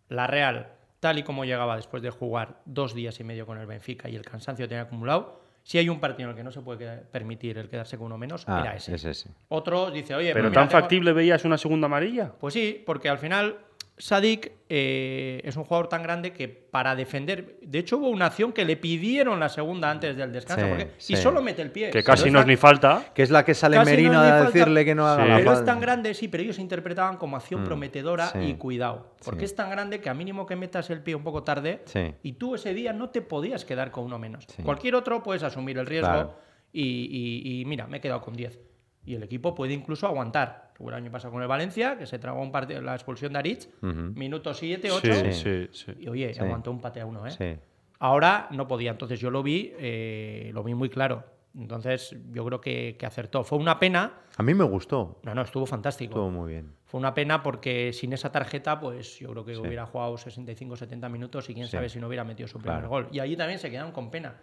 La 0.10 0.28
Real, 0.28 0.74
tal 1.00 1.18
y 1.20 1.24
como 1.24 1.46
llegaba 1.46 1.75
después 1.75 2.04
de 2.04 2.10
jugar 2.10 2.62
dos 2.66 2.94
días 2.94 3.20
y 3.20 3.24
medio 3.24 3.46
con 3.46 3.58
el 3.58 3.66
Benfica 3.66 4.10
y 4.10 4.16
el 4.16 4.24
cansancio 4.25 4.66
que 4.66 4.70
tenía 4.70 4.84
acumulado, 4.84 5.42
si 5.63 5.78
hay 5.78 5.88
un 5.88 6.02
partido 6.02 6.28
en 6.28 6.32
el 6.32 6.36
que 6.38 6.44
no 6.44 6.52
se 6.52 6.60
puede 6.60 6.98
permitir 6.98 7.58
el 7.58 7.70
quedarse 7.70 7.98
con 7.98 8.08
uno 8.08 8.18
menos, 8.18 8.44
Ah, 8.48 8.60
era 8.62 8.75
ese. 8.75 8.96
es 8.96 9.06
ese. 9.06 9.30
Otro 9.48 9.90
dice, 9.92 10.13
oye, 10.13 10.34
¿Pero 10.34 10.44
pues 10.44 10.52
mira, 10.52 10.62
tan 10.62 10.68
tengo- 10.70 10.82
factible 10.82 11.13
veías 11.13 11.46
una 11.46 11.58
segunda 11.58 11.86
amarilla? 11.86 12.34
Pues 12.38 12.54
sí, 12.54 12.84
porque 12.86 13.08
al 13.08 13.18
final 13.18 13.58
Sadik 13.95 14.51
eh, 14.69 15.39
es 15.43 15.55
un 15.55 15.65
jugador 15.65 15.88
tan 15.88 16.01
grande 16.01 16.33
que 16.33 16.47
para 16.47 16.95
defender. 16.95 17.59
De 17.62 17.77
hecho, 17.77 17.97
hubo 17.97 18.09
una 18.09 18.25
acción 18.25 18.51
que 18.51 18.65
le 18.65 18.75
pidieron 18.75 19.39
la 19.39 19.50
segunda 19.50 19.91
antes 19.91 20.17
del 20.17 20.31
descanso. 20.31 20.65
Sí, 20.65 20.69
porque- 20.69 20.91
sí. 20.97 21.13
Y 21.13 21.17
solo 21.17 21.43
mete 21.43 21.62
el 21.62 21.69
pie. 21.71 21.91
Que 21.91 22.00
Si 22.01 22.05
casi 22.05 22.31
no 22.31 22.39
es 22.39 22.47
ni 22.47 22.55
falta. 22.55 23.05
Que 23.13 23.21
es 23.21 23.29
la 23.29 23.45
que 23.45 23.53
sale 23.53 23.77
Casi 23.77 23.91
Merino 23.91 24.19
a 24.19 24.23
falta- 24.27 24.45
decirle 24.45 24.83
que 24.83 24.95
no 24.95 25.05
haga 25.07 25.23
Sí. 25.23 25.29
la 25.29 25.38
Pero 25.38 25.53
es 25.53 25.65
tan 25.65 25.79
grande, 25.79 26.13
sí, 26.15 26.27
pero 26.27 26.41
ellos 26.41 26.57
interpretaban 26.57 27.17
como 27.17 27.38
acción 27.38 27.63
prometedora 27.63 28.27
sí. 28.31 28.39
y 28.39 28.53
cuidado. 28.55 29.15
Porque 29.23 29.41
Sí. 29.41 29.45
es 29.45 29.55
tan 29.55 29.69
grande 29.69 30.01
que 30.01 30.09
a 30.09 30.15
mínimo 30.15 30.47
que 30.47 30.55
metas 30.55 30.89
el 30.89 31.01
pie 31.03 31.13
un 31.13 31.23
poco 31.23 31.43
tarde 31.43 31.83
Sí. 31.85 32.15
y 32.23 32.33
tú 32.33 32.55
ese 32.55 32.73
día 32.73 32.93
no 32.93 33.09
te 33.12 33.21
podías 33.21 33.63
quedar 33.63 33.91
con 33.91 34.05
uno 34.05 34.17
menos. 34.17 34.45
Sí. 34.47 34.63
Cualquier 34.63 34.95
otro 34.95 35.21
puedes 35.21 35.43
asumir 35.43 35.77
el 35.77 35.85
riesgo 35.85 36.09
Claro. 36.12 36.35
y, 36.71 36.81
y- 36.81 37.62
y 37.62 37.65
mira, 37.65 37.85
me 37.85 37.97
he 37.97 38.01
quedado 38.01 38.21
con 38.21 38.33
10. 38.35 38.59
Y 39.05 39.13
el 39.15 39.21
equipo 39.23 39.53
puede 39.53 39.73
incluso 39.73 40.07
aguantar. 40.07 40.62
Hubo 40.80 40.89
el 40.89 40.96
año 40.96 41.12
pasado 41.12 41.32
con 41.34 41.42
el 41.42 41.48
Valencia, 41.48 41.98
que 41.98 42.06
se 42.06 42.20
tragó 42.20 42.42
un 42.42 42.51
partido, 42.51 42.82
la 42.82 42.94
expulsión 42.96 43.34
de 43.34 43.39
Aritz, 43.39 43.70
minuto 43.82 44.53
7, 44.53 44.92
8. 44.92 45.13
Sí, 45.13 45.32
sí, 45.34 45.68
sí. 45.72 45.92
Y 46.00 46.08
oye, 46.10 46.34
aguantó 46.39 46.72
un 46.72 46.82
pate 46.82 47.00
a 47.01 47.06
uno, 47.06 47.25
¿eh? 47.27 47.60
Ahora 48.00 48.48
no 48.51 48.68
podía, 48.68 48.92
entonces 48.92 49.20
yo 49.20 49.32
lo 49.32 49.44
vi, 49.44 49.72
eh, 49.77 50.51
lo 50.53 50.63
vi 50.63 50.74
muy 50.74 50.89
claro. 50.89 51.24
Entonces, 51.56 52.18
yo 52.32 52.44
creo 52.46 52.60
que, 52.60 52.96
que 52.98 53.06
acertó. 53.06 53.44
Fue 53.44 53.60
una 53.60 53.80
pena. 53.80 54.13
A 54.38 54.42
mí 54.42 54.56
me 54.56 54.63
gustó. 54.63 55.20
No, 55.24 55.36
no, 55.36 55.44
estuvo 55.44 55.68
fantástico. 55.68 56.13
Estuvo 56.13 56.32
muy 56.32 56.51
bien. 56.51 56.74
Fue 56.86 57.00
una 57.00 57.13
pena 57.13 57.44
porque 57.44 57.94
sin 57.94 58.12
esa 58.12 58.32
tarjeta, 58.32 58.80
pues 58.80 59.20
yo 59.20 59.30
creo 59.30 59.46
que 59.46 59.56
hubiera 59.58 59.86
jugado 59.86 60.15
65-70 60.15 61.10
minutos 61.12 61.48
y 61.51 61.53
quién 61.53 61.68
sabe 61.68 61.89
si 61.89 62.00
no 62.00 62.08
hubiera 62.08 62.24
metido 62.24 62.48
su 62.48 62.58
primer 62.58 62.80
Claro. 62.80 62.89
gol. 62.89 63.08
Y 63.12 63.20
allí 63.20 63.38
también 63.38 63.60
se 63.60 63.70
quedaron 63.70 63.92
con 63.92 64.10
pena. 64.10 64.36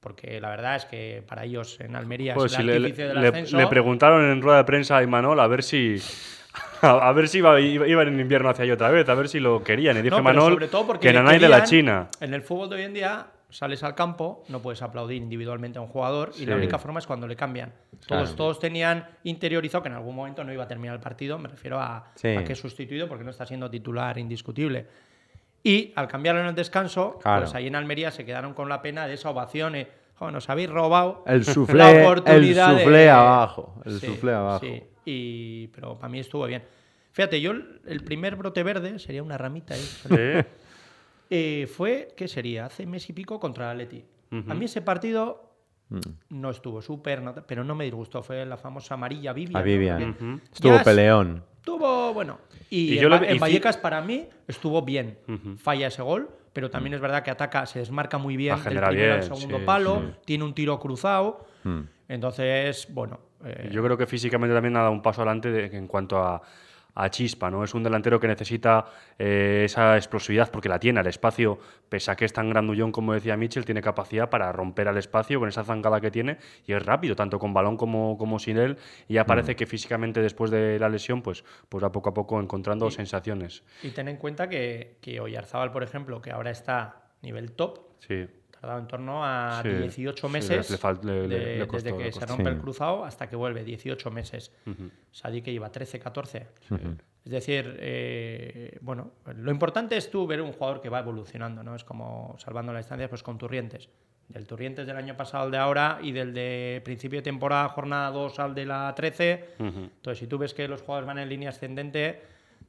Porque 0.00 0.40
la 0.40 0.50
verdad 0.50 0.76
es 0.76 0.84
que 0.84 1.22
para 1.26 1.44
ellos 1.44 1.78
en 1.80 1.96
Almería 1.96 2.34
Pues 2.34 2.52
es 2.52 2.56
si 2.56 2.60
el 2.62 2.66
le, 2.66 2.92
del 2.92 3.20
le- 3.20 3.28
ascenso. 3.28 3.56
le 3.56 3.66
preguntaron 3.66 4.24
en 4.30 4.40
rueda 4.42 4.58
de 4.58 4.64
prensa 4.64 4.98
a 4.98 5.02
Imanol 5.02 5.40
a 5.40 5.46
ver 5.46 5.62
si. 5.62 5.96
A, 6.82 7.08
a 7.08 7.12
ver 7.12 7.28
si 7.28 7.38
iba, 7.38 7.58
iba- 7.60 7.86
iban 7.88 8.08
en 8.08 8.20
invierno 8.20 8.48
hacia 8.48 8.62
allí 8.62 8.72
otra 8.72 8.90
vez, 8.90 9.08
a 9.08 9.14
ver 9.14 9.28
si 9.28 9.40
lo 9.40 9.62
querían. 9.62 9.96
Y 9.98 10.02
dijo 10.02 10.20
No, 10.20 10.40
sobre 10.40 10.68
todo 10.68 10.86
porque 10.86 11.08
que 11.08 11.12
Nanay 11.14 11.38
de 11.38 11.48
la 11.48 11.64
China. 11.64 12.08
En 12.20 12.32
el 12.34 12.42
fútbol 12.42 12.68
de 12.70 12.76
hoy 12.76 12.82
en 12.82 12.94
día 12.94 13.26
sales 13.50 13.82
al 13.82 13.94
campo, 13.94 14.42
no 14.48 14.60
puedes 14.60 14.82
aplaudir 14.82 15.16
individualmente 15.22 15.78
a 15.78 15.82
un 15.82 15.88
jugador 15.88 16.32
y 16.38 16.46
la 16.46 16.54
Sí. 16.54 16.58
única 16.58 16.78
forma 16.78 16.98
es 17.00 17.06
cuando 17.06 17.26
le 17.26 17.36
cambian. 17.36 17.72
Todos, 18.06 18.06
Claro. 18.06 18.34
todos 18.36 18.58
tenían 18.58 19.06
interiorizado 19.24 19.82
que 19.82 19.88
en 19.88 19.94
algún 19.94 20.14
momento 20.14 20.44
no 20.44 20.52
iba 20.52 20.64
a 20.64 20.68
terminar 20.68 20.94
el 20.96 21.00
partido, 21.00 21.38
me 21.38 21.48
refiero 21.48 21.78
a, 21.80 22.10
Sí. 22.14 22.28
a 22.28 22.44
que 22.44 22.52
es 22.52 22.58
sustituido 22.60 23.08
porque 23.08 23.24
no 23.24 23.30
está 23.30 23.46
siendo 23.46 23.70
titular 23.70 24.16
indiscutible. 24.18 24.86
Y 25.68 25.92
al 25.96 26.06
cambiarlo 26.06 26.40
en 26.42 26.46
el 26.46 26.54
descanso, 26.54 27.18
Claro. 27.22 27.42
pues 27.42 27.54
ahí 27.54 27.66
en 27.66 27.74
Almería 27.74 28.10
se 28.12 28.24
quedaron 28.24 28.54
con 28.54 28.68
la 28.68 28.80
pena 28.82 29.06
de 29.08 29.14
esa 29.14 29.30
ovación. 29.30 29.74
eh, 29.74 29.88
"Jo, 30.14 30.30
nos 30.30 30.48
habéis 30.48 30.70
robado 30.70 31.24
El 31.26 31.38
la 31.38 31.44
suflé, 31.52 31.90
el 32.00 32.04
oportunidad 32.06 32.76
de-". 32.76 33.10
abajo. 33.10 33.74
El 33.84 33.98
Sí, 34.00 34.06
suflé 34.06 34.32
abajo. 34.32 34.60
sí. 34.64 34.82
Y, 35.04 35.66
pero 35.68 35.96
para 35.98 36.08
mí 36.08 36.20
estuvo 36.20 36.46
bien. 36.46 36.62
Fíjate, 37.12 37.40
yo 37.40 37.50
el 37.52 38.04
primer 38.04 38.36
brote 38.36 38.62
verde 38.62 38.98
sería 38.98 39.22
una 39.22 39.36
ramita 39.38 39.74
ahí. 39.74 39.80
Sí. 39.80 40.14
Eh, 41.30 41.66
fue, 41.66 42.08
¿qué 42.16 42.28
sería? 42.28 42.66
Hace 42.66 42.86
mes 42.86 43.08
y 43.10 43.12
pico 43.12 43.40
contra 43.40 43.72
el 43.72 43.80
Atleti. 43.80 44.04
A 44.48 44.54
mí 44.54 44.66
ese 44.66 44.82
partido 44.82 45.42
Mm. 45.88 46.00
no 46.30 46.50
estuvo 46.50 46.80
súper, 46.82 47.22
no- 47.22 47.34
pero 47.34 47.64
no 47.64 47.74
me 47.74 47.84
disgustó. 47.84 48.22
Fue 48.22 48.44
la 48.46 48.56
famosa 48.56 48.94
amarilla 48.94 49.32
Vivian. 49.32 49.56
A 49.56 49.60
¿no? 49.60 49.64
Vivian. 49.64 50.40
Estuvo 50.52 50.80
peleón. 50.84 51.42
Estuvo, 51.70 52.14
bueno. 52.14 52.38
Y, 52.70 52.92
Y 52.92 52.96
en, 52.98 53.02
yo 53.02 53.08
lo 53.08 53.16
en 53.24 53.34
y 53.34 53.38
Vallecas, 53.40 53.76
para 53.76 54.00
mí, 54.00 54.28
estuvo 54.46 54.82
bien. 54.82 55.18
Falla 55.58 55.88
ese 55.88 56.00
gol, 56.00 56.30
pero 56.52 56.70
también 56.70 56.94
es 56.94 57.00
verdad 57.00 57.24
que 57.24 57.32
ataca, 57.32 57.66
se 57.66 57.80
desmarca 57.80 58.18
muy 58.18 58.36
bien 58.36 58.54
Ah, 58.64 58.68
del 58.70 58.84
al 58.84 58.94
bien, 58.94 59.22
segundo 59.24 59.58
sí, 59.58 59.64
palo, 59.66 60.00
sí. 60.00 60.18
tiene 60.26 60.44
un 60.44 60.54
tiro 60.54 60.78
cruzado. 60.78 61.44
Mm. 61.64 61.80
Entonces, 62.08 62.86
bueno. 62.94 63.18
eh, 63.44 63.68
Yo 63.72 63.82
creo 63.82 63.98
que 63.98 64.06
físicamente 64.06 64.54
también 64.54 64.76
ha 64.76 64.80
dado 64.82 64.92
un 64.92 65.02
paso 65.02 65.22
adelante 65.22 65.50
de- 65.50 65.76
en 65.76 65.88
cuanto 65.88 66.18
a, 66.22 66.40
a 66.96 67.10
chispa, 67.10 67.50
¿no? 67.50 67.62
Es 67.62 67.74
un 67.74 67.82
delantero 67.82 68.18
que 68.18 68.26
necesita 68.26 68.86
eh, 69.18 69.62
esa 69.66 69.96
explosividad 69.96 70.50
porque 70.50 70.68
la 70.68 70.78
tiene 70.78 70.98
al 70.98 71.06
espacio, 71.06 71.58
pese 71.88 72.10
a 72.10 72.16
que 72.16 72.24
es 72.24 72.32
tan 72.32 72.48
grandullón 72.48 72.90
como 72.90 73.12
decía 73.12 73.36
Mitchell, 73.36 73.64
tiene 73.64 73.82
capacidad 73.82 74.30
para 74.30 74.50
romper 74.50 74.88
al 74.88 74.96
espacio 74.96 75.38
con 75.38 75.48
esa 75.48 75.62
zancada 75.62 76.00
que 76.00 76.10
tiene 76.10 76.38
y 76.66 76.72
es 76.72 76.84
rápido, 76.84 77.14
tanto 77.14 77.38
con 77.38 77.52
balón 77.52 77.76
como, 77.76 78.16
como 78.16 78.38
sin 78.38 78.56
él. 78.56 78.78
Y 79.08 79.14
ya 79.14 79.26
parece 79.26 79.54
que 79.54 79.66
físicamente 79.66 80.22
después 80.22 80.50
de 80.50 80.78
la 80.78 80.88
lesión, 80.88 81.22
pues, 81.22 81.44
pues 81.68 81.84
va 81.84 81.92
poco 81.92 82.08
a 82.08 82.14
poco 82.14 82.40
encontrando 82.40 82.90
sensaciones. 82.90 83.62
y 83.82 83.90
ten 83.90 84.08
en 84.08 84.16
cuenta 84.16 84.48
que, 84.48 84.96
que 85.02 85.20
Oyarzábal, 85.20 85.70
por 85.72 85.82
ejemplo, 85.82 86.22
que 86.22 86.30
ahora 86.30 86.50
está 86.50 87.10
nivel 87.20 87.52
top, 87.52 87.86
Sí. 87.98 88.26
Tardado 88.66 88.80
en 88.80 88.88
torno 88.88 89.24
a 89.24 89.60
Sí, 89.62 89.68
18 89.68 90.26
sí, 90.26 90.32
meses 90.32 90.70
le 90.70 90.76
fal- 90.78 91.00
le- 91.02 91.28
le- 91.28 91.38
de- 91.38 91.56
le 91.58 91.66
costó, 91.68 91.84
desde 91.90 91.98
que 92.04 92.12
se 92.12 92.26
rompe 92.26 92.44
Sí. 92.44 92.48
el 92.50 92.58
cruzado 92.58 93.04
hasta 93.04 93.28
que 93.28 93.36
vuelve, 93.36 93.62
18 93.64 94.10
meses. 94.10 94.50
Sadik 95.12 95.44
que 95.44 95.52
lleva 95.52 95.70
13, 95.70 95.98
14. 96.00 96.46
Es 97.24 97.32
decir, 97.32 97.76
eh, 97.80 98.78
bueno, 98.82 99.12
lo 99.36 99.50
importante 99.50 99.96
es 99.96 100.10
tú 100.10 100.26
ver 100.26 100.40
un 100.40 100.52
jugador 100.52 100.80
que 100.80 100.88
va 100.88 101.00
evolucionando, 101.00 101.62
¿no? 101.62 101.74
Es 101.74 101.84
como 101.84 102.36
salvando 102.38 102.72
la 102.72 102.78
distancia 102.78 103.08
pues 103.08 103.22
con 103.22 103.38
Turrientes. 103.38 103.88
Del 104.28 104.44
Turrientes 104.46 104.86
del 104.86 104.96
año 104.96 105.16
pasado 105.16 105.44
al 105.44 105.50
de 105.52 105.58
ahora 105.58 105.98
y 106.02 106.10
del 106.10 106.34
de 106.34 106.80
principio 106.84 107.20
de 107.20 107.22
temporada, 107.22 107.68
jornada 107.68 108.10
2 108.10 108.38
al 108.40 108.54
de 108.56 108.66
la 108.66 108.92
13. 108.96 109.44
Entonces, 109.58 110.18
si 110.18 110.26
tú 110.26 110.38
ves 110.38 110.52
que 110.54 110.66
los 110.66 110.82
jugadores 110.82 111.06
van 111.06 111.18
en 111.20 111.28
línea 111.28 111.50
ascendente, 111.50 112.20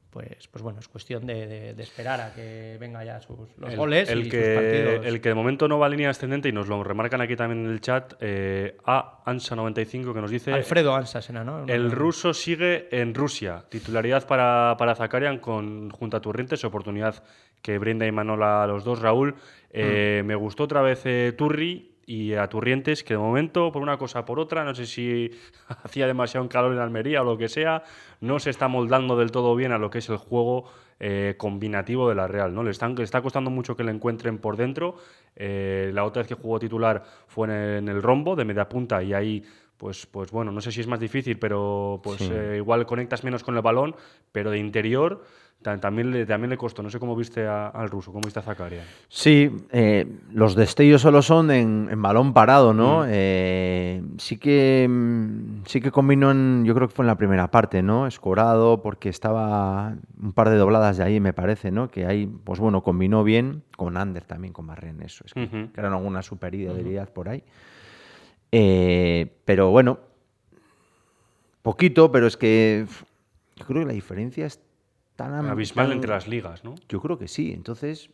pues, 0.09 0.47
pues 0.47 0.61
bueno, 0.63 0.79
es 0.79 0.87
cuestión 0.87 1.25
de, 1.25 1.47
de- 1.47 1.73
de 1.73 1.83
esperar 1.83 2.19
a 2.21 2.33
que 2.33 2.77
venga 2.79 3.03
ya 3.03 3.19
sus, 3.21 3.37
los 3.57 3.69
El- 3.71 3.77
goles 3.77 4.09
el 4.09 4.25
y 4.25 4.29
que, 4.29 4.43
sus 4.45 4.53
partidos. 4.55 5.05
El 5.05 5.21
que 5.21 5.29
de 5.29 5.35
momento 5.35 5.67
no 5.67 5.77
va 5.79 5.85
a 5.87 5.89
línea 5.89 6.09
ascendente, 6.09 6.49
y 6.49 6.51
nos 6.51 6.67
lo 6.67 6.83
remarcan 6.83 7.21
aquí 7.21 7.35
también 7.35 7.65
en 7.65 7.71
el 7.71 7.81
chat, 7.81 8.13
eh, 8.21 8.77
a 8.85 9.23
Ansa95 9.25 10.13
que 10.13 10.21
nos 10.21 10.31
dice... 10.31 10.53
Alfredo 10.53 10.95
Ansas 10.95 11.29
era, 11.29 11.43
¿no? 11.43 11.65
El 11.67 11.91
ruso 11.91 12.33
sigue 12.33 12.87
en 12.91 13.13
Rusia. 13.13 13.65
Titularidad 13.69 14.25
para, 14.27 14.75
para 14.77 14.95
Zakarian 14.95 15.39
con, 15.39 15.89
junto 15.89 16.17
a 16.17 16.21
Turrientes, 16.21 16.63
oportunidad 16.63 17.23
que 17.61 17.77
brinda 17.77 18.05
Imanol 18.07 18.43
a 18.43 18.65
los 18.67 18.83
dos. 18.83 19.01
Raúl, 19.01 19.35
eh, 19.71 20.21
me 20.25 20.35
gustó 20.35 20.63
otra 20.63 20.81
vez 20.81 21.01
eh, 21.05 21.33
Turri 21.37 21.96
y 22.09 22.35
a 22.35 22.47
Turrientes, 22.47 23.03
que 23.03 23.15
de 23.15 23.17
momento, 23.19 23.69
por 23.69 23.81
una 23.81 23.97
cosa 23.97 24.23
por 24.23 24.39
otra, 24.39 24.63
no 24.63 24.73
sé 24.73 24.85
si 24.85 25.29
hacía 25.83 26.07
demasiado 26.07 26.47
calor 26.47 26.71
en 26.71 26.79
Almería 26.79 27.21
o 27.21 27.25
lo 27.25 27.37
que 27.37 27.49
sea, 27.49 27.83
no 28.21 28.39
se 28.39 28.49
está 28.49 28.69
moldando 28.69 29.17
del 29.17 29.29
todo 29.29 29.53
bien 29.57 29.73
a 29.73 29.77
lo 29.77 29.89
que 29.89 29.97
es 29.97 30.07
el 30.07 30.15
juego 30.15 30.71
eh, 31.01 31.35
combinativo 31.37 32.07
de 32.07 32.15
la 32.15 32.25
Real. 32.25 32.55
¿no? 32.55 32.63
Le, 32.63 32.71
le 32.71 33.03
está 33.03 33.21
costando 33.21 33.51
mucho 33.51 33.75
que 33.75 33.83
le 33.83 33.91
encuentren 33.91 34.37
por 34.37 34.55
dentro. 34.55 34.95
Eh, 35.35 35.91
la 35.93 36.05
otra 36.05 36.21
vez 36.21 36.29
que 36.29 36.35
jugó 36.35 36.59
titular 36.59 37.03
fue 37.27 37.47
en 37.47 37.53
el, 37.53 37.77
en 37.79 37.89
el 37.89 38.01
rombo 38.01 38.37
de 38.37 38.45
media 38.45 38.69
punta 38.69 39.03
y 39.03 39.13
ahí 39.13 39.43
pues, 39.77 40.05
pues 40.07 40.31
bueno, 40.31 40.51
no 40.51 40.59
sé 40.61 40.71
si 40.71 40.81
es 40.81 40.87
más 40.87 40.99
difícil, 40.99 41.37
pero 41.39 41.99
pues 42.03 42.21
Sí. 42.21 42.29
eh, 42.31 42.55
igual 42.57 42.85
conectas 42.85 43.23
menos 43.23 43.43
con 43.43 43.55
el 43.55 43.61
balón, 43.61 43.95
pero 44.31 44.51
de 44.51 44.57
interior 44.59 45.23
ta- 45.61 45.79
también 45.79 46.11
le, 46.11 46.25
también 46.25 46.49
le 46.51 46.57
costó. 46.57 46.83
No 46.83 46.89
sé 46.89 46.99
cómo 46.99 47.15
viste 47.15 47.45
a- 47.47 47.67
al 47.69 47.89
ruso, 47.89 48.11
cómo 48.11 48.23
viste 48.25 48.39
a 48.39 48.43
Zakaria. 48.43 48.83
Sí, 49.07 49.49
eh, 49.71 50.05
los 50.31 50.55
destellos 50.55 51.01
solo 51.01 51.21
son 51.21 51.49
en, 51.51 51.87
en 51.91 52.01
balón 52.01 52.33
parado, 52.33 52.73
¿no? 52.73 53.03
Eh, 53.07 54.03
sí 54.17 54.37
que 54.37 54.87
mm, 54.89 55.63
sí 55.65 55.81
que 55.81 55.91
combinó 55.91 56.29
en, 56.31 56.63
yo 56.65 56.73
creo 56.75 56.87
que 56.87 56.93
fue 56.95 57.03
en 57.03 57.07
la 57.07 57.15
primera 57.17 57.49
parte, 57.49 57.81
¿no? 57.83 58.05
Escorado, 58.07 58.81
porque 58.81 59.09
estaba 59.09 59.95
un 60.21 60.33
par 60.33 60.49
de 60.49 60.57
dobladas 60.57 60.97
de 60.97 61.03
ahí, 61.03 61.19
me 61.19 61.33
parece, 61.33 61.71
¿no? 61.71 61.89
Que 61.89 62.05
ahí, 62.05 62.27
pues 62.43 62.59
bueno, 62.59 62.81
combinó 62.83 63.23
bien 63.23 63.63
con 63.75 63.97
Ander 63.97 64.23
también, 64.25 64.53
con 64.53 64.65
Marren, 64.65 65.01
eso. 65.01 65.23
Es 65.25 65.33
que 65.33 65.43
Ujú. 65.45 65.71
crearon 65.71 65.93
alguna 65.93 66.21
superioridad 66.21 67.09
por 67.13 67.29
ahí. 67.29 67.43
Eh, 68.51 69.35
pero 69.45 69.69
bueno, 69.71 69.99
poquito, 71.61 72.11
pero 72.11 72.27
es 72.27 72.37
que 72.37 72.85
yo 73.55 73.65
creo 73.65 73.81
que 73.81 73.87
la 73.87 73.93
diferencia 73.93 74.45
es 74.45 74.59
tan 75.15 75.33
Abismal 75.49 75.87
tan- 75.87 75.95
entre 75.95 76.11
las 76.11 76.27
ligas, 76.27 76.63
¿no? 76.63 76.75
yo 76.87 77.01
creo 77.01 77.17
que 77.17 77.27
sí. 77.27 77.51
Entonces, 77.53 78.09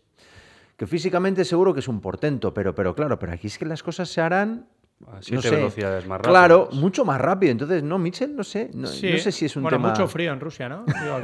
que 0.78 0.88
físicamente 0.88 1.46
seguro 1.46 1.74
que 1.74 1.82
es 1.82 1.88
un 1.88 2.02
portento, 2.02 2.54
pero, 2.54 2.74
pero 2.74 2.96
claro, 2.96 3.20
pero 3.20 3.34
aquí 3.34 3.48
es 3.48 3.58
que 3.58 3.66
las 3.66 3.84
cosas 3.84 4.10
se 4.10 4.22
harán. 4.22 4.68
A 5.08 5.16
no 5.16 5.22
siete 5.22 5.50
sé, 5.50 5.56
velocidades 5.58 6.08
más 6.08 6.22
Claro, 6.22 6.60
rápidas. 6.66 6.82
mucho 6.82 7.04
más 7.04 7.20
rápido. 7.20 7.52
Entonces, 7.52 7.84
no, 7.84 7.98
Mitchell, 8.00 8.34
no 8.34 8.44
sé. 8.46 8.70
No, 8.74 8.88
Sí. 8.88 9.12
no 9.12 9.18
sé 9.18 9.34
si 9.34 9.46
es 9.46 9.56
un 9.58 9.64
bueno, 9.64 9.78
tema. 9.78 9.90
mucho 9.90 10.08
frío 10.08 10.32
en 10.32 10.40
Rusia, 10.40 10.70
¿no? 10.70 10.86
Digo, 10.86 11.20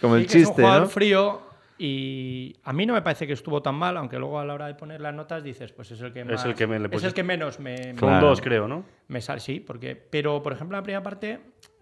Como 0.00 0.16
el 0.16 0.22
que 0.26 0.28
es 0.28 0.34
un 0.34 0.40
chiste, 0.40 0.62
jugador 0.62 0.82
¿no? 0.82 0.88
frío 0.88 1.40
y 1.84 2.54
a 2.62 2.72
mí 2.72 2.86
no 2.86 2.94
me 2.94 3.02
parece 3.02 3.26
que 3.26 3.32
estuvo 3.32 3.60
tan 3.60 3.74
mal, 3.74 3.96
aunque 3.96 4.16
luego 4.18 4.38
a 4.38 4.44
la 4.44 4.54
hora 4.54 4.66
de 4.68 4.74
poner 4.74 5.00
las 5.00 5.12
notas 5.12 5.42
dices, 5.42 5.72
pues 5.72 5.90
es 5.90 6.00
el 6.00 6.12
que 6.12 6.24
más, 6.24 6.44
el 6.44 6.54
que 6.54 6.66
me- 6.68 6.78
le 6.78 6.88
es 6.94 7.02
el 7.02 7.12
que 7.12 7.24
menos 7.24 7.58
me, 7.58 7.76
Fueron 7.76 7.96
Claro. 7.96 8.28
dos, 8.28 8.40
creo, 8.40 8.68
¿no? 8.68 8.84
me 9.08 9.20
sale, 9.20 9.40
sí, 9.40 9.58
porque 9.58 9.96
pero 9.96 10.42
por 10.42 10.52
ejemplo 10.52 10.76
la 10.78 10.82
primera 10.82 11.02
parte 11.02 11.40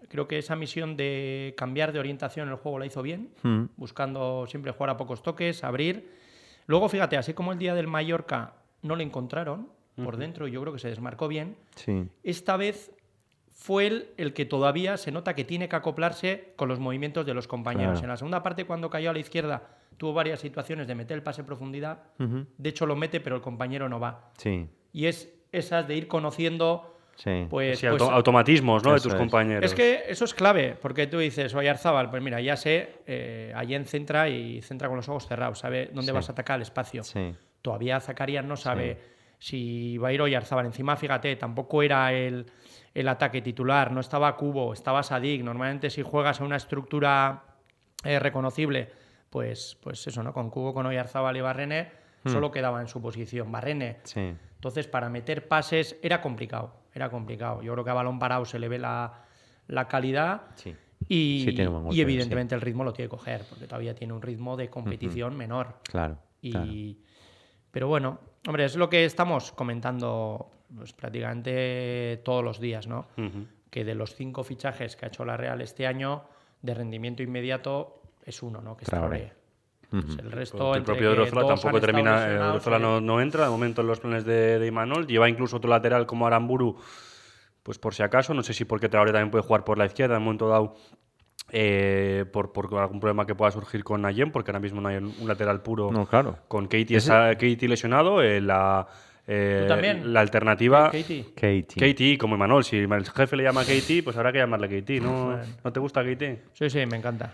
creo 0.09 0.27
que 0.27 0.39
esa 0.39 0.55
misión 0.55 0.97
de 0.97 1.53
cambiar 1.55 1.91
de 1.93 1.99
orientación 1.99 2.47
en 2.47 2.53
el 2.53 2.57
juego 2.59 2.79
la 2.79 2.85
hizo 2.87 3.01
bien, 3.03 3.29
Mm. 3.43 3.65
buscando 3.77 4.45
siempre 4.47 4.71
jugar 4.71 4.89
a 4.89 4.97
pocos 4.97 5.21
toques, 5.21 5.63
abrir. 5.63 6.09
Luego 6.65 6.89
fíjate, 6.89 7.15
así 7.17 7.33
como 7.35 7.51
el 7.51 7.59
día 7.59 7.75
del 7.75 7.87
Mallorca 7.87 8.53
no 8.81 8.95
le 8.95 9.03
encontraron 9.03 9.69
por 10.03 10.17
dentro 10.17 10.47
y 10.47 10.51
yo 10.51 10.61
creo 10.61 10.73
que 10.73 10.79
se 10.79 10.87
desmarcó 10.89 11.27
bien, 11.27 11.55
Sí. 11.75 12.07
esta 12.23 12.57
vez 12.57 12.91
fue 13.53 13.85
él 13.85 14.09
el 14.17 14.33
que 14.33 14.45
todavía 14.45 14.97
se 14.97 15.11
nota 15.11 15.35
que 15.35 15.43
tiene 15.43 15.69
que 15.69 15.75
acoplarse 15.75 16.53
con 16.55 16.67
los 16.69 16.79
movimientos 16.79 17.25
de 17.27 17.35
los 17.35 17.47
compañeros. 17.47 17.93
Claro. 17.99 18.05
En 18.05 18.09
la 18.09 18.17
segunda 18.17 18.41
parte, 18.41 18.65
cuando 18.65 18.89
cayó 18.89 19.11
a 19.11 19.13
la 19.13 19.19
izquierda, 19.19 19.61
tuvo 20.01 20.13
varias 20.13 20.39
situaciones 20.39 20.87
de 20.87 20.95
meter 20.95 21.15
el 21.15 21.21
pase 21.21 21.41
en 21.41 21.45
profundidad. 21.45 21.99
De 22.17 22.69
hecho, 22.69 22.87
lo 22.87 22.95
mete, 22.95 23.19
pero 23.19 23.35
el 23.35 23.41
compañero 23.43 23.87
no 23.87 23.99
va. 23.99 24.31
Sí. 24.35 24.67
Y 24.93 25.05
es 25.05 25.31
esas 25.51 25.87
de 25.87 25.95
ir 25.95 26.07
conociendo, 26.07 26.97
Sí. 27.17 27.45
pues. 27.47 27.77
Sí, 27.77 27.85
pues- 27.87 28.01
auto- 28.01 28.11
automatismos, 28.11 28.83
¿no? 28.83 28.93
De 28.95 28.99
tus 28.99 29.13
es. 29.13 29.19
compañeros. 29.19 29.63
es 29.63 29.75
que 29.75 30.05
eso 30.07 30.25
es 30.25 30.33
clave, 30.33 30.75
porque 30.81 31.05
tú 31.05 31.19
dices, 31.19 31.53
oye, 31.53 31.69
Arzabal, 31.69 32.09
pues 32.09 32.23
mira, 32.23 32.41
ya 32.41 32.55
sé, 32.57 33.03
eh, 33.05 33.53
Allen 33.55 33.85
centra 33.85 34.27
y 34.27 34.63
centra 34.63 34.87
con 34.87 34.97
los 34.97 35.07
ojos 35.07 35.27
cerrados, 35.27 35.59
sabe 35.59 35.91
dónde 35.93 36.11
Sí. 36.11 36.15
vas 36.15 36.29
a 36.29 36.31
atacar 36.31 36.55
el 36.55 36.63
espacio. 36.63 37.03
Sí. 37.03 37.35
Todavía 37.61 37.99
Zacarías 37.99 38.43
no 38.43 38.57
sabe 38.57 38.97
si 39.37 39.99
va 39.99 40.07
a 40.07 40.13
ir 40.13 40.21
Oyarzábal. 40.23 40.65
Encima, 40.65 40.95
fíjate, 40.95 41.35
tampoco 41.35 41.83
era 41.83 42.11
el, 42.11 42.47
el 42.95 43.07
ataque 43.07 43.43
titular, 43.43 43.91
no 43.91 43.99
estaba 43.99 44.35
Cubo, 44.35 44.73
estaba 44.73 45.03
Sadik. 45.03 45.43
Normalmente 45.43 45.91
si 45.91 46.01
juegas 46.01 46.41
a 46.41 46.43
una 46.43 46.55
estructura 46.55 47.43
eh, 48.03 48.17
reconocible, 48.17 48.89
pues, 49.31 49.77
pues 49.81 50.05
eso, 50.05 50.21
¿no? 50.21 50.33
Con 50.33 50.49
Cubo, 50.49 50.73
con 50.73 50.85
Oyarzábal 50.85 51.37
y 51.37 51.41
Barrene, 51.41 51.89
solo 52.25 52.51
quedaba 52.51 52.81
en 52.81 52.87
su 52.87 53.01
posición. 53.01 53.51
Barrene. 53.51 53.97
Sí. 54.03 54.19
Entonces, 54.55 54.87
para 54.87 55.09
meter 55.09 55.47
pases 55.47 55.95
era 56.03 56.21
complicado, 56.21 56.73
era 56.93 57.09
complicado. 57.09 57.63
Yo 57.63 57.71
creo 57.71 57.85
que 57.85 57.89
a 57.89 57.93
balón 57.95 58.19
parado 58.19 58.43
se 58.45 58.59
le 58.59 58.67
ve 58.67 58.77
la, 58.77 59.23
la 59.67 59.87
calidad. 59.87 60.41
Sí. 60.55 60.75
Y, 61.07 61.45
Sí, 61.45 61.55
tiene 61.55 61.69
buen 61.69 61.91
y 61.95 62.01
evidentemente 62.01 62.53
el 62.53 62.61
ritmo 62.61 62.83
lo 62.83 62.91
tiene 62.91 63.07
que 63.07 63.15
coger, 63.15 63.43
porque 63.49 63.65
todavía 63.65 63.95
tiene 63.95 64.13
un 64.13 64.21
ritmo 64.21 64.57
de 64.57 64.69
competición 64.69 65.35
menor. 65.35 65.77
Claro. 65.83 66.17
Y, 66.41 66.51
claro. 66.51 66.71
Pero 67.71 67.87
bueno, 67.87 68.19
hombre, 68.45 68.65
es 68.65 68.75
lo 68.75 68.89
que 68.89 69.05
estamos 69.05 69.53
comentando 69.53 70.51
pues, 70.75 70.91
prácticamente 70.91 72.21
todos 72.25 72.43
los 72.43 72.59
días, 72.59 72.85
¿no? 72.85 73.07
Que 73.69 73.85
de 73.85 73.95
los 73.95 74.13
cinco 74.13 74.43
fichajes 74.43 74.97
que 74.97 75.05
ha 75.05 75.07
hecho 75.07 75.23
la 75.23 75.37
Real 75.37 75.61
este 75.61 75.87
año, 75.87 76.25
de 76.61 76.73
rendimiento 76.73 77.23
inmediato 77.23 78.00
es 78.25 78.43
uno, 78.43 78.61
¿no? 78.61 78.75
Que 78.77 78.83
es 78.85 78.89
Traoré. 78.89 79.33
Pues 79.89 80.17
el 80.19 80.31
resto, 80.31 80.73
el 80.75 80.83
propio 80.83 81.11
Drozola 81.11 81.45
tampoco 81.47 81.81
termina. 81.81 82.25
eh, 82.29 82.35
Drozola 82.37 82.77
eh, 82.77 82.79
no, 82.79 83.01
no 83.01 83.19
entra 83.19 83.43
de 83.43 83.49
momento 83.49 83.81
en 83.81 83.87
los 83.87 83.99
planes 83.99 84.23
de, 84.23 84.57
de 84.57 84.67
Imanol. 84.67 85.05
Lleva 85.05 85.27
incluso 85.27 85.57
otro 85.57 85.69
lateral 85.69 86.05
como 86.05 86.25
Aramburu, 86.25 86.77
pues 87.61 87.77
por 87.77 87.93
si 87.93 88.01
acaso. 88.01 88.33
No 88.33 88.41
sé 88.41 88.53
si 88.53 88.63
porque 88.63 88.87
Traoré 88.87 89.11
también 89.11 89.31
puede 89.31 89.43
jugar 89.43 89.65
por 89.65 89.77
la 89.77 89.85
izquierda 89.85 90.15
en 90.15 90.19
un 90.19 90.25
momento 90.25 90.47
dado. 90.47 90.75
eh, 91.51 92.23
por, 92.31 92.53
por 92.53 92.73
algún 92.79 93.01
problema 93.01 93.25
que 93.25 93.35
pueda 93.35 93.51
surgir 93.51 93.83
con 93.83 94.01
Nayen, 94.03 94.31
porque 94.31 94.51
ahora 94.51 94.61
mismo 94.61 94.79
no 94.79 94.87
hay 94.87 94.97
un 94.97 95.27
lateral 95.27 95.61
puro 95.61 95.91
No, 95.91 96.05
claro. 96.05 96.37
con 96.47 96.67
Katie, 96.67 96.95
esa- 96.97 97.31
Katie 97.33 97.67
lesionado. 97.67 98.21
eh, 98.21 98.39
la, 98.39 98.87
eh, 99.33 99.59
¿Tú 99.63 99.67
también? 99.69 100.13
la 100.13 100.19
alternativa. 100.19 100.91
Katie. 100.91 101.25
Katie. 101.33 101.63
Katie, 101.93 102.17
como 102.17 102.35
Imanol. 102.35 102.63
Si 102.65 102.77
el 102.77 103.05
jefe 103.05 103.35
le 103.37 103.43
llama 103.43 103.61
Katie, 103.61 104.03
pues 104.03 104.17
habrá 104.17 104.31
que 104.31 104.39
llamarle 104.39 104.67
Katie. 104.67 104.99
¿No. 104.99 105.37
¿no 105.63 105.71
te 105.73 105.79
gusta 105.79 106.03
Katie? 106.03 106.39
Sí, 106.53 106.69
sí, 106.69 106.85
me 106.85 106.97
encanta. 106.97 107.31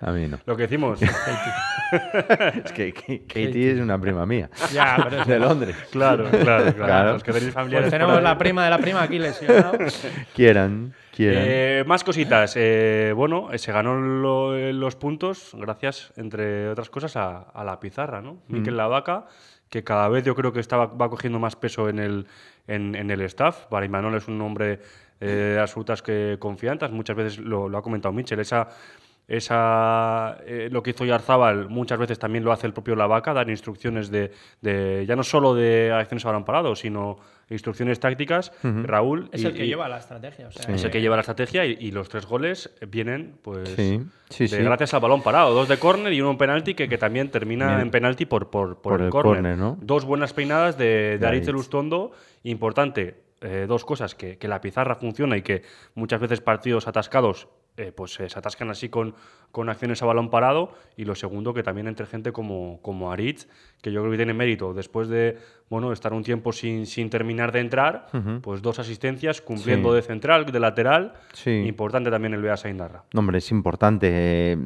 A 0.00 0.10
mí 0.12 0.26
no. 0.28 0.38
Lo 0.46 0.56
que 0.56 0.62
decimos. 0.62 1.00
Es 1.02 2.72
que 2.72 2.92
Katie 2.92 3.26
Katie 3.26 3.72
es 3.72 3.80
una 3.80 4.00
prima 4.00 4.24
mía. 4.26 4.48
Ya, 4.72 4.96
pero 5.08 5.20
es 5.22 5.26
De 5.36 5.38
Londres. 5.38 5.76
claro, 5.90 6.24
claro, 6.30 6.44
claro. 6.44 6.74
Claro. 6.74 7.12
Los 7.14 7.22
que 7.24 7.32
tenéis 7.32 7.52
familiares 7.52 7.90
Pues 7.90 8.00
tenemos 8.00 8.22
la 8.22 8.38
prima 8.38 8.64
de 8.64 8.70
la 8.70 8.78
prima 8.78 9.02
aquí 9.02 9.18
lesionado. 9.18 9.78
Quieran, 10.34 10.94
quieran. 11.14 11.42
Eh, 11.46 11.84
más 11.86 12.02
cositas. 12.04 12.54
Eh, 12.56 13.12
bueno, 13.14 13.52
eh, 13.52 13.58
se 13.58 13.72
ganó 13.72 13.94
lo- 14.00 14.56
eh, 14.56 14.72
los 14.72 14.96
puntos 14.96 15.50
gracias, 15.54 16.12
entre 16.16 16.68
otras 16.70 16.90
cosas, 16.90 17.16
a, 17.16 17.38
a 17.50 17.64
la 17.64 17.78
pizarra, 17.80 18.20
¿no? 18.22 18.38
Miquel 18.48 18.76
Lavaca, 18.76 19.26
que 19.68 19.82
cada 19.84 20.08
vez 20.08 20.24
yo 20.24 20.34
creo 20.34 20.52
que 20.52 20.60
estaba, 20.60 20.86
va 20.86 21.08
cogiendo 21.10 21.38
más 21.38 21.56
peso 21.56 21.88
en 21.88 21.98
el, 21.98 22.26
en, 22.66 22.94
en 22.94 23.10
el 23.10 23.20
staff. 23.22 23.66
Para 23.66 23.86
Imanol 23.86 24.14
es 24.14 24.28
un 24.28 24.40
hombre 24.40 24.80
eh, 25.20 25.58
absolutas 25.60 26.02
que 26.02 26.36
confianzas. 26.38 26.90
Muchas 26.92 27.16
veces 27.16 27.38
lo, 27.38 27.68
lo 27.68 27.78
ha 27.78 27.82
comentado 27.82 28.12
Michel. 28.12 28.40
Esa, 28.40 28.68
esa, 29.28 30.38
eh, 30.46 30.68
lo 30.70 30.82
que 30.82 30.90
hizo 30.90 31.04
Yarzábal 31.04 31.68
muchas 31.68 31.98
veces 31.98 32.18
también 32.18 32.44
lo 32.44 32.52
hace 32.52 32.66
el 32.66 32.72
propio 32.72 32.94
Lavaca, 32.94 33.34
dar 33.34 33.50
instrucciones 33.50 34.10
de, 34.10 34.30
de- 34.60 35.04
ya 35.06 35.16
no 35.16 35.22
solo 35.24 35.54
de 35.54 35.92
acciones 35.92 36.24
a 36.24 36.28
balón 36.28 36.44
parado, 36.44 36.76
sino 36.76 37.18
instrucciones 37.48 38.00
tácticas. 38.00 38.52
Raúl 38.62 39.28
Es 39.32 39.42
y- 39.42 39.46
el 39.46 39.54
que 39.54 39.64
y- 39.64 39.68
lleva 39.68 39.88
la 39.88 39.98
estrategia. 39.98 40.48
O 40.48 40.50
sea, 40.52 40.74
es 40.74 40.82
el 40.84 40.90
que 40.90 41.00
lleva 41.00 41.16
la 41.16 41.20
estrategia 41.20 41.64
y, 41.64 41.76
y 41.80 41.90
los 41.92 42.08
tres 42.08 42.26
goles 42.26 42.70
vienen 42.88 43.36
pues 43.42 43.68
Sí, 43.70 44.00
sí, 44.30 44.44
de- 44.44 44.48
sí. 44.48 44.62
gracias 44.62 44.94
al 44.94 45.00
balón 45.00 45.22
parado. 45.22 45.54
Dos 45.54 45.68
de 45.68 45.78
córner 45.78 46.12
y 46.12 46.20
uno 46.20 46.32
en 46.32 46.38
penalti 46.38 46.74
que, 46.74 46.88
que 46.88 46.98
también 46.98 47.30
termina 47.30 47.68
Bien. 47.68 47.80
en 47.82 47.90
penalti 47.90 48.26
por, 48.26 48.50
por, 48.50 48.80
por 48.80 48.92
Por 48.92 49.00
el, 49.00 49.06
el 49.06 49.10
córner. 49.10 49.34
córner, 49.36 49.58
¿no? 49.58 49.78
Dos 49.80 50.04
buenas 50.04 50.32
peinadas 50.32 50.76
de, 50.76 51.18
de 51.18 51.26
Aritz. 51.26 51.46
Elustondo. 51.48 52.12
Importante, 52.42 53.22
eh, 53.40 53.66
dos 53.68 53.84
cosas, 53.84 54.14
que, 54.14 54.38
que 54.38 54.48
la 54.48 54.60
pizarra 54.60 54.94
funciona 54.94 55.36
y 55.36 55.42
que 55.42 55.62
muchas 55.94 56.20
veces 56.20 56.40
partidos 56.40 56.86
atascados 56.88 57.48
eh, 57.76 57.92
pues 57.94 58.14
se 58.14 58.24
atascan 58.24 58.70
así 58.70 58.88
con, 58.88 59.14
con 59.52 59.68
acciones 59.68 60.02
a 60.02 60.06
balón 60.06 60.30
parado. 60.30 60.72
Y 60.96 61.04
lo 61.04 61.14
segundo, 61.14 61.52
que 61.54 61.62
también 61.62 61.86
entre 61.88 62.06
gente 62.06 62.32
como, 62.32 62.80
como 62.82 63.12
Aritz, 63.12 63.48
que 63.82 63.92
yo 63.92 64.00
creo 64.00 64.10
que 64.12 64.16
tiene 64.16 64.34
mérito. 64.34 64.72
Después 64.74 65.08
de 65.08 65.38
bueno, 65.68 65.92
estar 65.92 66.12
un 66.12 66.22
tiempo 66.22 66.52
sin, 66.52 66.86
sin 66.86 67.10
terminar 67.10 67.50
de 67.50 67.58
entrar, 67.60 68.06
pues 68.40 68.62
dos 68.62 68.78
asistencias, 68.78 69.40
cumpliendo 69.40 69.90
Sí. 69.90 69.96
de 69.96 70.02
central, 70.02 70.46
de 70.46 70.60
lateral. 70.60 71.14
Sí. 71.32 71.50
Importante 71.66 72.08
también 72.08 72.34
el 72.34 72.40
Bea 72.42 72.56
Saindarra. 72.56 73.02
No, 73.12 73.18
hombre, 73.20 73.38
es 73.38 73.50
importante. 73.50 74.08
Eh, 74.12 74.58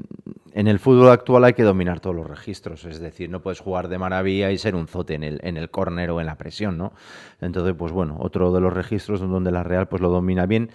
En 0.53 0.67
el 0.67 0.79
fútbol 0.81 1.09
actual 1.11 1.45
hay 1.45 1.53
que 1.55 1.63
dominar 1.63 2.01
todos 2.01 2.15
los 2.17 2.27
registros, 2.29 2.85
es 2.85 2.99
decir, 3.01 3.31
no 3.31 3.41
puedes 3.41 3.61
jugar 3.61 3.87
de 3.89 3.99
maravilla 3.99 4.51
y 4.51 4.59
ser 4.59 4.75
un 4.75 4.89
zote 4.89 5.15
en 5.15 5.23
el, 5.23 5.41
en 5.45 5.57
el 5.57 5.71
córner 5.71 6.11
o 6.11 6.19
en 6.21 6.27
la 6.27 6.35
presión, 6.37 6.77
¿no? 6.77 6.93
Entonces, 7.41 7.75
pues 7.79 7.93
bueno, 7.93 8.17
otro 8.21 8.53
de 8.53 8.61
los 8.61 8.73
registros 8.73 9.21
donde 9.21 9.53
la 9.53 9.63
Real 9.63 9.87
pues 9.89 10.03
lo 10.03 10.11
domina 10.11 10.47
bien, 10.47 10.71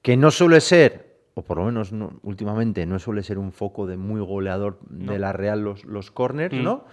que 0.00 0.16
no 0.16 0.30
suele 0.30 0.60
ser, 0.60 1.13
o 1.34 1.42
por 1.42 1.58
lo 1.58 1.64
menos 1.64 1.92
no- 1.92 2.12
últimamente, 2.22 2.86
no 2.86 2.98
suele 2.98 3.22
ser 3.22 3.38
un 3.38 3.52
foco 3.52 3.86
de 3.86 3.96
muy 3.96 4.20
goleador 4.20 4.78
de 4.88 5.18
la 5.18 5.32
Real 5.32 5.62
los, 5.62 5.84
los 5.84 6.10
corners, 6.10 6.54
¿no? 6.54 6.84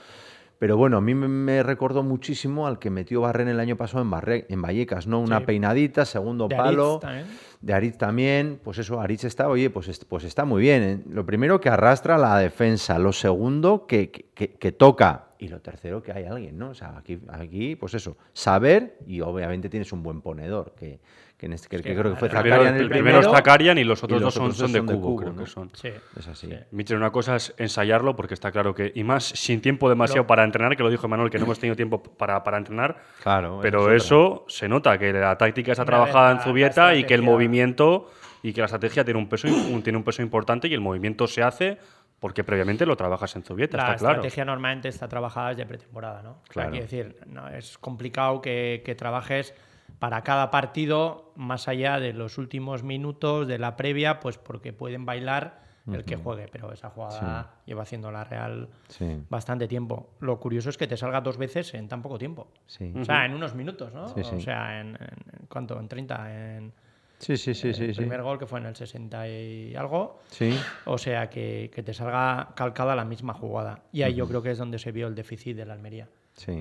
Pero 0.57 0.77
bueno, 0.77 0.97
a 0.97 1.01
mí 1.01 1.15
me, 1.15 1.63
recordó 1.63 2.03
muchísimo 2.03 2.67
al 2.67 2.77
que 2.77 2.91
metió 2.91 3.21
Barren 3.21 3.47
el 3.47 3.59
año 3.59 3.77
pasado 3.77 4.03
en, 4.03 4.11
Barre- 4.11 4.45
en 4.47 4.61
Vallecas, 4.61 5.07
¿no? 5.07 5.19
Una 5.19 5.39
Sí. 5.39 5.45
peinadita, 5.47 6.05
segundo 6.05 6.47
De 6.47 6.55
palo. 6.55 6.99
Aritz 7.01 7.01
también. 7.01 7.25
De 7.61 7.73
Aritz 7.73 7.97
también, 7.97 8.59
pues 8.63 8.77
eso, 8.77 8.99
Aritz 9.01 9.23
está, 9.23 9.47
oye, 9.49 9.71
pues, 9.71 10.05
pues 10.07 10.23
está 10.23 10.45
muy 10.45 10.61
bien. 10.61 10.83
¿eh? 10.83 11.01
Lo 11.09 11.25
primero 11.25 11.59
que 11.59 11.69
arrastra 11.69 12.15
la 12.19 12.37
defensa, 12.37 12.99
lo 12.99 13.11
segundo 13.11 13.87
que, 13.87 14.11
que- 14.11 14.25
que- 14.35 14.53
que 14.53 14.71
toca 14.71 15.29
y 15.39 15.47
lo 15.47 15.61
tercero 15.61 16.03
que 16.03 16.11
hay 16.11 16.25
alguien, 16.25 16.59
¿no? 16.59 16.69
O 16.69 16.73
sea, 16.75 16.95
aquí, 16.95 17.19
aquí 17.29 17.75
pues 17.75 17.95
eso, 17.95 18.15
saber 18.31 18.99
y 19.07 19.21
obviamente 19.21 19.67
tienes 19.67 19.91
un 19.91 20.03
buen 20.03 20.21
ponedor, 20.21 20.75
que, 20.77 20.99
que, 21.41 21.47
en 21.47 21.53
este, 21.53 21.67
que, 21.75 21.81
creo 21.81 22.13
que 22.13 22.19
fue 22.19 22.27
el 22.27 22.33
Zakarian 22.35 22.59
primero, 22.59 22.83
el 22.83 22.89
primero 22.91 23.19
es 23.19 23.25
Zakarian 23.25 23.77
y 23.79 23.83
los 23.83 24.03
otros 24.03 24.21
y 24.21 24.23
los 24.23 24.27
dos 24.27 24.33
son, 24.35 24.43
otros 24.43 24.57
son 24.59 24.67
dos 24.67 24.73
de 24.73 24.77
son 24.77 24.85
de 24.87 24.93
cubo, 24.93 25.07
cubo, 25.07 25.17
creo 25.21 25.33
¿no? 25.33 25.43
que 25.43 25.49
son. 25.49 25.71
Sí. 25.73 25.87
Es 26.15 26.27
así. 26.27 26.45
Sí. 26.47 26.53
Michel, 26.69 26.97
una 26.97 27.09
cosa 27.09 27.35
es 27.37 27.51
ensayarlo, 27.57 28.15
porque 28.15 28.35
está 28.35 28.51
claro 28.51 28.75
que, 28.75 28.91
y 28.93 29.03
más 29.03 29.23
sin 29.25 29.59
tiempo 29.59 29.89
demasiado 29.89 30.27
para 30.27 30.43
entrenar, 30.43 30.77
que 30.77 30.83
lo 30.83 30.91
dijo 30.91 31.07
Manuel, 31.07 31.31
que 31.31 31.39
no 31.39 31.45
hemos 31.45 31.57
tenido 31.57 31.75
tiempo 31.75 32.03
para, 32.03 32.43
para 32.43 32.59
entrenar, 32.59 33.01
Claro, 33.23 33.57
pero 33.59 33.81
otra. 33.81 33.95
eso 33.95 34.45
se 34.47 34.69
nota, 34.69 34.99
que 34.99 35.11
la 35.11 35.35
táctica 35.35 35.71
está 35.71 35.81
Una 35.81 35.87
trabajada 35.87 36.31
en 36.31 36.37
la- 36.37 36.43
Zubieta 36.43 36.85
la 36.85 36.95
y 36.95 37.03
que 37.05 37.15
el 37.15 37.23
movimiento 37.23 38.11
y 38.43 38.53
que 38.53 38.61
la 38.61 38.65
estrategia 38.65 39.03
tiene 39.03 39.19
un 39.19 39.27
peso, 39.27 39.47
un- 39.47 39.81
tiene 39.81 39.97
un 39.97 40.03
peso 40.03 40.21
importante 40.21 40.67
y 40.67 40.75
el 40.75 40.81
movimiento 40.81 41.25
se 41.25 41.41
hace 41.41 41.79
porque 42.19 42.43
previamente 42.43 42.85
lo 42.85 42.95
trabajas 42.95 43.35
en 43.35 43.41
Zubieta, 43.41 43.77
La 43.77 43.83
está 43.85 43.95
claro. 43.97 44.13
estrategia 44.17 44.45
normalmente 44.45 44.89
está 44.89 45.07
trabajada 45.07 45.49
desde 45.49 45.65
pretemporada, 45.65 46.21
¿no? 46.21 46.29
O 46.33 46.35
sea, 46.45 46.53
Claro. 46.53 46.69
quiero 46.69 46.83
decir, 46.85 47.15
no, 47.25 47.47
es 47.49 47.79
complicado 47.79 48.41
que, 48.43 48.83
que 48.85 48.93
trabajes 48.93 49.55
para 49.99 50.23
cada 50.23 50.51
partido 50.51 51.31
más 51.35 51.67
allá 51.67 51.99
de 51.99 52.13
los 52.13 52.37
últimos 52.37 52.83
minutos 52.83 53.47
de 53.47 53.57
la 53.59 53.75
previa, 53.75 54.19
pues 54.19 54.37
porque 54.37 54.73
pueden 54.73 55.05
bailar 55.05 55.61
el 55.91 56.05
que 56.05 56.15
juegue, 56.15 56.47
pero 56.51 56.71
esa 56.71 56.89
jugada 56.89 57.55
lleva 57.65 57.81
haciendo 57.83 58.11
la 58.11 58.23
Real 58.23 58.69
Sí, 58.87 59.23
bastante 59.29 59.67
tiempo. 59.67 60.11
Lo 60.19 60.39
curioso 60.39 60.69
es 60.69 60.77
que 60.77 60.87
te 60.87 60.95
salga 60.95 61.21
dos 61.21 61.37
veces 61.37 61.73
en 61.73 61.87
tan 61.89 62.01
poco 62.01 62.17
tiempo. 62.17 62.47
sí. 62.67 62.93
O 62.95 63.03
sea, 63.03 63.25
en 63.25 63.33
unos 63.33 63.55
minutos, 63.55 63.91
¿no? 63.93 64.05
O 64.05 64.39
sea, 64.39 64.79
en, 64.79 64.89
en- 64.89 64.97
en 65.01 65.45
¿cuánto? 65.49 65.79
En 65.79 65.87
30, 65.87 66.55
en 66.57 66.73
Sí, 67.17 67.37
sí, 67.37 67.53
sí, 67.53 67.67
el 67.69 67.93
primer 67.95 68.23
gol 68.23 68.39
que 68.39 68.47
fue 68.47 68.59
en 68.59 68.65
el 68.65 68.75
60 68.75 69.27
y 69.27 69.75
algo. 69.75 70.21
Sí, 70.31 70.57
O 70.85 70.97
sea, 70.97 71.29
que, 71.29 71.69
que 71.73 71.83
te 71.83 71.93
salga 71.93 72.49
calcada 72.55 72.95
la 72.95 73.05
misma 73.05 73.33
jugada. 73.33 73.83
Y 73.91 74.01
ahí 74.03 74.15
yo 74.15 74.27
creo 74.27 74.41
que 74.41 74.49
es 74.51 74.57
donde 74.57 74.79
se 74.79 74.91
vio 74.91 75.05
el 75.07 75.13
déficit 75.13 75.55
de 75.55 75.65
la 75.65 75.73
Almería. 75.73 76.07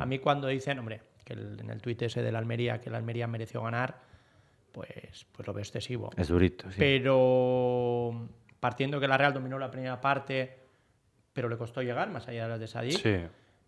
A 0.01 0.05
mí 0.05 0.19
cuando 0.19 0.49
dicen, 0.49 0.79
hombre, 0.79 1.01
que 1.31 1.41
el- 1.41 1.61
en 1.61 1.71
el 1.71 1.81
tuit 1.81 2.03
ese 2.03 2.23
de 2.23 2.33
la 2.33 2.39
Almería, 2.39 2.81
que 2.81 2.91
la 2.91 2.99
Almería 2.99 3.27
mereció 3.27 3.63
ganar, 3.63 3.99
pues, 4.73 5.27
pues 5.33 5.47
lo 5.47 5.53
veo 5.53 5.63
excesivo. 5.63 6.11
Es 6.17 6.29
durito, 6.29 6.71
sí. 6.71 6.77
Pero 6.79 8.29
partiendo 8.59 9.01
que 9.01 9.09
la 9.09 9.17
Real 9.17 9.33
dominó 9.33 9.59
la 9.59 9.71
primera 9.71 10.01
parte, 10.01 10.59
pero 11.33 11.49
le 11.49 11.57
costó 11.57 11.83
llegar, 11.83 12.11
más 12.11 12.29
allá 12.29 12.45
de 12.45 12.49
las 12.51 12.61
de 12.61 12.67
Sadik, 12.67 12.99
Sí. 12.99 13.17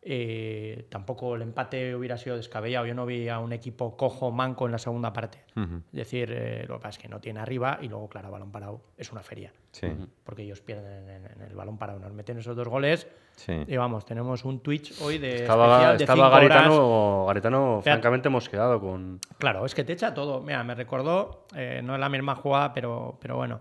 Eh, 0.04 0.86
tampoco 0.88 1.36
el 1.36 1.42
empate 1.42 1.94
hubiera 1.94 2.18
sido 2.18 2.36
descabellado. 2.36 2.86
Yo 2.86 2.94
no 2.94 3.06
vi 3.06 3.28
a 3.28 3.38
un 3.38 3.52
equipo 3.52 3.96
cojo, 3.96 4.32
manco 4.32 4.66
en 4.66 4.72
la 4.72 4.78
segunda 4.78 5.12
parte. 5.12 5.38
Es 5.56 5.92
decir, 5.92 6.30
eh, 6.32 6.64
lo 6.66 6.76
que 6.76 6.82
pasa 6.82 6.98
es 6.98 7.02
que 7.02 7.08
no 7.08 7.20
tiene 7.20 7.38
arriba 7.38 7.78
y 7.80 7.88
luego, 7.88 8.08
claro, 8.08 8.30
balón 8.30 8.50
parado 8.50 8.80
es 8.96 9.12
una 9.12 9.22
feria. 9.22 9.52
Sí, 9.70 9.86
Porque 10.24 10.42
ellos 10.42 10.60
pierden 10.60 11.08
en, 11.08 11.26
en 11.26 11.42
el 11.42 11.54
balón 11.54 11.78
parado. 11.78 12.00
Nos 12.00 12.12
meten 12.12 12.38
esos 12.38 12.56
dos 12.56 12.66
goles 12.68 13.06
sí. 13.36 13.52
y 13.66 13.76
vamos, 13.76 14.04
tenemos 14.04 14.44
un 14.44 14.60
Twitch 14.60 15.00
hoy 15.00 15.18
de 15.18 15.36
Estaba, 15.36 15.66
especial 15.66 15.98
de 15.98 16.04
estaba 16.04 16.16
cinco 16.16 16.36
horas. 16.36 16.48
Garitano, 16.48 17.24
Garitano 17.26 17.68
Fíjate. 17.80 17.90
francamente 17.90 18.28
mosqueado 18.28 18.80
con... 18.80 19.20
Claro, 19.38 19.64
es 19.64 19.74
que 19.74 19.84
te 19.84 19.92
echa 19.92 20.12
todo. 20.12 20.40
Mira, 20.42 20.64
me 20.64 20.74
recordó, 20.74 21.46
eh, 21.54 21.80
no 21.82 21.94
es 21.94 22.00
la 22.00 22.08
misma 22.08 22.34
jugada, 22.34 22.72
pero, 22.74 23.18
pero 23.20 23.36
bueno, 23.36 23.60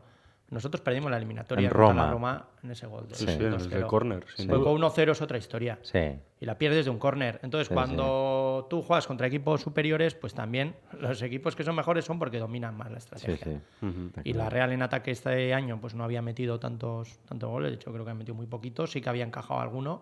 nosotros 0.51 0.81
perdimos 0.81 1.09
la 1.09 1.17
eliminatoria 1.17 1.67
En 1.67 1.73
contra 1.73 1.87
la 1.87 2.11
Roma. 2.11 2.11
Roma 2.11 2.45
en 2.63 2.71
ese 2.71 2.85
gol. 2.85 3.07
del 3.07 3.15
Sí, 3.15 3.25
sí, 3.25 3.31
en 3.33 3.41
el 3.41 3.53
2-0. 3.53 3.69
del 3.69 3.87
córner, 3.87 4.25
duda. 4.37 4.71
1-0 4.71 5.11
es 5.11 5.21
otra 5.21 5.37
historia. 5.37 5.79
Sí, 5.81 5.99
Y 6.39 6.45
la 6.45 6.57
pierdes 6.57 6.85
de 6.85 6.91
un 6.91 6.99
córner. 6.99 7.39
Entonces, 7.43 7.67
Sí, 7.69 7.73
cuando 7.73 8.67
tú 8.69 8.81
juegas 8.81 9.07
contra 9.07 9.27
equipos 9.27 9.61
superiores, 9.61 10.13
pues 10.15 10.33
también 10.33 10.75
los 10.99 11.21
equipos 11.21 11.55
que 11.55 11.63
son 11.63 11.75
mejores 11.75 12.05
son 12.05 12.19
porque 12.19 12.37
dominan 12.39 12.75
más 12.77 12.91
la 12.91 12.99
sí, 12.99 13.15
estrategia. 13.15 13.61
sí. 13.79 13.85
Ujú. 13.85 14.11
Y 14.23 14.33
la 14.33 14.49
Real 14.49 14.71
en 14.71 14.81
ataque 14.81 15.11
este 15.11 15.53
año 15.53 15.79
pues 15.79 15.95
no 15.95 16.03
había 16.03 16.21
metido 16.21 16.59
tantos, 16.59 17.17
tantos 17.27 17.49
goles, 17.49 17.71
de 17.71 17.75
hecho 17.75 17.91
creo 17.91 18.03
que 18.05 18.11
ha 18.11 18.15
metido 18.15 18.35
muy 18.35 18.45
poquitos, 18.47 18.91
sí 18.91 19.01
que 19.01 19.09
había 19.09 19.23
encajado 19.25 19.59
alguno, 19.61 20.01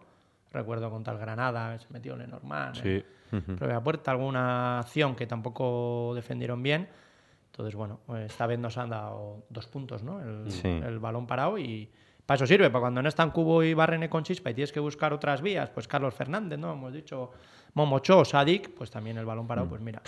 recuerdo 0.52 0.90
contra 0.90 1.14
el 1.14 1.20
Granada, 1.20 1.78
se 1.78 1.86
metió 1.92 2.16
Lenormand, 2.18 2.76
Sí. 2.76 3.04
propia 3.30 3.80
puerta, 3.82 4.10
alguna 4.12 4.80
acción 4.80 5.16
que 5.16 5.28
tampoco 5.28 6.14
defendieron 6.16 6.64
bien. 6.64 6.90
Entonces, 7.60 7.76
bueno, 7.76 8.00
pues 8.06 8.32
esta 8.32 8.48
vez 8.48 8.58
nos 8.58 8.78
han 8.78 8.92
dado 8.92 9.44
dos 9.50 9.68
puntos, 9.68 10.02
¿no? 10.02 10.22
El, 10.22 10.50
Sí. 10.50 10.70
el 10.70 10.98
balón 10.98 11.28
parado 11.28 11.58
y... 11.58 11.92
para 12.26 12.38
eso 12.38 12.48
sirve, 12.48 12.70
para 12.70 12.84
cuando 12.84 13.02
no 13.02 13.10
están 13.10 13.32
Cubo 13.32 13.64
y 13.64 13.74
Barrene 13.74 14.10
con 14.10 14.24
chispa 14.24 14.52
y 14.52 14.54
tienes 14.54 14.72
que 14.72 14.80
buscar 14.80 15.12
otras 15.12 15.42
vías, 15.42 15.70
pues 15.70 15.86
Carlos 15.86 16.14
Fernández, 16.14 16.58
¿no? 16.58 16.72
Hemos 16.72 16.94
dicho 16.94 17.32
Momocho, 17.74 18.24
Sadik, 18.24 18.74
pues 18.76 18.90
también 18.90 19.18
el 19.18 19.26
balón 19.26 19.46
parado, 19.46 19.68
pues 19.68 19.82
mira. 19.82 20.02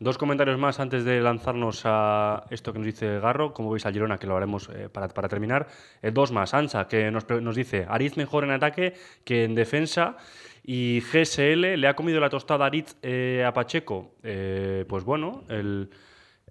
Dos 0.00 0.16
comentarios 0.16 0.58
más 0.58 0.80
antes 0.80 1.04
de 1.04 1.20
lanzarnos 1.20 1.82
a 1.84 2.44
esto 2.48 2.72
que 2.72 2.78
nos 2.78 2.86
dice 2.86 3.20
Garro, 3.20 3.52
como 3.52 3.70
veis 3.70 3.84
a 3.84 3.92
Girona, 3.92 4.16
que 4.16 4.26
lo 4.26 4.34
haremos 4.34 4.70
eh, 4.70 4.88
para, 4.88 5.08
para, 5.08 5.28
terminar. 5.28 5.66
Eh, 6.00 6.10
dos 6.10 6.32
más, 6.32 6.54
Ancha, 6.54 6.88
que 6.88 7.10
nos, 7.10 7.28
nos 7.28 7.54
dice, 7.54 7.84
Ariz 7.86 8.16
mejor 8.16 8.44
en 8.44 8.52
ataque 8.52 8.94
que 9.24 9.44
en 9.44 9.54
defensa. 9.54 10.16
Y 10.64 11.00
GSL 11.00 11.74
le 11.76 11.88
ha 11.88 11.96
comido 11.96 12.20
la 12.20 12.30
tostada 12.30 12.64
a 12.64 12.68
Aritz 12.68 12.94
eh, 13.02 13.44
a 13.44 13.52
Pacheco. 13.52 14.14
Eh, 14.22 14.84
pues 14.88 15.02
bueno, 15.02 15.42
el, 15.48 15.90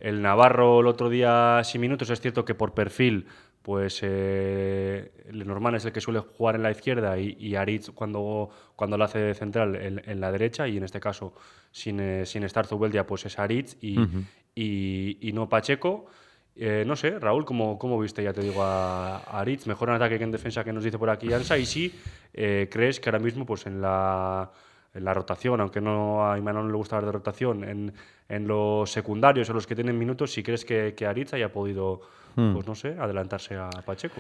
el, 0.02 0.22
Navarro 0.22 0.80
el 0.82 0.88
otro 0.88 1.10
día 1.10 1.62
sin 1.64 1.82
minutos, 1.82 2.10
es 2.10 2.20
cierto 2.22 2.44
que 2.46 2.56
por 2.56 2.74
perfil, 2.74 3.28
pues 3.62 4.00
eh, 4.02 5.12
Lenormand 5.32 5.78
es 5.78 5.86
el 5.86 5.92
que 5.92 6.02
suele 6.02 6.20
jugar 6.20 6.56
en 6.56 6.64
la 6.64 6.72
izquierda 6.72 7.18
y, 7.20 7.38
y 7.40 7.56
Aritz 7.56 7.92
cuando, 7.92 8.50
cuando 8.76 8.98
lo 8.98 9.04
hace 9.04 9.20
de 9.20 9.34
central 9.36 9.76
en, 9.76 10.02
en, 10.06 10.20
la 10.20 10.32
derecha 10.32 10.68
y 10.68 10.78
en 10.78 10.84
este 10.84 11.00
caso 11.00 11.34
sin, 11.72 12.00
eh, 12.00 12.26
sin 12.26 12.44
estar 12.44 12.66
Zubeldia 12.66 13.06
pues 13.06 13.26
es 13.26 13.38
Aritz 13.38 13.78
y, 13.80 14.00
uh 14.00 14.04
-huh. 14.04 14.24
y, 14.56 15.18
y 15.22 15.32
no 15.34 15.48
Pacheco. 15.48 16.08
Eh, 16.56 16.84
no 16.86 16.96
sé, 16.96 17.18
Raúl, 17.18 17.46
¿cómo, 17.46 17.80
¿cómo, 17.80 17.98
viste, 18.00 18.24
ya 18.24 18.34
te 18.34 18.42
digo, 18.42 18.62
a, 18.62 19.18
Aritz? 19.40 19.68
Mejor 19.68 19.90
en 19.90 19.96
ataque 19.96 20.18
que 20.18 20.26
en 20.26 20.32
defensa 20.32 20.64
que 20.64 20.74
nos 20.74 20.84
dice 20.84 20.98
por 20.98 21.10
aquí 21.10 21.32
Ansa. 21.32 21.58
Y 21.58 21.66
si 21.66 21.94
eh, 22.34 22.68
crees 22.70 23.00
que 23.00 23.10
ahora 23.10 23.20
mismo, 23.20 23.46
pues 23.46 23.66
en 23.68 23.82
la, 23.82 24.52
en 24.94 25.06
la 25.06 25.14
rotación, 25.14 25.62
aunque 25.62 25.82
no 25.82 26.30
a 26.30 26.38
Imanol 26.38 26.66
no 26.66 26.72
le 26.72 26.78
gusta 26.78 26.98
hablar 26.98 27.08
de 27.14 27.18
rotación, 27.20 27.64
en, 27.64 27.94
en, 28.28 28.48
los 28.48 28.92
secundarios 28.92 29.50
o 29.50 29.54
los 29.54 29.66
que 29.66 29.76
tienen 29.76 29.98
minutos, 29.98 30.34
si 30.34 30.44
crees 30.44 30.66
que, 30.66 30.94
que 30.96 31.06
Aritz 31.06 31.34
haya 31.34 31.52
podido, 31.52 32.02
hmm. 32.36 32.54
pues 32.54 32.68
no 32.68 32.76
sé, 32.76 32.98
adelantarse 33.00 33.56
a 33.56 33.70
Pacheco. 33.70 34.20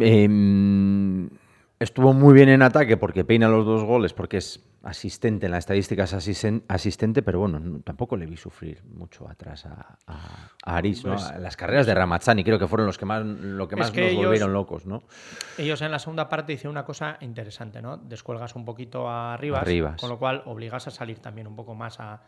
Eh, 0.00 0.28
estuvo 1.82 2.12
muy 2.12 2.34
bien 2.34 2.48
en 2.48 2.62
ataque 2.62 2.96
porque 2.96 3.24
peina 3.24 3.48
los 3.48 3.66
dos 3.66 3.84
goles, 3.84 4.12
porque 4.12 4.38
es 4.38 4.64
asistente, 4.82 5.46
en 5.46 5.52
las 5.52 5.60
estadísticas 5.60 6.12
asisten, 6.12 6.64
asistente, 6.68 7.22
pero 7.22 7.40
bueno, 7.40 7.60
no, 7.60 7.80
tampoco 7.80 8.16
le 8.16 8.26
vi 8.26 8.36
sufrir 8.36 8.82
mucho 8.84 9.28
atrás 9.28 9.66
a, 9.66 9.98
a, 10.06 10.50
a 10.64 10.76
Aris, 10.76 11.04
¿no? 11.04 11.14
Pues, 11.14 11.32
Las 11.38 11.56
carreras 11.56 11.86
de 11.86 11.94
Ramazzani 11.94 12.42
creo 12.42 12.58
que 12.58 12.66
fueron 12.66 12.86
los 12.86 12.98
que 12.98 13.04
más, 13.04 13.24
lo 13.24 13.68
que 13.68 13.76
más 13.76 13.88
es 13.88 13.92
que 13.92 14.00
nos 14.00 14.10
ellos, 14.10 14.24
volvieron 14.24 14.52
locos, 14.52 14.86
¿no? 14.86 15.02
Ellos 15.58 15.80
en 15.82 15.90
la 15.90 15.98
segunda 15.98 16.28
parte 16.28 16.52
hicieron 16.52 16.72
una 16.72 16.84
cosa 16.84 17.16
interesante, 17.20 17.80
¿no? 17.80 17.96
Descuelgas 17.96 18.56
un 18.56 18.64
poquito 18.64 19.08
a 19.08 19.36
Rivas, 19.36 19.62
Arribas. 19.62 20.00
con 20.00 20.08
lo 20.08 20.18
cual 20.18 20.42
obligas 20.46 20.86
a 20.86 20.90
salir 20.90 21.18
también 21.18 21.46
un 21.46 21.56
poco 21.56 21.74
más 21.74 22.00
a, 22.00 22.22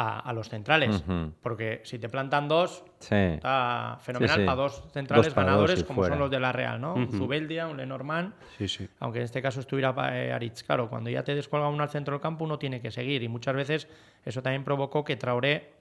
a, 0.00 0.20
a, 0.20 0.32
los 0.32 0.48
centrales. 0.48 1.02
Uh 1.08 1.10
-huh. 1.10 1.32
Porque 1.42 1.80
si 1.82 1.98
te 1.98 2.08
plantan 2.08 2.46
dos, 2.46 2.84
sí. 3.00 3.16
está 3.16 3.98
fenomenal 4.00 4.36
sí, 4.36 4.42
sí. 4.42 4.46
para 4.46 4.56
dos 4.56 4.84
centrales 4.92 5.26
dos 5.26 5.34
para 5.34 5.46
ganadores 5.48 5.78
dos 5.80 5.84
como 5.88 6.02
fuera. 6.02 6.14
son 6.14 6.20
los 6.20 6.30
de 6.30 6.38
la 6.38 6.52
Real, 6.52 6.80
¿no? 6.80 6.94
Uh 6.94 6.98
-huh. 6.98 7.10
Un 7.10 7.18
Zubeldia, 7.18 7.66
un 7.66 7.76
Lenormand. 7.76 8.32
Sí, 8.56 8.68
sí. 8.68 8.88
Aunque 9.00 9.18
en 9.18 9.24
este 9.24 9.42
caso 9.42 9.58
estuviera 9.58 9.92
eh, 10.16 10.32
Aritz. 10.32 10.62
Claro, 10.62 10.88
cuando 10.88 11.10
ya 11.10 11.24
te 11.24 11.34
descuelga 11.34 11.68
uno 11.68 11.82
al 11.82 11.88
centro 11.88 12.14
del 12.14 12.20
campo, 12.20 12.44
uno 12.44 12.60
tiene 12.60 12.80
que 12.80 12.92
seguir. 12.92 13.24
Y 13.24 13.28
muchas 13.28 13.56
veces 13.56 13.88
eso 14.24 14.40
también 14.40 14.62
provocó 14.62 15.02
que 15.02 15.16
Traoré 15.16 15.72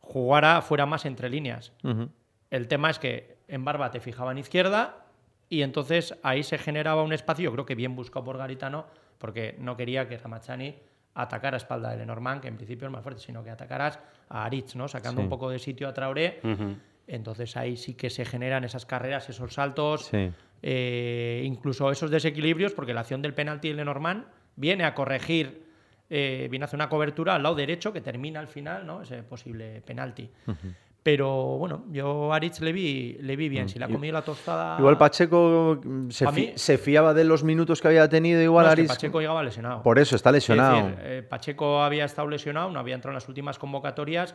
jugara 0.00 0.62
fuera 0.62 0.86
más 0.86 1.04
entre 1.04 1.28
líneas. 1.28 1.72
Uh 1.82 1.88
-huh. 1.88 2.08
El 2.50 2.66
tema 2.66 2.88
es 2.88 2.98
que 2.98 3.36
en 3.46 3.62
Barba 3.64 3.90
te 3.90 4.00
fijaba 4.00 4.32
en 4.32 4.38
izquierda 4.38 5.04
y 5.50 5.60
entonces 5.60 6.14
ahí 6.22 6.42
se 6.44 6.56
generaba 6.56 7.02
un 7.02 7.12
espacio, 7.12 7.44
yo 7.44 7.52
creo 7.52 7.66
que 7.66 7.74
bien 7.74 7.94
buscado 7.94 8.24
por 8.24 8.38
Garitano, 8.38 8.86
porque 9.18 9.54
no 9.58 9.76
quería 9.76 10.08
que 10.08 10.16
Ramachani 10.16 10.76
atacar 11.14 11.54
a 11.54 11.56
espalda 11.56 11.90
de 11.90 11.96
Lenormand, 11.96 12.40
que 12.40 12.48
en 12.48 12.56
principio 12.56 12.86
es 12.86 12.92
más 12.92 13.02
fuerte, 13.02 13.20
sino 13.20 13.42
que 13.42 13.50
atacaras 13.50 13.98
a 14.28 14.44
Aritz, 14.44 14.76
¿no? 14.76 14.88
sacando 14.88 15.20
sí. 15.20 15.24
un 15.24 15.28
poco 15.28 15.50
de 15.50 15.58
sitio 15.58 15.88
a 15.88 15.92
Traoré. 15.92 16.40
Uh 16.42 16.48
-huh. 16.48 16.76
Entonces 17.06 17.56
ahí 17.56 17.76
sí 17.76 17.94
que 17.94 18.08
se 18.10 18.24
generan 18.24 18.62
esas 18.64 18.86
carreras, 18.86 19.28
esos 19.28 19.52
saltos, 19.54 20.06
sí. 20.06 20.30
eh, 20.62 21.42
incluso 21.44 21.90
esos 21.90 22.10
desequilibrios, 22.10 22.72
porque 22.72 22.94
la 22.94 23.00
acción 23.00 23.20
del 23.22 23.34
penalti 23.34 23.68
de 23.68 23.74
Lenormand 23.74 24.24
viene 24.54 24.84
a 24.84 24.94
corregir, 24.94 25.66
eh, 26.08 26.46
viene 26.50 26.64
a 26.64 26.66
hacer 26.66 26.76
una 26.76 26.88
cobertura 26.88 27.34
al 27.34 27.42
lado 27.42 27.56
derecho 27.56 27.92
que 27.92 28.00
termina 28.00 28.38
al 28.38 28.48
final, 28.48 28.86
¿no? 28.86 29.02
ese 29.02 29.22
posible 29.24 29.80
penalti. 29.82 30.30
Uh 30.46 30.52
-huh. 30.52 30.74
Pero 31.02 31.56
bueno, 31.56 31.84
yo 31.90 32.30
a 32.32 32.36
Aritz 32.36 32.60
le 32.60 32.72
vi, 32.72 33.16
le 33.20 33.34
vi 33.34 33.48
bien. 33.48 33.64
Mm. 33.64 33.68
Si 33.68 33.78
le 33.78 33.86
ha 33.86 33.88
comido 33.88 34.12
la 34.12 34.22
tostada. 34.22 34.78
Igual 34.78 34.98
Pacheco 34.98 35.80
se, 36.10 36.26
fi 36.30 36.40
mí, 36.40 36.52
se, 36.56 36.76
fiaba 36.76 37.14
de 37.14 37.24
los 37.24 37.42
minutos 37.42 37.80
que 37.80 37.88
había 37.88 38.06
tenido. 38.08 38.42
Igual 38.42 38.66
no, 38.66 38.72
Aritz. 38.72 38.90
Es 38.90 38.90
que 38.90 39.06
Pacheco 39.06 39.20
llegaba 39.20 39.42
lesionado. 39.42 39.82
Por 39.82 39.98
eso 39.98 40.14
está 40.14 40.30
lesionado. 40.30 40.78
Es 40.78 40.96
decir, 40.96 41.00
eh, 41.00 41.22
Pacheco 41.22 41.82
había 41.82 42.04
estado 42.04 42.28
lesionado, 42.28 42.70
no 42.70 42.78
había 42.78 42.94
entrado 42.94 43.12
en 43.12 43.14
las 43.14 43.28
últimas 43.28 43.58
convocatorias. 43.58 44.34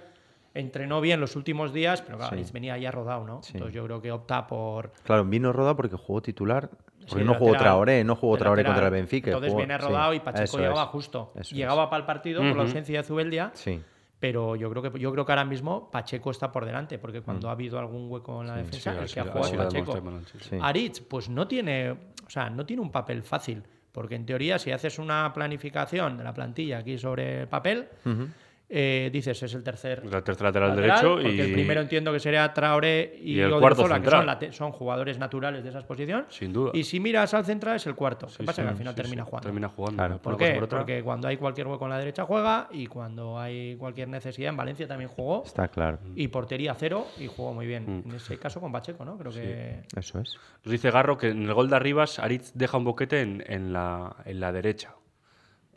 Entrenó 0.56 1.02
bien 1.02 1.20
los 1.20 1.36
últimos 1.36 1.74
días, 1.74 2.02
pero 2.02 2.18
claro, 2.18 2.30
sí. 2.32 2.36
Aritz 2.36 2.52
venía 2.52 2.78
ya 2.78 2.90
rodado, 2.90 3.26
¿no? 3.26 3.44
Sí. 3.44 3.52
Entonces 3.54 3.76
yo 3.76 3.84
creo 3.84 4.02
que 4.02 4.12
opta 4.12 4.48
por. 4.48 4.92
Claro, 5.04 5.24
vino 5.26 5.54
rodado 5.54 5.76
porque 5.76 5.98
jugó 5.98 6.22
titular. 6.22 6.70
Porque 7.08 7.24
sí, 7.24 7.30
no 7.30 7.36
jugó 7.36 7.56
Traoré, 7.56 8.04
no 8.04 8.16
jugó 8.16 8.38
Traoré 8.38 8.66
contra 8.66 8.86
el 8.86 8.92
Benfica. 8.92 9.30
Entonces 9.30 9.52
jugó, 9.52 9.60
viene 9.60 9.78
rodado 9.78 10.16
y 10.16 10.20
Pacheco 10.20 10.58
llegaba 10.58 10.86
es. 10.86 10.90
justo. 10.90 11.32
Eso 11.36 11.54
llegaba 11.54 11.84
es. 11.84 11.90
para 11.90 12.00
el 12.00 12.06
partido 12.08 12.42
uh 12.42 12.46
-huh. 12.46 12.50
por 12.50 12.58
la 12.58 12.64
ausencia 12.64 12.98
de 12.98 13.04
Zubeldia. 13.04 13.52
Sí 13.54 13.80
pero 14.20 14.56
yo 14.56 14.70
creo 14.70 14.82
que 14.82 15.00
yo 15.00 15.12
creo 15.12 15.26
que 15.26 15.32
ahora 15.32 15.46
mismo 15.46 15.90
Pacheco 15.92 16.32
está 16.32 16.52
por 16.52 16.66
delante 16.66 16.98
porque 16.98 17.22
cuando 17.22 17.48
mm. 17.48 17.50
ha 17.50 17.54
habido 17.54 17.80
algún 17.80 18.10
hueco 18.12 18.42
en 18.42 18.48
la 18.48 18.56
sí, 18.56 18.64
defensa 18.64 18.92
sí, 18.92 18.98
el 18.98 19.04
que 19.04 19.08
sí, 19.10 19.20
ha 19.20 19.24
jugado 19.24 19.44
sí, 19.46 19.58
Pacheco 19.58 20.02
sí. 20.42 20.58
Aritz 20.62 21.02
pues 21.02 21.30
no 21.30 21.48
tiene 21.48 21.92
o 21.92 22.30
sea 22.30 22.50
no 22.50 22.66
tiene 22.66 22.82
un 22.82 22.92
papel 22.92 23.24
fácil 23.24 23.64
porque 23.92 24.16
en 24.16 24.26
teoría 24.26 24.58
si 24.60 24.72
haces 24.72 25.00
una 25.00 25.32
planificación 25.34 26.18
de 26.18 26.24
la 26.24 26.34
plantilla 26.34 26.80
aquí 26.80 26.98
sobre 26.98 27.42
el 27.42 27.48
papel 27.48 27.88
uh 28.06 28.10
-huh 28.10 28.28
eh, 28.68 29.10
dices 29.14 29.44
es 29.44 29.54
el 29.54 29.64
tercer, 29.64 30.02
el 30.04 30.24
tercer 30.24 30.42
lateral, 30.42 30.70
lateral 30.70 30.76
derecho 30.76 31.14
porque 31.22 31.32
y 31.32 31.40
el 31.40 31.54
primero 31.54 31.82
entiendo 31.82 32.12
que 32.12 32.20
sería 32.20 32.52
Traoré 32.52 33.16
y, 33.22 33.34
y 33.34 33.40
el 33.40 33.52
cuarto 33.60 33.84
Zola, 33.84 33.96
central. 33.96 34.40
que 34.40 34.46
son, 34.48 34.54
son, 34.54 34.72
jugadores 34.72 35.20
naturales 35.20 35.64
de 35.64 35.70
esa 35.70 35.82
posición 35.82 36.26
sin 36.30 36.52
duda 36.52 36.72
y 36.74 36.84
si 36.84 37.00
miras 37.00 37.36
al 37.36 37.46
central 37.46 37.76
es 37.76 37.86
el 37.86 37.94
cuarto 37.94 38.28
sí, 38.28 38.38
¿qué 38.40 38.44
pasa? 38.44 38.64
Sí, 38.64 38.66
que 38.66 38.70
al 38.70 38.78
final 38.78 38.96
sí, 38.96 39.02
termina 39.02 39.24
jugando 39.24 39.44
termina 39.44 39.70
jugando 39.70 39.98
claro. 39.98 40.18
¿por 40.18 40.38
qué? 40.38 40.56
Por 40.56 40.68
porque 40.68 41.04
cuando 41.04 41.28
hay 41.28 41.38
cualquier 41.38 41.68
hueco 41.68 41.86
en 41.86 41.92
la 41.92 42.00
derecha 42.00 42.26
juega 42.26 42.68
y 42.72 42.88
cuando 42.88 43.38
hay 43.38 43.76
cualquier 43.76 44.08
necesidad 44.08 44.50
en 44.50 44.58
Valencia 44.58 44.88
también 44.88 45.12
jugó 45.12 45.44
está 45.46 45.68
claro 45.68 46.00
y 46.16 46.28
portería 46.30 46.74
cero 46.74 47.06
y 47.20 47.28
jugó 47.28 47.54
muy 47.54 47.68
bien 47.68 47.84
mm. 47.86 48.10
en 48.10 48.16
ese 48.16 48.40
caso 48.40 48.60
con 48.60 48.72
Pacheco 48.72 49.06
¿no? 49.06 49.16
creo 49.16 49.32
que 49.32 49.84
eso 49.96 50.20
es 50.20 50.40
nos 50.64 50.72
dice 50.72 50.90
Garro 50.90 51.20
que 51.20 51.30
en 51.30 51.44
el 51.44 51.54
gol 51.54 51.70
de 51.70 51.76
Arribas 51.76 52.18
Aritz 52.18 52.52
deja 52.56 52.78
un 52.78 52.86
boquete 52.86 53.22
en, 53.22 53.44
en, 53.46 53.74
la, 53.74 54.16
en 54.26 54.40
la 54.40 54.52
derecha 54.52 54.96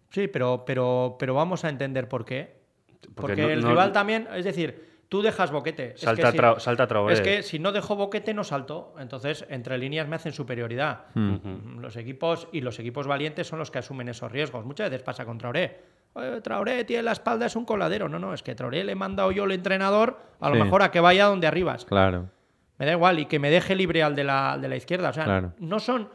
sí 0.08 0.26
pero, 0.26 0.64
pero, 0.64 1.16
pero 1.18 1.34
vamos 1.34 1.66
a 1.66 1.68
entender 1.68 2.08
por 2.08 2.24
qué 2.24 2.57
porque, 3.00 3.12
Porque 3.14 3.42
no, 3.42 3.48
el 3.48 3.62
rival 3.62 3.92
también, 3.92 4.28
es 4.34 4.44
decir, 4.44 4.88
tú 5.08 5.22
dejas 5.22 5.50
boquete. 5.50 5.96
Salta, 5.96 6.28
es 6.28 6.32
que 6.32 6.36
tra, 6.36 6.54
si, 6.54 6.60
salta 6.60 6.86
Traoré. 6.86 7.14
Es 7.14 7.20
que 7.20 7.42
si 7.42 7.58
no 7.58 7.72
dejo 7.72 7.96
boquete, 7.96 8.34
no 8.34 8.44
salto. 8.44 8.94
Entonces, 8.98 9.44
entre 9.48 9.78
líneas 9.78 10.08
me 10.08 10.16
hacen 10.16 10.32
superioridad. 10.32 11.06
Hmm. 11.14 11.20
Mm 11.20 11.40
-hmm. 11.42 11.80
Los 11.80 11.96
equipos 11.96 12.48
y 12.52 12.60
los 12.60 12.78
equipos 12.78 13.06
valientes 13.06 13.46
son 13.46 13.58
los 13.58 13.70
que 13.70 13.78
asumen 13.78 14.08
esos 14.08 14.30
riesgos. 14.30 14.64
Muchas 14.64 14.90
veces 14.90 15.04
pasa 15.04 15.24
con 15.24 15.38
Traoré. 15.38 15.98
Traoré 16.42 16.84
tiene 16.84 17.02
la 17.04 17.12
espalda, 17.12 17.46
es 17.46 17.54
un 17.54 17.64
coladero. 17.64 18.08
No, 18.08 18.18
no, 18.18 18.34
es 18.34 18.42
que 18.42 18.54
Traoré 18.54 18.82
le 18.82 18.92
he 18.92 18.96
mandado 18.96 19.30
yo 19.30 19.44
el 19.44 19.52
entrenador, 19.52 20.18
a 20.40 20.48
lo 20.48 20.56
sí. 20.56 20.62
mejor 20.62 20.82
a 20.82 20.90
que 20.90 21.00
vaya 21.00 21.26
donde 21.26 21.46
arribas. 21.46 21.84
Claro. 21.84 22.30
Me 22.78 22.86
da 22.86 22.92
igual 22.92 23.18
y 23.18 23.26
que 23.26 23.38
me 23.38 23.50
deje 23.50 23.74
libre 23.74 24.02
al 24.02 24.14
de 24.14 24.24
la, 24.24 24.58
de 24.58 24.68
la 24.68 24.76
izquierda. 24.76 25.10
O 25.10 25.12
sea, 25.12 25.24
claro. 25.24 25.52
no 25.58 25.78
son 25.78 26.08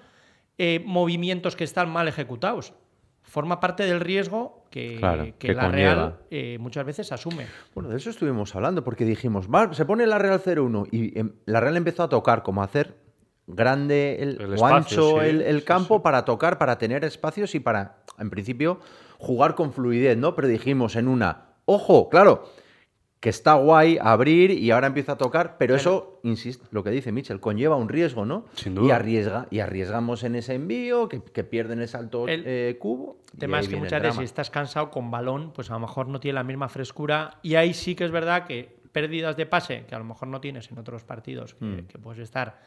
eh, 0.58 0.82
movimientos 0.86 1.56
que 1.56 1.64
están 1.64 1.90
mal 1.90 2.08
ejecutados 2.08 2.74
forma 3.24 3.60
parte 3.60 3.84
del 3.84 4.00
riesgo 4.00 4.66
que, 4.70 4.98
claro, 4.98 5.24
que, 5.24 5.34
que 5.34 5.54
la 5.54 5.64
conlleva. 5.64 5.94
Real 5.94 6.18
eh, 6.30 6.58
muchas 6.60 6.86
veces 6.86 7.12
asume. 7.12 7.48
Bueno, 7.74 7.90
de 7.90 7.98
eso 7.98 8.10
estuvimos 8.10 8.56
hablando, 8.56 8.84
porque 8.84 9.06
dijimos, 9.06 9.48
va, 9.48 9.74
se 9.74 9.86
pone 9.86 10.06
la 10.06 10.20
Real 10.20 10.40
0-1 10.40 10.88
y 10.92 11.20
eh, 11.20 11.26
la 11.46 11.60
Real 11.60 11.78
empezó 11.78 12.04
a 12.04 12.10
tocar, 12.10 12.44
como 12.44 12.62
a 12.62 12.66
hacer 12.66 12.98
grande 13.48 14.18
el, 14.22 14.42
el 14.42 14.54
espacio, 14.54 14.76
ancho 14.76 15.22
sí, 15.22 15.28
el, 15.28 15.42
el 15.42 15.60
sí, 15.60 15.66
campo 15.66 15.96
sí. 15.98 16.02
para 16.04 16.26
tocar, 16.26 16.58
para 16.58 16.78
tener 16.78 17.04
espacios 17.04 17.56
y 17.56 17.60
para, 17.60 18.04
en 18.20 18.30
principio, 18.30 18.80
jugar 19.18 19.56
con 19.56 19.74
fluidez, 19.74 20.18
¿no? 20.18 20.36
Pero 20.36 20.48
dijimos 20.48 20.96
en 20.96 21.08
una, 21.08 21.56
ojo, 21.66 22.10
claro, 22.10 22.50
que 23.24 23.30
está 23.30 23.54
guay 23.54 23.98
abrir 24.02 24.52
y 24.52 24.72
ahora 24.72 24.88
empieza 24.88 25.14
a 25.14 25.18
tocar, 25.18 25.56
pero, 25.58 25.78
eso, 25.78 26.20
insisto, 26.24 26.68
lo 26.72 26.84
que 26.84 26.90
dice 26.90 27.14
Mitchell, 27.14 27.40
conlleva 27.40 27.78
un 27.78 27.88
riesgo, 27.88 28.26
¿no? 28.26 28.44
Sin 28.54 28.76
duda. 28.76 28.88
Y, 28.90 28.92
arriesga, 28.92 29.48
y 29.50 29.60
arriesgamos 29.62 30.26
en 30.26 30.36
ese 30.36 30.56
envío, 30.56 31.08
que, 31.08 31.24
que 31.24 31.46
pierden 31.46 31.80
el 31.80 31.88
salto 31.88 32.28
el 32.28 32.44
eh, 32.46 32.78
cubo. 32.78 33.20
El 33.32 33.40
tema 33.40 33.62
es 33.62 33.70
que 33.70 33.78
muchas 33.78 34.02
veces 34.02 34.18
si 34.18 34.24
estás 34.26 34.50
cansado 34.50 34.92
con 34.92 35.10
balón, 35.10 35.54
pues 35.54 35.72
a 35.72 35.76
lo 35.76 35.80
mejor 35.80 36.10
no 36.10 36.20
tiene 36.20 36.34
la 36.34 36.44
misma 36.44 36.68
frescura. 36.68 37.40
Y 37.44 37.56
ahí 37.56 37.74
sí 37.74 37.96
que 37.96 38.04
es 38.04 38.12
verdad 38.12 38.46
que 38.46 38.76
pérdidas 38.92 39.38
de 39.38 39.46
pase, 39.46 39.86
que 39.88 39.96
a 39.96 40.00
lo 40.00 40.04
mejor 40.04 40.28
no 40.28 40.42
tienes 40.42 40.70
en 40.70 40.80
otros 40.80 41.06
partidos, 41.06 41.54
que, 41.54 41.64
mm. 41.64 41.88
que 41.88 41.98
puedes 42.00 42.20
estar 42.20 42.60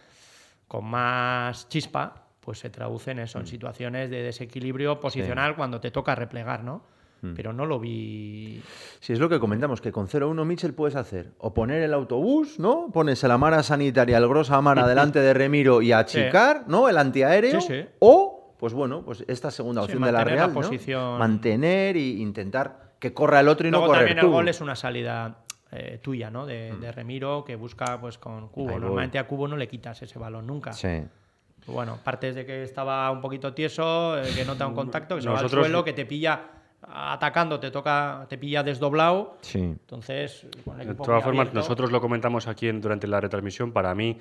con 0.69 0.87
más 0.87 1.69
chispa, 1.69 2.29
pues 2.41 2.61
se 2.61 2.71
traduce 2.71 3.11
en 3.11 3.19
eso, 3.19 3.39
mm. 3.39 3.43
en 3.43 3.47
situaciones 3.47 4.09
de 4.09 4.23
desequilibrio 4.23 5.01
posicional 5.01 5.51
sí. 5.51 5.57
cuando 5.59 5.83
te 5.83 5.91
toca 5.91 6.15
replegar, 6.15 6.65
¿no? 6.65 6.96
Mm. 7.23 7.35
pero 7.35 7.53
no 7.53 7.67
lo 7.67 7.81
vi. 7.81 8.61
Si 9.01 9.13
es 9.13 9.19
lo 9.19 9.29
que 9.29 9.41
comentamos, 9.41 9.81
que 9.81 9.93
con 9.93 10.09
0-1 10.09 10.45
Mitchell 10.45 10.75
puedes 10.75 10.97
hacer 10.97 11.33
o 11.39 11.55
poner 11.55 11.83
el 11.83 11.95
autobús, 11.95 12.59
¿no? 12.59 12.91
Pones 12.93 13.23
la 13.23 13.39
mara 13.39 13.63
sanitaria, 13.63 14.19
el 14.19 14.29
grosa 14.29 14.61
mara 14.61 14.87
delante 14.87 15.21
de 15.21 15.33
Remiro 15.33 15.83
y 15.83 15.93
achicar, 15.93 16.59
sí. 16.59 16.65
¿no? 16.69 16.89
El 16.89 16.99
antiaéreo. 16.99 17.61
Sí, 17.61 17.67
sí. 17.69 17.89
O, 18.01 18.55
pues 18.59 18.75
bueno, 18.75 19.03
pues 19.05 19.25
esta 19.29 19.51
segunda 19.51 19.83
opción 19.83 20.03
de 20.03 20.13
la 20.13 20.25
Real. 20.25 20.49
La 20.49 20.55
posición... 20.55 21.01
¿no? 21.01 21.19
Mantener 21.19 21.97
e 21.97 22.01
intentar 22.01 22.95
que 22.99 23.13
corra 23.13 23.41
el 23.41 23.49
otro 23.49 23.67
y 23.67 23.71
Luego 23.71 23.87
no 23.87 23.93
correr 23.93 24.09
también 24.09 24.21
tú. 24.21 24.27
el 24.27 24.33
gol 24.33 24.49
es 24.49 24.61
una 24.61 24.77
salida 24.77 25.45
eh, 25.73 25.99
tuya, 26.03 26.31
¿no? 26.31 26.47
De, 26.47 26.73
mm. 26.73 26.81
de, 26.81 26.93
Remiro 26.93 27.45
que 27.45 27.57
busca 27.57 27.99
pues 28.01 28.19
con 28.19 28.49
Cubo. 28.49 28.79
Normalmente 28.79 29.19
a 29.19 29.27
Cubo 29.27 29.49
no 29.49 29.57
le 29.57 29.69
quitas 29.69 30.03
ese 30.03 30.19
balón 30.19 30.47
nunca. 30.47 30.73
Sí. 30.73 31.03
Bueno, 31.67 31.99
partes 32.03 32.35
de 32.35 32.47
que 32.47 32.63
estaba 32.63 33.11
un 33.11 33.21
poquito 33.21 33.53
tieso, 33.53 34.17
eh, 34.19 34.31
que 34.35 34.45
no 34.45 34.53
te 34.53 34.61
da 34.61 34.69
un 34.69 34.75
contacto, 34.75 35.17
que 35.17 35.23
se 35.23 35.29
va 35.29 35.41
al 35.41 35.51
suelo, 35.51 35.83
que 35.83 35.93
te 35.93 36.07
pilla 36.07 36.56
atacando, 36.89 37.59
te 37.61 37.71
toca, 37.71 38.27
te 38.29 38.39
pilla 38.39 38.63
desdoblado. 38.63 39.37
Sí. 39.41 39.59
Entonces, 39.59 40.47
con 40.65 40.81
el 40.81 40.89
De 40.89 40.95
todas 40.95 41.23
formas, 41.25 41.41
abierto- 41.49 41.59
nosotros 41.59 41.91
lo 41.93 42.01
comentamos 42.01 42.47
aquí 42.47 42.69
en- 42.69 42.81
durante 42.81 43.07
la 43.07 43.21
retransmisión. 43.21 43.73
Para 43.73 43.95
mí, 43.95 44.19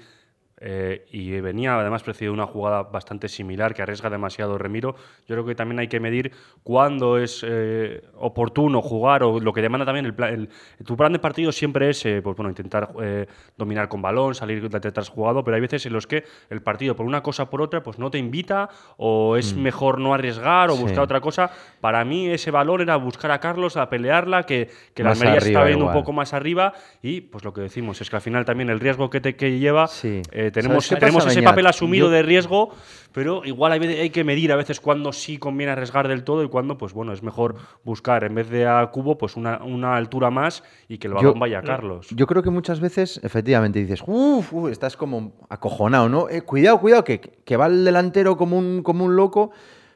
eh, 0.61 1.05
y 1.11 1.39
venía 1.41 1.77
además 1.77 2.01
precedido 2.03 2.31
de 2.31 2.35
una 2.39 2.47
jugada 2.47 2.83
bastante 2.83 3.27
similar 3.27 3.73
que 3.73 3.81
arriesga 3.81 4.09
demasiado 4.09 4.57
Remiro. 4.57 4.95
Yo 5.27 5.35
creo 5.35 5.45
que 5.45 5.53
también 5.55 5.79
hay 5.79 5.87
que 5.89 5.99
medir 5.99 6.31
cuándo 6.63 7.17
es 7.17 7.45
eh, 7.45 8.01
oportuno 8.15 8.81
jugar 8.81 9.23
o 9.23 9.39
lo 9.39 9.51
que 9.51 9.61
demanda 9.61 9.85
también 9.85 10.05
el, 10.05 10.13
plan. 10.13 10.33
el- 10.33 10.49
tu 10.85 10.95
plan 10.95 11.11
de 11.11 11.19
partido 11.19 11.51
siempre 11.51 11.89
es 11.89 12.05
eh, 12.05 12.21
pues, 12.23 12.35
bueno, 12.37 12.49
intentar 12.49 12.89
eh, 13.01 13.27
dominar 13.57 13.89
con 13.89 14.01
balón, 14.01 14.33
salir 14.33 14.67
de 14.69 14.79
detrás 14.79 15.09
jugado, 15.09 15.43
pero 15.43 15.55
hay 15.55 15.61
veces 15.61 15.85
en 15.85 15.93
los 15.93 16.07
que 16.07 16.23
el 16.49 16.61
partido 16.61 16.95
por 16.95 17.05
una 17.05 17.21
cosa 17.21 17.43
o 17.43 17.49
por 17.49 17.61
otra 17.61 17.83
pues 17.83 17.99
no 17.99 18.09
te 18.09 18.17
invita 18.17 18.69
o 18.97 19.35
es 19.35 19.55
mejor 19.55 19.99
no 19.99 20.13
arriesgar 20.13 20.69
o 20.69 20.75
Sí. 20.75 20.81
buscar 20.83 21.01
otra 21.03 21.19
cosa. 21.21 21.49
Para 21.81 22.05
mí 22.05 22.27
ese 22.29 22.51
valor 22.51 22.81
era 22.81 22.95
buscar 22.95 23.31
a 23.31 23.39
Carlos, 23.39 23.75
a 23.77 23.89
pelearla, 23.89 24.43
que, 24.43 24.69
que 24.93 25.03
la 25.03 25.11
Almería 25.11 25.33
está 25.49 25.63
viendo 25.65 25.85
un 25.85 25.91
poco 25.93 26.13
más 26.13 26.33
arriba 26.33 26.73
y 27.01 27.21
pues 27.21 27.43
lo 27.43 27.51
que 27.53 27.61
decimos 27.61 27.99
es 28.01 28.09
que 28.09 28.15
al 28.15 28.21
final 28.21 28.45
también 28.45 28.69
el 28.69 28.79
riesgo 28.79 29.09
que, 29.09 29.19
te, 29.21 29.35
que 29.35 29.59
lleva 29.59 29.87
Sí. 29.87 30.21
Eh, 30.47 30.51
¿Sabes 30.53 30.63
tenemos, 30.65 30.89
tenemos 30.89 31.25
ese 31.27 31.35
Beñat? 31.39 31.51
papel 31.51 31.67
asumido 31.67 32.07
Yo- 32.07 32.11
de 32.11 32.21
riesgo 32.23 32.69
pero 33.11 33.45
igual 33.45 33.71
hay 33.71 34.09
que 34.09 34.23
medir 34.25 34.51
a 34.51 34.57
veces 34.57 34.81
cuándo 34.81 35.13
sí 35.13 35.37
conviene 35.37 35.71
arriesgar 35.71 36.07
del 36.09 36.25
todo 36.25 36.43
y 36.43 36.49
cuándo 36.49 36.77
pues 36.77 36.91
bueno 36.91 37.13
es 37.13 37.23
mejor 37.23 37.55
buscar 37.85 38.25
en 38.25 38.35
vez 38.35 38.49
de 38.49 38.67
a 38.67 38.85
cubo 38.91 39.17
pues 39.17 39.37
una, 39.37 39.63
una 39.63 39.95
altura 39.95 40.29
más 40.29 40.63
y 40.89 40.97
que 40.97 41.07
el 41.07 41.13
balón 41.13 41.39
vaya 41.39 41.59
a 41.59 41.61
Carlos 41.61 42.07
Yo 42.11 42.27
creo 42.27 42.43
que 42.43 42.49
muchas 42.49 42.81
veces, 42.81 43.21
efectivamente, 43.23 43.79
dices, 43.79 44.03
uff, 44.05 44.51
uf, 44.53 44.69
estás 44.69 44.97
como 44.97 45.31
acojonado, 45.49 46.09
¿no? 46.09 46.27
Eh, 46.29 46.41
cuidado, 46.41 46.79
cuidado, 46.81 47.03
que, 47.05 47.19
que 47.21 47.55
va 47.57 47.67
el 47.67 47.85
delantero 47.85 48.35
como 48.35 48.57
un, 48.57 48.83
como 48.83 49.05
un 49.05 49.15
loco. 49.15 49.51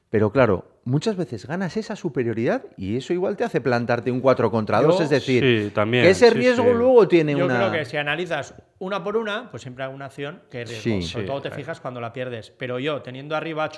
Pero 0.10 0.32
claro, 0.32 0.66
muchas 0.86 1.16
veces 1.16 1.46
ganas 1.46 1.78
esa 1.78 1.96
superioridad 1.96 2.64
y 2.78 2.98
eso 2.98 3.14
igual 3.14 3.38
te 3.38 3.44
hace 3.44 3.62
plantarte 3.62 4.12
un 4.12 4.22
4 4.22 4.50
contra 4.52 4.82
2. 4.82 4.98
Yo- 4.98 5.04
Es 5.04 5.10
decir, 5.10 5.44
Sí, 5.68 5.72
también, 5.74 6.04
que 6.04 6.10
ese 6.12 6.30
sí, 6.30 6.34
riesgo 6.36 6.64
sí. 6.66 6.74
luego 6.74 7.08
tiene 7.08 7.36
Yo 7.36 7.46
una. 7.46 7.58
creo 7.58 7.72
que 7.72 7.86
si 7.86 7.98
analizas 7.98 8.56
una 8.80 9.04
por 9.04 9.18
una, 9.18 9.50
pues 9.52 9.62
siempre 9.64 9.84
hay 9.84 9.94
una 9.94 10.06
acción 10.06 10.42
que 10.50 10.62
es 10.64 10.70
riesgo. 10.70 10.84
Sí. 10.84 11.02
Sobre 11.04 11.26
Sí, 11.26 11.28
todo 11.28 11.42
te 11.42 11.52
fijas 11.52 11.80
cuando 11.80 12.02
la 12.02 12.12
pierdes. 12.14 12.52
Pero 12.52 12.80
yo, 12.80 13.02
teniendo 13.02 13.36
arriba 13.36 13.70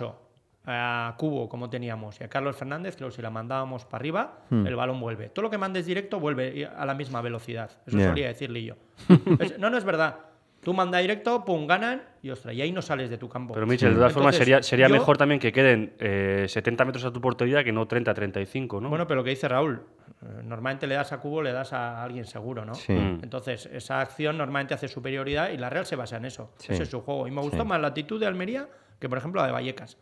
a 0.65 1.15
Cubo, 1.17 1.49
como 1.49 1.69
teníamos, 1.71 2.21
y 2.21 2.23
a 2.23 2.27
Carlos 2.29 2.55
Fernández, 2.55 2.95
creo 2.95 3.09
que 3.09 3.15
si 3.15 3.21
la 3.23 3.31
mandábamos 3.31 3.85
para 3.85 4.01
arriba, 4.01 4.39
Hmm. 4.49 4.67
el 4.67 4.75
balón 4.75 4.99
vuelve. 4.99 5.29
Todo 5.29 5.43
lo 5.43 5.49
que 5.49 5.57
mandes 5.57 5.87
directo 5.87 6.19
vuelve 6.19 6.67
a 6.67 6.85
la 6.85 6.93
misma 6.93 7.21
velocidad. 7.21 7.71
Eso 7.87 7.97
Ya. 7.97 8.09
solía 8.09 8.27
decirle 8.27 8.63
yo. 8.63 8.75
Es- 9.39 9.57
no, 9.57 9.69
no 9.71 9.77
es 9.77 9.83
verdad. 9.83 10.17
Tú 10.61 10.73
manda 10.75 10.99
directo, 10.99 11.43
pum, 11.43 11.65
ganan, 11.65 12.03
y 12.21 12.29
ostras, 12.29 12.53
y 12.53 12.61
ahí 12.61 12.71
no 12.71 12.83
sales 12.83 13.09
de 13.09 13.17
tu 13.17 13.27
campo. 13.27 13.53
pero 13.53 13.65
Michel 13.65 13.89
de 13.89 13.95
todas 13.95 14.13
formas 14.13 14.35
sería, 14.35 14.61
sería 14.61 14.87
yo- 14.87 14.93
mejor 14.93 15.17
también 15.17 15.39
que 15.39 15.51
queden 15.51 15.95
eh, 15.99 16.45
70 16.47 16.85
metros 16.85 17.03
a 17.05 17.11
tu 17.11 17.19
portería 17.19 17.63
que 17.63 17.71
no 17.71 17.87
30-35 17.87 18.79
¿no? 18.79 18.89
Bueno, 18.89 19.07
pero 19.07 19.21
lo 19.21 19.23
que 19.23 19.31
dice 19.31 19.47
Raúl, 19.47 19.81
eh, 20.21 20.25
normalmente 20.43 20.85
le 20.85 20.93
das 20.95 21.11
a 21.13 21.19
Cubo, 21.19 21.41
le 21.41 21.51
das 21.51 21.73
a 21.73 22.03
alguien 22.03 22.25
seguro, 22.25 22.63
¿no? 22.63 22.75
Sí. 22.75 22.93
Mm. 22.93 23.21
Entonces, 23.23 23.65
esa 23.73 24.01
acción 24.01 24.37
normalmente 24.37 24.75
hace 24.75 24.87
superioridad 24.87 25.49
y 25.49 25.57
la 25.57 25.69
Real 25.71 25.87
se 25.87 25.95
basa 25.95 26.17
en 26.17 26.25
eso. 26.25 26.51
Sí. 26.57 26.73
Ese 26.73 26.83
es 26.83 26.89
su 26.89 27.01
juego. 27.01 27.27
Y 27.27 27.31
me 27.31 27.41
gustó 27.41 27.63
Sí. 27.63 27.67
más 27.67 27.81
la 27.81 27.87
actitud 27.87 28.19
de 28.19 28.27
Almería 28.27 28.67
que, 28.99 29.09
por 29.09 29.17
ejemplo, 29.17 29.41
la 29.41 29.47
de 29.47 29.53
Vallecas. 29.53 29.97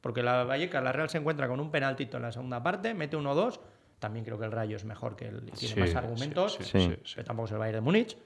Porque 0.00 0.22
la 0.22 0.38
de 0.38 0.44
Vallecas, 0.46 0.82
la 0.82 0.92
Real 0.92 1.10
se 1.10 1.18
encuentra 1.18 1.46
con 1.46 1.60
un 1.60 1.70
penaltito 1.70 2.16
en 2.16 2.22
la 2.22 2.32
segunda 2.32 2.62
parte, 2.62 2.94
mete 2.94 3.18
1-2. 3.18 3.60
También 3.98 4.24
creo 4.24 4.38
que 4.38 4.46
el 4.46 4.52
Rayo 4.52 4.76
es 4.76 4.86
mejor 4.86 5.14
que 5.14 5.26
él 5.28 5.42
y 5.46 5.50
tiene 5.50 5.74
Sí, 5.74 5.78
más 5.80 5.94
argumentos. 5.94 6.54
sí, 6.54 6.64
Sí. 6.64 6.80
sí, 6.80 6.96
sí. 7.04 7.14
Que 7.16 7.22
tampoco 7.24 7.44
es 7.48 7.52
el 7.52 7.58
Bayern 7.58 7.76
de 7.76 7.80
Múnich. 7.82 8.16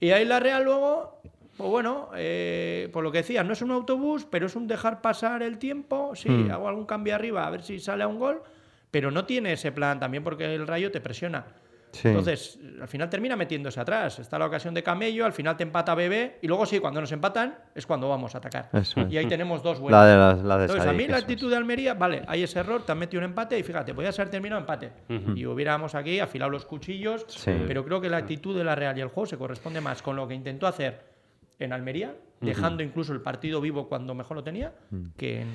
Y 0.00 0.10
ahí 0.10 0.24
la 0.24 0.38
Real 0.40 0.64
luego, 0.64 1.20
pues 1.56 1.70
bueno, 1.70 2.10
eh, 2.16 2.88
por 2.92 3.02
lo 3.02 3.10
que 3.10 3.18
decía, 3.18 3.42
no 3.42 3.52
es 3.52 3.62
un 3.62 3.70
autobús, 3.72 4.26
pero 4.30 4.46
es 4.46 4.54
un 4.56 4.66
dejar 4.68 5.00
pasar 5.00 5.42
el 5.42 5.58
tiempo. 5.58 6.14
Sí, 6.14 6.28
Hmm. 6.28 6.50
hago 6.50 6.68
algún 6.68 6.86
cambio 6.86 7.14
arriba 7.14 7.46
a 7.46 7.50
ver 7.50 7.62
si 7.62 7.80
sale 7.80 8.04
a 8.04 8.08
un 8.08 8.18
gol, 8.18 8.42
pero 8.90 9.10
no 9.10 9.24
tiene 9.24 9.52
ese 9.54 9.72
plan 9.72 9.98
también 10.00 10.22
porque 10.24 10.54
el 10.54 10.66
Rayo 10.66 10.90
te 10.92 11.00
presiona. 11.00 11.46
Sí. 11.92 12.08
Entonces, 12.08 12.58
al 12.80 12.88
final 12.88 13.08
termina 13.08 13.34
metiéndose 13.36 13.80
atrás. 13.80 14.18
Está 14.18 14.38
la 14.38 14.46
ocasión 14.46 14.74
de 14.74 14.82
Camello, 14.82 15.24
al 15.24 15.32
final 15.32 15.56
te 15.56 15.62
empata 15.62 15.94
Bebé 15.94 16.38
y 16.42 16.46
luego 16.46 16.66
sí, 16.66 16.78
cuando 16.80 17.00
nos 17.00 17.10
empatan 17.12 17.56
es 17.74 17.86
cuando 17.86 18.08
vamos 18.08 18.34
a 18.34 18.38
atacar. 18.38 18.68
Eso. 18.72 19.00
Y 19.08 19.16
ahí 19.16 19.26
tenemos 19.26 19.62
dos 19.62 19.78
La 19.78 19.82
vueltas. 19.82 20.06
de, 20.06 20.16
la, 20.16 20.34
la 20.48 20.56
de 20.58 20.64
Entonces, 20.64 20.86
a 20.88 20.92
mí 20.92 21.06
la 21.08 21.16
es. 21.16 21.22
actitud 21.22 21.50
de 21.50 21.56
Almería, 21.56 21.94
vale, 21.94 22.22
hay 22.26 22.42
ese 22.42 22.58
error, 22.60 22.84
te 22.84 22.92
han 22.92 22.98
metido 22.98 23.20
un 23.20 23.24
empate 23.24 23.58
y 23.58 23.62
fíjate, 23.62 23.94
podía 23.94 24.12
ser 24.12 24.28
terminado 24.28 24.60
empate. 24.60 24.92
Y 25.34 25.46
hubiéramos 25.46 25.94
aquí 25.94 26.20
afilado 26.20 26.50
los 26.50 26.64
cuchillos, 26.66 27.24
Sí. 27.28 27.52
pero 27.66 27.84
creo 27.84 28.00
que 28.00 28.10
la 28.10 28.18
actitud 28.18 28.56
de 28.56 28.64
la 28.64 28.74
Real 28.74 28.96
y 28.98 29.00
el 29.00 29.08
juego 29.08 29.26
se 29.26 29.36
corresponde 29.38 29.80
más 29.80 30.02
con 30.02 30.16
lo 30.16 30.28
que 30.28 30.34
intentó 30.34 30.66
hacer 30.66 31.17
en 31.58 31.72
Almería, 31.72 32.16
dejando 32.40 32.82
incluso 32.82 33.12
el 33.12 33.20
partido 33.20 33.60
vivo 33.60 33.88
cuando 33.88 34.14
mejor 34.14 34.36
lo 34.36 34.44
tenía, 34.44 34.72
que 35.16 35.40
en, 35.42 35.48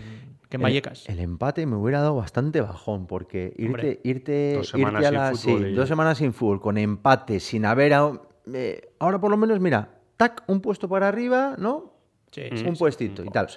que 0.50 0.58
en 0.58 0.62
Vallecas. 0.62 1.08
El, 1.08 1.16
el 1.16 1.24
empate 1.24 1.66
me 1.66 1.76
hubiera 1.78 2.02
dado 2.02 2.16
bastante 2.16 2.60
bajón, 2.62 3.08
porque 3.08 3.54
irte, 3.58 3.66
Hombre, 3.66 4.00
irte, 4.04 4.54
Dos 4.56 4.70
semanas 4.70 5.02
irte 5.02 5.06
a 5.06 5.10
sin 5.10 5.18
la, 5.20 5.30
fútbol 5.38 5.62
sí, 5.64 5.68
y- 5.70 5.74
dos 5.76 5.88
semanas 5.88 6.18
sin 6.18 6.34
fútbol, 6.34 6.60
con 6.62 6.78
empate, 6.78 7.40
sin 7.40 7.66
haber. 7.66 7.94
a- 7.94 8.22
eh, 8.54 8.90
ahora 9.00 9.20
por 9.20 9.32
lo 9.32 9.38
menos, 9.38 9.60
mira, 9.62 9.90
tac, 10.18 10.44
un 10.48 10.60
puesto 10.60 10.90
para 10.90 11.08
arriba, 11.08 11.56
¿no? 11.58 11.94
Sí, 12.32 12.42
un 12.52 12.58
sí, 12.58 12.66
sí. 12.66 12.72
puestito 12.78 13.24
y 13.24 13.30
tal. 13.30 13.48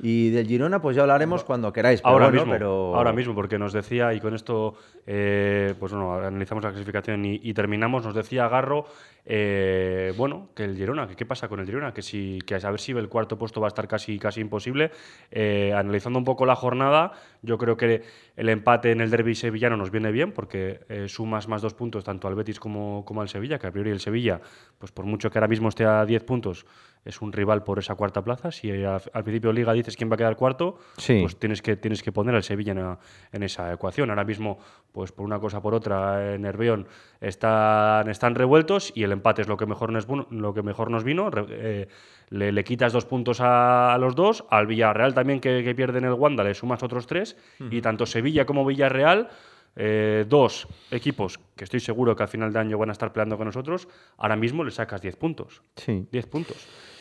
Y 0.00 0.30
del 0.30 0.46
Girona, 0.46 0.80
pues 0.80 0.96
ya 0.96 1.02
hablaremos 1.02 1.44
cuando 1.44 1.72
queráis. 1.72 2.00
Pero 2.00 2.12
Ahora 2.12 2.26
bueno, 2.26 2.40
mismo, 2.40 2.52
pero... 2.52 2.96
ahora 2.96 3.12
mismo, 3.12 3.34
porque 3.34 3.58
nos 3.58 3.72
decía, 3.72 4.12
y 4.12 4.20
con 4.20 4.34
esto, 4.34 4.74
eh, 5.06 5.74
pues 5.78 5.92
bueno, 5.92 6.14
analizamos 6.14 6.64
la 6.64 6.70
clasificación 6.70 7.24
y, 7.24 7.40
y 7.42 7.54
terminamos, 7.54 8.04
nos 8.04 8.14
decía 8.14 8.48
Garro, 8.48 8.86
eh, 9.26 10.12
bueno, 10.16 10.50
que 10.54 10.64
el 10.64 10.76
Girona, 10.76 11.06
que 11.06 11.16
qué 11.16 11.24
pasa 11.24 11.48
con 11.48 11.60
el 11.60 11.66
Girona, 11.66 11.94
que 11.94 12.02
si, 12.02 12.38
que 12.46 12.54
a 12.54 12.70
ver 12.70 12.80
si 12.80 12.92
el 12.92 13.08
cuarto 13.08 13.38
puesto 13.38 13.60
va 13.60 13.68
a 13.68 13.68
estar 13.68 13.88
casi, 13.88 14.18
casi 14.18 14.40
imposible. 14.40 14.90
Eh, 15.30 15.72
analizando 15.74 16.18
un 16.18 16.24
poco 16.24 16.44
la 16.44 16.56
jornada, 16.56 17.12
yo 17.42 17.56
creo 17.56 17.76
que 17.76 18.02
el 18.36 18.48
empate 18.48 18.90
en 18.92 19.00
el 19.00 19.10
derby 19.10 19.34
sevillano 19.34 19.76
nos 19.76 19.90
viene 19.90 20.10
bien, 20.12 20.32
porque 20.32 20.80
eh, 20.88 21.08
sumas 21.08 21.48
más 21.48 21.62
dos 21.62 21.74
puntos 21.74 22.04
tanto 22.04 22.28
al 22.28 22.34
Betis 22.34 22.60
como, 22.60 23.04
como 23.04 23.22
al 23.22 23.28
Sevilla, 23.28 23.58
que 23.58 23.66
a 23.66 23.72
priori 23.72 23.90
el 23.90 24.00
Sevilla, 24.00 24.40
pues 24.78 24.92
por 24.92 25.06
mucho 25.06 25.30
que 25.30 25.38
ahora 25.38 25.48
mismo 25.48 25.68
esté 25.68 25.84
a 25.84 26.04
10 26.04 26.24
puntos, 26.24 26.66
es 27.04 27.20
un 27.20 27.32
rival 27.32 27.62
por 27.64 27.78
esa 27.78 27.94
cuarta 27.94 28.22
plaza. 28.24 28.50
Si 28.50 28.70
a- 28.82 29.00
al 29.12 29.24
principio 29.24 29.50
de 29.50 29.54
liga 29.54 29.72
dices 29.72 29.96
quién 29.96 30.10
va 30.10 30.14
a 30.14 30.16
quedar 30.18 30.36
cuarto, 30.36 30.78
Sí. 30.96 31.20
pues 31.20 31.36
tienes 31.36 31.60
que, 31.62 31.76
tienes 31.76 32.02
que 32.02 32.12
poner 32.12 32.34
al 32.34 32.42
Sevilla 32.42 32.72
en, 32.72 32.78
a- 32.78 32.98
en 33.32 33.42
esa 33.42 33.72
ecuación. 33.72 34.10
Ahora 34.10 34.24
mismo, 34.24 34.58
pues 34.92 35.12
por 35.12 35.24
una 35.26 35.38
cosa 35.38 35.60
por 35.60 35.74
otra, 35.74 36.34
en 36.34 36.42
Nervión 36.42 36.86
están, 37.20 38.08
están 38.08 38.34
revueltos 38.34 38.92
y 38.94 39.02
el 39.02 39.12
empate 39.12 39.42
es 39.42 39.48
lo 39.48 39.56
que 39.56 39.66
mejor 39.66 39.90
nos, 39.92 40.06
vino- 40.06 40.26
lo 40.30 40.54
que 40.54 40.62
mejor 40.62 40.90
nos 40.90 41.04
vino. 41.04 41.30
Eh, 41.50 41.88
le, 42.30 42.52
le 42.52 42.64
quitas 42.64 42.92
dos 42.92 43.04
puntos 43.04 43.40
a, 43.40 43.92
a 43.92 43.98
los 43.98 44.14
dos, 44.14 44.44
al 44.50 44.66
Villarreal 44.66 45.14
también 45.14 45.40
que, 45.40 45.62
que 45.62 45.74
pierde 45.74 45.98
en 45.98 46.04
el 46.06 46.12
Wanda 46.14 46.42
le 46.42 46.54
sumas 46.54 46.82
otros 46.82 47.06
tres 47.06 47.36
y 47.70 47.80
tanto 47.80 48.06
Sevilla 48.06 48.44
como 48.46 48.64
Villarreal... 48.64 49.28
eh, 49.76 50.24
dos 50.28 50.68
equipos 50.92 51.40
que 51.56 51.64
estoy 51.64 51.80
seguro 51.80 52.14
que 52.14 52.22
al 52.22 52.28
final 52.28 52.52
de 52.52 52.60
año 52.60 52.78
van 52.78 52.90
a 52.90 52.92
estar 52.92 53.12
peleando 53.12 53.36
con 53.36 53.46
nosotros, 53.46 53.88
ahora 54.18 54.36
mismo 54.36 54.62
le 54.62 54.70
sacas 54.70 55.02
10 55.02 55.16
puntos. 55.16 55.62
Sí. 55.74 56.06
10 56.12 56.26
puntos. 56.26 56.56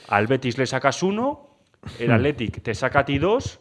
Al 0.10 0.28
Betis 0.28 0.58
le 0.58 0.66
sacas 0.66 1.02
uno, 1.04 1.58
el 2.00 2.12
Athletic 2.12 2.62
te 2.62 2.74
saca 2.76 3.00
a 3.00 3.06
ti 3.06 3.18
dos, 3.20 3.60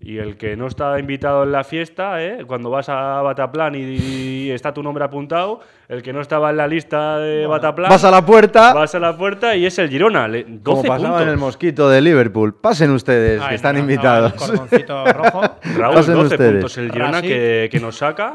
y 0.00 0.18
el 0.18 0.36
que 0.36 0.54
no 0.54 0.66
está 0.66 0.98
invitado 0.98 1.44
en 1.44 1.52
la 1.52 1.64
fiesta, 1.64 2.22
¿eh? 2.22 2.44
cuando 2.46 2.68
vas 2.68 2.90
a 2.90 3.22
Bataplan 3.22 3.74
y, 3.74 3.78
y 3.78 4.50
está 4.50 4.74
tu 4.74 4.82
nombre 4.82 5.02
apuntado, 5.02 5.60
el 5.88 6.02
que 6.02 6.12
no 6.12 6.20
estaba 6.20 6.50
en 6.50 6.58
la 6.58 6.66
lista 6.66 7.18
de 7.18 7.46
Bataplan, 7.46 7.88
Vas 7.88 8.04
a 8.04 8.10
la 8.10 8.24
puerta, 8.26 8.74
vas 8.74 8.94
a 8.94 8.98
la 8.98 9.16
puerta 9.16 9.56
y 9.56 9.64
es 9.64 9.78
el 9.78 9.88
Girona. 9.88 10.28
le- 10.28 10.44
12 10.44 10.60
como 10.62 10.82
pasaba 10.82 11.08
puntos. 11.08 11.22
en 11.22 11.28
el 11.30 11.36
mosquito 11.38 11.88
de 11.88 12.02
Liverpool. 12.02 12.54
Pasen 12.54 12.90
ustedes, 12.90 13.40
Ay, 13.40 13.48
que 13.50 13.54
están 13.54 13.76
no, 13.76 13.82
no, 13.82 13.90
invitados. 13.90 14.34
el 14.72 14.88
rojo. 15.14 15.40
Raúl, 15.74 15.94
Pasen 15.94 16.14
12 16.14 16.26
ustedes. 16.34 16.52
puntos 16.52 16.76
el 16.78 16.92
Girona 16.92 17.22
que, 17.22 17.68
que 17.72 17.80
nos 17.80 17.96
saca. 17.96 18.30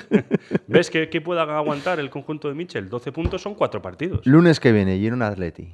¿Ves 0.66 0.90
que, 0.90 1.08
que 1.08 1.20
pueda 1.20 1.42
aguantar 1.42 2.00
el 2.00 2.10
conjunto 2.10 2.48
de 2.48 2.54
Michel? 2.54 2.88
12 2.88 3.12
puntos 3.12 3.40
son 3.42 3.54
cuatro 3.54 3.80
partidos. 3.80 4.26
Lunes 4.26 4.58
que 4.58 4.72
viene, 4.72 4.96
Girona 4.98 5.28
Atleti. 5.28 5.72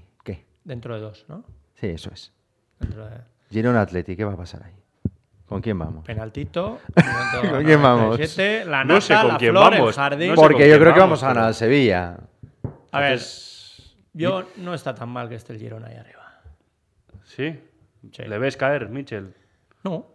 Dentro 0.64 0.94
de 0.94 1.00
dos, 1.00 1.24
¿no? 1.28 1.44
Sí, 1.74 1.88
eso 1.88 2.10
es. 2.12 2.32
Dentro 2.78 3.04
de 3.06 3.16
Girona 3.50 3.80
Atleti, 3.82 4.16
¿qué 4.16 4.24
va 4.24 4.32
a 4.32 4.36
pasar 4.36 4.62
ahí? 4.64 4.72
¿Con 5.46 5.60
quién 5.60 5.78
vamos? 5.78 6.04
penaltito. 6.04 6.78
¿Con 7.50 7.64
quién 7.64 7.82
vamos? 7.82 8.04
97, 8.18 8.64
la 8.64 8.84
No 8.84 9.00
sé 9.00 9.14
con 9.14 9.28
la 9.28 9.36
quién 9.38 9.50
flor, 9.52 9.70
vamos, 9.72 9.88
el 9.88 9.94
jardín. 9.94 10.28
no 10.28 10.34
sé 10.34 10.36
con 10.36 10.44
Porque 10.48 10.68
yo 10.68 10.78
creo 10.78 10.94
que 10.94 11.00
vamos, 11.00 11.20
vamos 11.20 11.22
a 11.22 11.26
ganar 11.28 11.40
pero- 11.42 11.46
al 11.48 11.54
Sevilla. 11.54 12.16
A 12.92 13.00
ver, 13.00 13.20
yo 14.14 14.44
no 14.56 14.74
está 14.74 14.94
tan 14.94 15.08
mal 15.08 15.28
que 15.28 15.34
esté 15.34 15.52
el 15.52 15.58
Girona 15.58 15.88
ahí 15.88 15.96
arriba. 15.96 16.40
¿Sí? 17.24 17.58
Sí. 18.12 18.22
¿Le 18.24 18.38
ves 18.38 18.56
caer, 18.56 18.88
Michel? 18.88 19.34
No, 19.84 20.06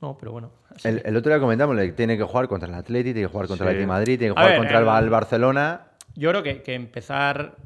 no, 0.00 0.16
pero 0.18 0.32
bueno. 0.32 0.50
El, 0.82 1.02
el 1.04 1.16
otro 1.16 1.30
día 1.32 1.40
comentamos, 1.40 1.74
le 1.76 1.92
tiene 1.92 2.16
que 2.16 2.24
jugar 2.24 2.48
contra 2.48 2.68
el 2.68 2.74
Atleti, 2.74 3.12
tiene 3.12 3.20
que 3.28 3.32
jugar 3.32 3.46
contra 3.48 3.66
Sí. 3.66 3.70
el 3.70 3.76
Atleti 3.76 3.86
Madrid, 3.88 4.18
tiene 4.18 4.34
que 4.34 4.40
A 4.40 4.42
jugar 4.42 4.50
ver, 4.50 4.58
contra 4.58 4.78
el, 4.78 4.98
el- 4.98 5.04
el 5.04 5.10
Barcelona. 5.10 5.80
Yo 6.16 6.30
creo 6.30 6.42
que, 6.42 6.62
que 6.62 6.74
empezar. 6.74 7.56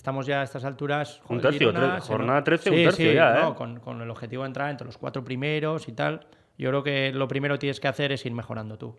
Estamos 0.00 0.24
ya 0.24 0.40
a 0.40 0.44
estas 0.44 0.64
alturas. 0.64 1.20
Un 1.28 1.42
tercio, 1.42 1.68
Girona, 1.72 2.00
jornada 2.00 2.38
nos- 2.40 2.44
13, 2.44 2.70
un 2.70 2.76
tercio 2.76 3.10
sí, 3.10 3.14
ya, 3.14 3.34
no, 3.34 3.50
¿eh? 3.50 3.54
con, 3.54 3.80
con 3.80 4.00
el 4.00 4.08
objetivo 4.08 4.44
de 4.44 4.46
entrar 4.46 4.70
entre 4.70 4.86
los 4.86 4.96
cuatro 4.96 5.22
primeros 5.22 5.88
y 5.88 5.92
tal. 5.92 6.26
Yo 6.56 6.70
creo 6.70 6.82
que 6.82 7.12
lo 7.12 7.28
primero 7.28 7.56
que 7.56 7.58
tienes 7.58 7.80
que 7.80 7.88
hacer 7.88 8.10
es 8.10 8.24
ir 8.24 8.32
mejorando 8.32 8.78
tú. 8.78 8.96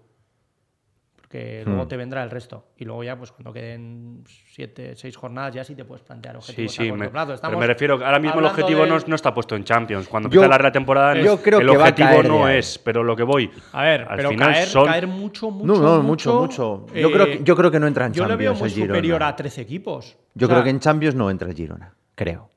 Que 1.32 1.64
Hmm. 1.66 1.70
luego 1.70 1.88
te 1.88 1.98
vendrá 1.98 2.22
el 2.24 2.30
resto. 2.30 2.66
Y 2.78 2.86
luego 2.86 3.04
ya, 3.04 3.16
pues 3.18 3.32
cuando 3.32 3.52
queden 3.54 4.24
siete, 4.52 4.96
seis 4.96 5.16
jornadas, 5.16 5.56
ya 5.56 5.64
sí 5.64 5.74
te 5.74 5.86
puedes 5.86 6.04
plantear 6.04 6.36
Sí, 6.36 6.40
objetivos 6.52 6.72
sí, 6.74 6.84
a 6.84 6.90
corto 6.90 7.04
me, 7.04 7.10
plazo. 7.10 7.36
pero 7.42 7.58
me 7.60 7.68
refiero, 7.68 7.94
ahora 8.06 8.20
mismo 8.20 8.40
el 8.40 8.46
objetivo 8.46 8.86
no, 8.86 9.16
está 9.16 9.34
puesto 9.34 9.56
en 9.56 9.64
Champions. 9.64 10.08
Cuando 10.08 10.30
Yo- 10.30 10.44
empieza 10.44 10.62
la 10.62 10.72
temporada, 10.72 11.16
yo 11.22 11.42
creo 11.42 11.60
el 11.60 11.66
que 11.68 11.78
va 11.78 11.86
a 11.86 11.90
objetivo 11.90 12.10
caer 12.10 12.28
no 12.28 12.48
es, 12.50 12.78
pero 12.78 13.04
lo 13.04 13.16
que 13.16 13.24
voy. 13.24 13.50
A 13.72 13.84
ver, 13.84 14.02
al 14.02 14.18
pero 14.18 14.30
final 14.30 14.54
caer, 14.54 14.68
son- 14.68 14.86
caer 14.86 15.08
mucho, 15.08 15.50
mucho, 15.50 15.66
No, 15.82 15.98
no, 15.98 16.04
mucho, 16.04 16.42
mucho. 16.42 16.86
Yo, 16.94 17.08
eh, 17.10 17.12
creo 17.12 17.26
que, 17.26 17.44
yo 17.44 17.56
creo 17.56 17.72
que 17.72 17.80
no 17.80 17.88
entra 17.88 18.06
en 18.06 18.14
Yo 18.14 18.24
veo 18.24 18.30
Champions 18.30 18.60
muy 18.60 18.68
el 18.70 18.76
Girona. 18.76 18.94
superior 18.94 19.24
a 19.24 19.36
13 19.36 19.62
equipos. 19.62 20.18
Yo 20.36 20.46
O 20.46 20.50
sea, 20.50 20.56
creo 20.58 20.64
que 20.66 20.70
en 20.70 20.80
Champions 20.80 21.16
no 21.16 21.30
entra 21.32 21.50
el 21.50 21.56
Girona, 21.56 21.94
creo. 22.16 22.50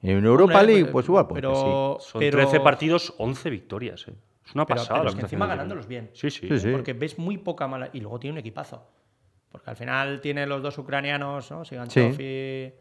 En 0.00 0.24
Europa 0.24 0.58
hombre, 0.60 0.74
League, 0.74 0.90
pues 0.90 1.06
igual, 1.06 1.26
pues 1.28 1.40
pero, 1.40 1.96
Son 2.00 2.18
pero- 2.18 2.38
13 2.38 2.60
partidos, 2.60 3.14
11 3.18 3.50
victorias. 3.50 4.06
eh. 4.08 4.14
Es 4.44 4.54
una 4.54 4.66
Pero, 4.66 4.78
pasada. 4.80 5.00
pero 5.00 5.10
es 5.10 5.14
que 5.16 5.22
encima 5.22 5.46
ganándolos 5.46 5.86
bien. 5.86 6.10
Sí, 6.14 6.30
sí. 6.30 6.48
Sí, 6.48 6.58
sí. 6.58 6.70
Porque 6.72 6.92
ves 6.94 7.18
muy 7.18 7.38
poca 7.38 7.66
mala. 7.68 7.90
Y 7.92 8.00
luego 8.00 8.18
tiene 8.18 8.32
un 8.32 8.38
equipazo. 8.38 8.86
Porque 9.50 9.70
al 9.70 9.76
final 9.76 10.20
tiene 10.20 10.46
los 10.46 10.62
dos 10.62 10.76
ucranianos, 10.78 11.50
¿no? 11.50 11.64
Siganchov 11.64 12.20
y, 12.20 12.72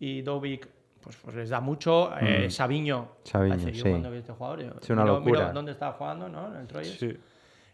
y 0.00 0.22
Dovik, 0.22 0.66
pues, 1.02 1.16
pues 1.16 1.36
les 1.36 1.48
da 1.50 1.60
mucho. 1.60 2.10
Eh, 2.20 2.50
Sabiño. 2.50 3.02
Mm. 3.02 3.26
Sabiño, 3.28 3.68
yo 3.68 3.84
sí. 3.84 3.90
cuando 3.90 4.10
vi 4.10 4.18
este 4.18 4.32
jugador. 4.32 4.62
yo 4.62 4.70
Es 4.80 4.90
una 4.90 5.02
miro- 5.04 5.20
miro 5.20 5.32
locura. 5.34 5.52
dónde 5.52 5.72
estaba 5.72 5.92
jugando, 5.92 6.28
¿no? 6.28 6.48
En 6.52 6.60
el 6.60 6.66
Troyes. 6.66 6.98
Sí. 6.98 7.16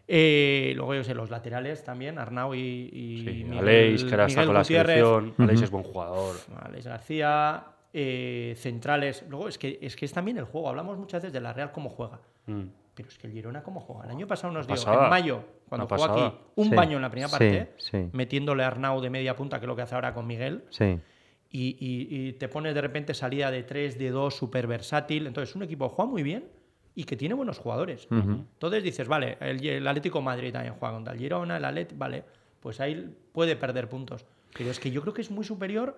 Eh, 0.07 0.73
luego, 0.75 0.93
yo 0.95 1.03
sé, 1.03 1.15
los 1.15 1.29
laterales 1.29 1.83
también, 1.83 2.19
Arnau 2.19 2.53
y, 2.53 2.59
y 2.59 3.17
Sí, 3.25 3.43
Miguel, 3.45 3.57
Aleix, 3.59 4.03
que 4.03 4.11
ahora 4.11 4.25
está 4.25 4.41
Miguel 4.41 4.45
con 4.47 4.53
la 4.55 4.59
Gutiérrez, 4.61 4.95
selección. 4.97 5.33
Aleix 5.37 5.61
es 5.61 5.71
buen 5.71 5.83
jugador. 5.85 6.35
Alex 6.61 6.85
García, 6.87 7.63
eh, 7.93 8.53
centrales. 8.57 9.23
Luego 9.29 9.47
es 9.47 9.57
que, 9.57 9.79
es 9.81 9.95
que 9.95 10.03
es 10.03 10.11
también 10.11 10.37
el 10.37 10.43
juego. 10.43 10.67
Hablamos 10.67 10.97
muchas 10.97 11.21
veces 11.21 11.31
de 11.33 11.39
la 11.39 11.53
Real 11.53 11.71
cómo 11.71 11.89
juega. 11.89 12.19
Mm. 12.47 12.63
Pero 12.95 13.09
es 13.09 13.17
que 13.17 13.27
el 13.27 13.33
Girona 13.33 13.63
cómo 13.63 13.79
juega. 13.79 14.05
El 14.05 14.11
año 14.11 14.27
pasado 14.27 14.53
nos 14.53 14.67
dio, 14.67 14.75
pasada. 14.75 15.05
en 15.05 15.09
mayo, 15.09 15.43
cuando 15.67 15.87
jugó 15.87 16.03
aquí, 16.05 16.35
un 16.55 16.69
Sí, 16.69 16.75
baño 16.75 16.97
en 16.97 17.01
la 17.01 17.09
primera 17.09 17.27
sí, 17.27 17.31
parte, 17.33 17.73
sí. 17.77 18.09
metiéndole 18.13 18.63
a 18.63 18.67
Arnau 18.67 19.01
de 19.01 19.09
media 19.09 19.35
punta, 19.35 19.59
que 19.59 19.65
es 19.65 19.67
lo 19.67 19.75
que 19.75 19.81
hace 19.81 19.95
ahora 19.95 20.13
con 20.13 20.27
Miguel. 20.27 20.63
Sí. 20.69 20.99
Y, 21.49 21.77
y- 21.79 22.27
y 22.29 22.33
te 22.33 22.47
pones 22.49 22.73
de 22.75 22.81
repente 22.81 23.13
salida 23.13 23.49
de 23.51 23.63
3, 23.63 23.97
de 23.97 24.09
2, 24.09 24.35
súper 24.35 24.67
versátil. 24.67 25.25
Entonces, 25.27 25.55
un 25.55 25.63
equipo 25.63 25.89
juega 25.89 26.09
muy 26.09 26.21
bien 26.23 26.45
y 26.95 27.03
que 27.05 27.15
tiene 27.15 27.33
buenos 27.33 27.57
jugadores. 27.57 28.07
Entonces 28.11 28.83
dices, 28.83 29.07
vale, 29.07 29.37
el, 29.39 29.65
el 29.65 29.87
Atlético 29.87 30.19
de 30.19 30.25
Madrid 30.25 30.51
también 30.53 30.75
juega 30.75 30.93
contra 30.93 31.13
el 31.13 31.19
Girona, 31.19 31.57
el 31.57 31.65
Atlético, 31.65 31.97
vale, 31.99 32.23
pues 32.59 32.79
ahí 32.79 33.15
puede 33.31 33.55
perder 33.55 33.89
puntos. 33.89 34.25
Pero 34.55 34.69
es 34.69 34.79
que 34.79 34.91
yo 34.91 35.01
creo 35.01 35.13
que 35.15 35.21
es 35.21 35.31
muy 35.31 35.43
superior 35.43 35.97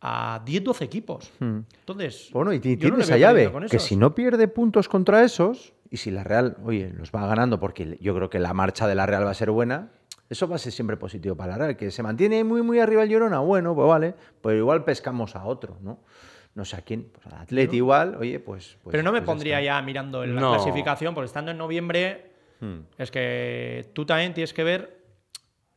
a 0.00 0.40
10, 0.44 0.64
12 0.64 0.84
equipos. 0.84 1.32
Entonces, 1.40 2.30
Bueno, 2.32 2.52
y 2.52 2.56
no 2.56 2.62
tiene 2.62 3.00
esa 3.00 3.16
llave, 3.16 3.50
que 3.70 3.78
si 3.78 3.96
no 3.96 4.14
pierde 4.14 4.46
puntos 4.48 4.88
contra 4.88 5.22
esos, 5.24 5.72
y 5.90 5.96
si 5.96 6.10
la 6.10 6.22
Real, 6.24 6.56
oye, 6.64 6.92
los 6.96 7.10
va 7.10 7.26
ganando, 7.26 7.58
porque 7.58 7.98
yo 8.00 8.14
creo 8.14 8.30
que 8.30 8.38
la 8.38 8.52
marcha 8.54 8.86
de 8.86 8.94
la 8.94 9.06
Real 9.06 9.24
va 9.26 9.30
a 9.30 9.34
ser 9.34 9.50
buena, 9.50 9.90
eso 10.28 10.46
va 10.46 10.56
a 10.56 10.58
ser 10.58 10.72
siempre 10.72 10.96
positivo 10.96 11.34
para 11.34 11.52
la 11.52 11.58
Real. 11.58 11.76
Que 11.76 11.90
se 11.90 12.02
mantiene 12.02 12.44
muy, 12.44 12.62
muy 12.62 12.78
arriba 12.78 13.02
el 13.02 13.08
Girona, 13.08 13.38
bueno, 13.40 13.74
pues 13.74 13.88
vale, 13.88 14.14
pues 14.40 14.56
igual 14.56 14.84
pescamos 14.84 15.34
a 15.34 15.44
otro, 15.44 15.78
¿no? 15.80 16.00
No 16.54 16.64
sé 16.64 16.76
a 16.76 16.82
quién, 16.82 17.04
pues 17.12 17.26
al 17.26 17.34
Atleti 17.42 17.76
igual, 17.76 18.16
oye, 18.16 18.38
pues... 18.40 18.76
pues- 18.82 18.92
Pero 18.92 19.02
no 19.02 19.12
me 19.12 19.20
pues 19.20 19.26
pondría 19.26 19.60
ya 19.62 19.80
mirando 19.82 20.24
en 20.24 20.34
la 20.34 20.40
No. 20.40 20.54
clasificación, 20.54 21.14
porque 21.14 21.26
estando 21.26 21.50
en 21.50 21.58
noviembre, 21.58 22.32
Hmm. 22.60 22.80
es 22.98 23.10
que 23.12 23.88
tú 23.94 24.04
también 24.04 24.34
tienes 24.34 24.52
que 24.52 24.64
ver. 24.64 24.98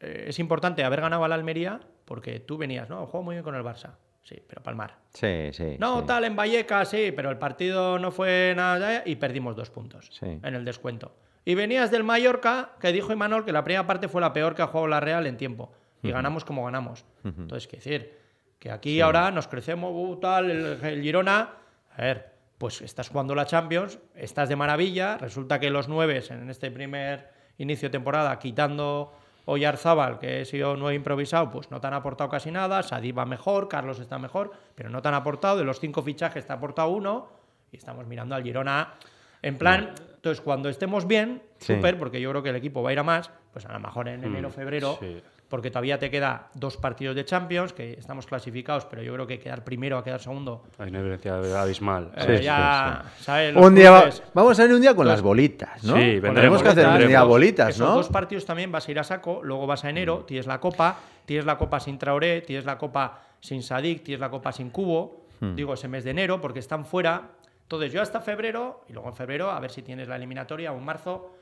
eh, 0.04 0.26
es 0.30 0.40
importante 0.40 0.84
haber 0.84 1.00
ganado 1.02 1.24
al 1.24 1.32
Almería, 1.32 1.80
porque 2.06 2.40
tú 2.40 2.58
venías, 2.58 2.90
¿no? 2.90 3.06
Juego 3.06 3.24
muy 3.24 3.36
bien 3.36 3.44
con 3.44 3.54
el 3.54 3.62
Barça. 3.64 3.92
Sí, 4.24 4.42
pero 4.48 4.62
palmar. 4.62 4.96
Sí, 5.14 5.50
sí. 5.52 5.76
No, 5.80 6.02
sí. 6.02 6.06
tal, 6.08 6.24
en 6.26 6.36
Vallecas, 6.36 6.90
sí, 6.90 7.12
pero 7.16 7.30
el 7.32 7.38
partido 7.38 7.98
no 8.00 8.12
fue 8.12 8.54
nada 8.56 9.02
y 9.06 9.16
perdimos 9.16 9.56
dos 9.56 9.70
puntos 9.70 10.10
Sí. 10.20 10.26
en 10.44 10.56
el 10.56 10.64
descuento. 10.64 11.16
Y 11.44 11.56
venías 11.56 11.90
del 11.90 12.04
Mallorca, 12.04 12.74
que 12.80 12.92
dijo 12.92 13.12
Imanol 13.12 13.44
que 13.46 13.52
la 13.52 13.64
primera 13.64 13.88
parte 13.88 14.08
fue 14.08 14.22
la 14.22 14.32
peor 14.32 14.54
que 14.54 14.62
ha 14.62 14.68
jugado 14.68 14.88
la 14.88 15.00
Real 15.00 15.26
en 15.26 15.38
tiempo. 15.38 15.72
Y 16.04 16.12
ganamos 16.12 16.46
como 16.46 16.66
ganamos. 16.66 17.06
Entonces, 17.24 17.68
que 17.68 17.78
decir, 17.78 18.18
que 18.60 18.72
aquí 18.72 19.02
ahora 19.02 19.30
nos 19.32 19.48
crecemos, 19.48 19.92
uh, 19.94 20.20
tal, 20.20 20.50
el, 20.50 20.84
el 20.84 21.02
Girona. 21.02 21.50
A 21.96 22.02
ver, 22.02 22.32
pues 22.58 22.82
estás 22.82 23.10
jugando 23.10 23.34
la 23.36 23.46
Champions, 23.46 24.00
estás 24.16 24.50
de 24.50 24.56
maravilla. 24.56 25.18
Resulta 25.18 25.60
que 25.60 25.70
los 25.72 25.88
nueve 25.88 26.22
en 26.30 26.50
este 26.50 26.70
primer 26.72 27.30
inicio 27.58 27.90
de 27.90 27.92
temporada, 27.92 28.38
quitando 28.40 29.14
Oyarzábal, 29.46 30.20
que 30.20 30.42
he 30.42 30.46
sido 30.46 30.76
nueve 30.78 30.96
improvisado, 30.96 31.50
pues 31.52 31.72
no 31.72 31.82
te 31.82 31.88
han 31.88 31.94
aportado 31.94 32.30
casi 32.30 32.52
nada. 32.52 32.84
Sadí 32.84 33.12
va 33.12 33.26
mejor, 33.26 33.68
Carlos 33.68 34.00
está 34.00 34.20
mejor, 34.20 34.52
pero 34.76 34.90
no 34.90 35.02
te 35.02 35.08
han 35.08 35.14
aportado. 35.16 35.58
De 35.58 35.64
los 35.64 35.80
cinco 35.80 36.02
fichajes 36.04 36.46
te 36.46 36.54
ha 36.54 36.56
aportado 36.58 36.90
uno. 36.90 37.28
Y 37.72 37.78
estamos 37.78 38.06
mirando 38.06 38.36
al 38.36 38.44
Girona 38.44 38.94
en 39.42 39.58
plan. 39.58 39.94
Entonces, 40.16 40.42
cuando 40.42 40.70
estemos 40.70 41.08
bien, 41.08 41.42
Sí. 41.58 41.76
súper, 41.76 41.98
porque 41.98 42.22
yo 42.22 42.30
creo 42.30 42.44
que 42.44 42.50
el 42.50 42.56
equipo 42.56 42.84
va 42.84 42.90
a 42.92 42.94
ir 42.94 43.00
a 43.00 43.04
más, 43.04 43.32
pues 43.54 43.66
a 43.66 43.74
lo 43.74 43.80
mejor 43.80 44.08
en 44.08 44.24
enero, 44.24 44.50
febrero, 44.52 44.98
sí. 45.00 45.22
Porque 45.52 45.70
todavía 45.70 46.00
te 46.00 46.10
queda 46.10 46.48
dos 46.56 46.78
partidos 46.78 47.14
de 47.16 47.26
Champions, 47.26 47.74
que 47.74 47.92
estamos 47.94 48.26
clasificados, 48.26 48.86
pero 48.86 49.04
yo 49.04 49.14
creo 49.14 49.28
que 49.28 49.38
quedar 49.38 49.64
primero 49.64 49.98
a 49.98 50.04
quedar 50.04 50.22
segundo, 50.22 50.64
Hay 50.80 50.90
una 50.90 51.00
diferencia 51.00 51.62
abismal. 51.62 52.12
eh, 52.16 52.38
sí, 52.38 52.44
ya, 52.46 53.04
¿sabes? 53.20 53.54
Los 53.54 53.66
Un 53.66 53.76
día 53.76 53.92
va- 53.92 54.02
cruces, 54.04 54.24
vamos 54.34 54.58
a 54.60 54.64
ver 54.64 54.74
un 54.74 54.82
día 54.82 54.96
con 54.96 55.06
las 55.08 55.22
bolitas, 55.22 55.84
¿no? 55.84 55.94
Sí, 55.96 56.00
Tenemos 56.00 56.22
vendremos, 56.24 56.64
que 56.64 56.70
hacer 56.70 56.88
un 56.88 57.08
día 57.08 57.24
bolitas, 57.24 57.70
esos 57.76 57.88
¿no? 57.88 57.96
dos 57.96 58.08
partidos 58.10 58.46
también 58.46 58.72
vas 58.72 58.88
a 58.88 58.92
ir 58.92 58.98
a 59.00 59.04
saco, 59.04 59.42
luego 59.44 59.68
vas 59.68 59.84
a 59.84 59.90
enero, 59.90 60.24
tienes 60.26 60.48
la 60.48 60.60
Copa, 60.62 60.98
tienes 61.26 61.46
la 61.46 61.58
Copa 61.58 61.80
sin 61.82 62.00
Traoré, 62.00 62.42
tienes 62.42 62.64
la 62.66 62.78
Copa 62.78 63.22
sin 63.42 63.62
Sadik, 63.62 64.04
tienes 64.04 64.22
la 64.22 64.30
Copa 64.32 64.52
sin 64.54 64.70
Cubo, 64.72 65.26
digo 65.42 65.74
ese 65.74 65.88
mes 65.90 66.04
de 66.06 66.12
enero, 66.12 66.40
porque 66.40 66.60
están 66.60 66.86
fuera. 66.86 67.24
Entonces 67.64 67.92
yo 67.92 68.02
hasta 68.02 68.22
febrero, 68.22 68.86
y 68.88 68.94
luego 68.94 69.10
en 69.10 69.16
febrero 69.16 69.52
a 69.52 69.60
ver 69.60 69.72
si 69.72 69.82
tienes 69.82 70.08
la 70.08 70.16
eliminatoria 70.16 70.72
o 70.72 70.78
en 70.78 70.86
marzo. 70.86 71.36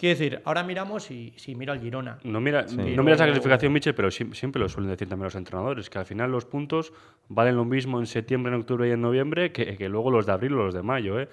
Quiero 0.00 0.18
decir, 0.18 0.40
ahora 0.46 0.62
miramos 0.62 1.10
y 1.10 1.34
si 1.36 1.54
miro 1.54 1.74
al 1.74 1.80
Girona. 1.80 2.18
No, 2.24 2.40
mira, 2.40 2.62
no 2.62 2.84
Pero- 2.84 3.02
miras 3.04 3.20
la 3.20 3.26
clasificación, 3.26 3.70
Michel, 3.70 3.94
pero 3.94 4.08
siem- 4.08 4.32
siempre 4.32 4.58
lo 4.62 4.66
suelen 4.70 4.90
decir 4.90 5.06
también 5.10 5.24
los 5.24 5.34
entrenadores, 5.34 5.90
que 5.90 5.98
al 5.98 6.06
final 6.06 6.30
los 6.32 6.46
puntos 6.46 6.94
valen 7.28 7.54
lo 7.56 7.66
mismo 7.66 8.00
en 8.00 8.06
septiembre, 8.06 8.50
en 8.54 8.60
octubre 8.60 8.88
y 8.88 8.92
en 8.92 9.02
noviembre 9.02 9.52
que, 9.52 9.76
que 9.76 9.88
luego 9.90 10.10
los 10.10 10.24
de 10.24 10.32
abril 10.32 10.54
o 10.54 10.64
los 10.64 10.72
de 10.74 10.82
mayo. 10.82 11.20
¿eh? 11.20 11.28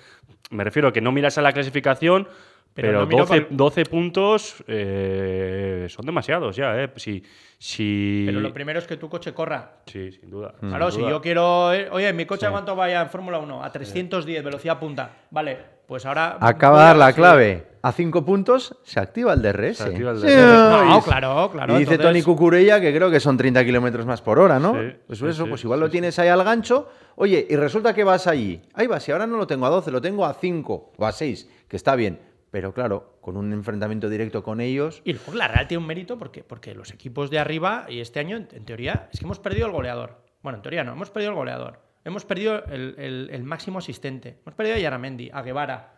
Me 0.52 0.66
refiero 0.66 0.90
a 0.90 0.92
que 0.94 1.00
no 1.00 1.14
miras 1.14 1.38
a 1.38 1.42
la 1.42 1.54
clasificación, 1.54 2.28
Pero 2.74 2.90
pero, 2.90 3.00
no 3.00 3.08
miro 3.08 3.26
12, 3.26 3.42
por- 3.44 3.56
12 3.58 3.86
puntos 3.86 4.64
eh, 4.68 5.88
son 5.90 6.06
demasiados 6.06 6.56
ya. 6.56 6.78
¿eh? 6.84 6.92
Si, 6.98 7.24
si... 7.58 8.24
Pero 8.28 8.40
lo 8.42 8.54
primero 8.54 8.80
es 8.80 8.86
que 8.86 8.98
tu 8.98 9.10
coche 9.10 9.34
corra. 9.34 9.78
Sí, 9.86 10.12
sin 10.12 10.30
duda. 10.30 10.54
Mm. 10.62 10.68
Claro, 10.70 10.92
sin 10.92 10.96
si 10.96 11.02
duda. 11.02 11.10
yo 11.12 11.22
quiero. 11.22 11.74
eh, 11.74 11.88
Oye, 11.92 12.12
mi 12.14 12.26
coche, 12.26 12.46
¿a 12.46 12.52
¿cuánto 12.52 12.76
vaya 12.76 13.02
en 13.02 13.10
Fórmula 13.10 13.40
1? 13.40 13.64
A 13.64 13.72
310, 13.72 14.44
velocidad 14.44 14.78
punta. 14.78 15.10
Vale, 15.32 15.58
pues 15.88 16.06
ahora. 16.06 16.38
Acaba 16.40 16.80
de 16.82 16.86
dar 16.88 16.98
la 16.98 17.14
clave. 17.14 17.64
A 17.88 17.92
cinco 17.94 18.26
puntos 18.26 18.76
se 18.84 19.00
activa 19.00 19.34
el 19.34 19.42
DRS. 19.42 19.78
Se 19.78 19.84
activa 19.84 20.12
el 20.12 20.18
Sí, 20.20 20.28
DRS. 20.28 20.36
No, 20.42 20.98
y- 20.98 21.02
claro, 21.04 21.50
claro. 21.52 21.76
y 21.76 21.80
dice 21.80 21.94
entonces- 21.94 22.12
Tony 22.12 22.22
Cucurella 22.22 22.82
que 22.82 22.94
creo 22.94 23.10
que 23.10 23.20
son 23.22 23.38
30 23.38 23.64
kilómetros 23.64 24.06
más 24.06 24.22
por 24.22 24.40
hora, 24.40 24.60
¿no? 24.60 24.74
Sí, 24.74 24.96
pues 25.08 25.22
eso, 25.22 25.44
sí, 25.46 25.50
pues 25.50 25.64
igual 25.64 25.80
sí, 25.80 25.82
lo 25.82 25.88
sí. 25.88 25.92
tienes 25.92 26.20
ahí 26.20 26.28
al 26.28 26.44
gancho. 26.44 26.90
Oye, 27.16 27.48
y 27.50 27.56
resulta 27.56 27.94
que 27.94 28.04
vas 28.04 28.28
allí. 28.28 28.62
Ahí 28.74 28.88
vas, 28.88 29.08
y 29.08 29.12
ahora 29.14 29.26
no 29.26 29.38
lo 29.38 29.48
tengo 29.48 29.66
a 29.66 29.70
12, 29.70 29.90
lo 29.92 30.02
tengo 30.02 30.26
a 30.26 30.34
5 30.34 30.92
o 30.98 31.06
a 31.06 31.12
6, 31.14 31.50
que 31.70 31.78
está 31.78 31.96
bien. 31.96 32.20
Pero 32.52 32.74
claro, 32.74 33.18
con 33.22 33.38
un 33.38 33.54
enfrentamiento 33.54 34.10
directo 34.10 34.44
con 34.44 34.60
ellos. 34.60 35.02
Y 35.06 35.14
luego 35.14 35.34
la 35.36 35.48
Real 35.48 35.68
tiene 35.68 35.82
un 35.82 35.88
mérito 35.88 36.18
porque, 36.18 36.44
porque 36.44 36.74
los 36.76 36.92
equipos 36.92 37.30
de 37.30 37.40
arriba, 37.40 37.86
y 37.90 38.00
este 38.02 38.20
año, 38.20 38.36
en, 38.38 38.48
en 38.52 38.66
teoría, 38.66 39.08
es 39.14 39.20
que 39.20 39.26
hemos 39.26 39.40
perdido 39.40 39.66
el 39.68 39.72
goleador. 39.72 40.18
Bueno, 40.44 40.58
en 40.58 40.62
teoría 40.62 40.84
no, 40.84 40.92
hemos 40.94 41.10
perdido 41.10 41.32
el 41.32 41.38
goleador. 41.38 41.80
Hemos 42.04 42.24
perdido 42.26 42.64
el, 42.66 42.96
el- 42.98 43.30
el 43.32 43.44
máximo 43.44 43.80
asistente. 43.80 44.40
Hemos 44.42 44.56
perdido 44.56 44.76
a 44.78 44.80
Yaramendi, 44.80 45.30
a 45.34 45.42
Guevara. 45.42 45.94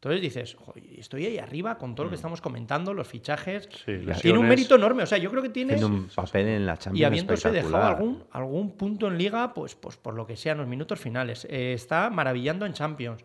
Entonces 0.00 0.22
dices, 0.22 0.56
"Joder, 0.58 0.82
estoy 0.96 1.26
ahí 1.26 1.36
arriba 1.36 1.76
con 1.76 1.94
todo 1.94 2.04
lo 2.04 2.10
que 2.10 2.16
estamos 2.16 2.40
comentando, 2.40 2.94
los 2.94 3.06
fichajes. 3.06 3.68
Sí, 3.84 4.00
tiene 4.22 4.38
un 4.38 4.48
mérito 4.48 4.76
enorme. 4.76 5.02
O 5.02 5.06
sea, 5.06 5.18
yo 5.18 5.30
creo 5.30 5.42
que 5.42 5.50
tiene. 5.50 5.74
Tiene 5.74 5.84
un 5.84 6.08
papel 6.08 6.48
en 6.48 6.64
la 6.64 6.78
Champions 6.78 7.00
Y 7.00 7.04
habiéndose 7.04 7.50
dejado 7.50 7.84
algún, 7.84 8.24
algún 8.30 8.70
punto 8.78 9.08
en 9.08 9.18
liga, 9.18 9.52
pues, 9.52 9.74
pues 9.74 9.98
por 9.98 10.14
lo 10.14 10.26
que 10.26 10.36
sea, 10.36 10.52
en 10.52 10.58
los 10.58 10.66
minutos 10.66 10.98
finales. 10.98 11.46
Eh, 11.50 11.74
está 11.74 12.08
maravillando 12.08 12.64
en 12.64 12.72
Champions. 12.72 13.22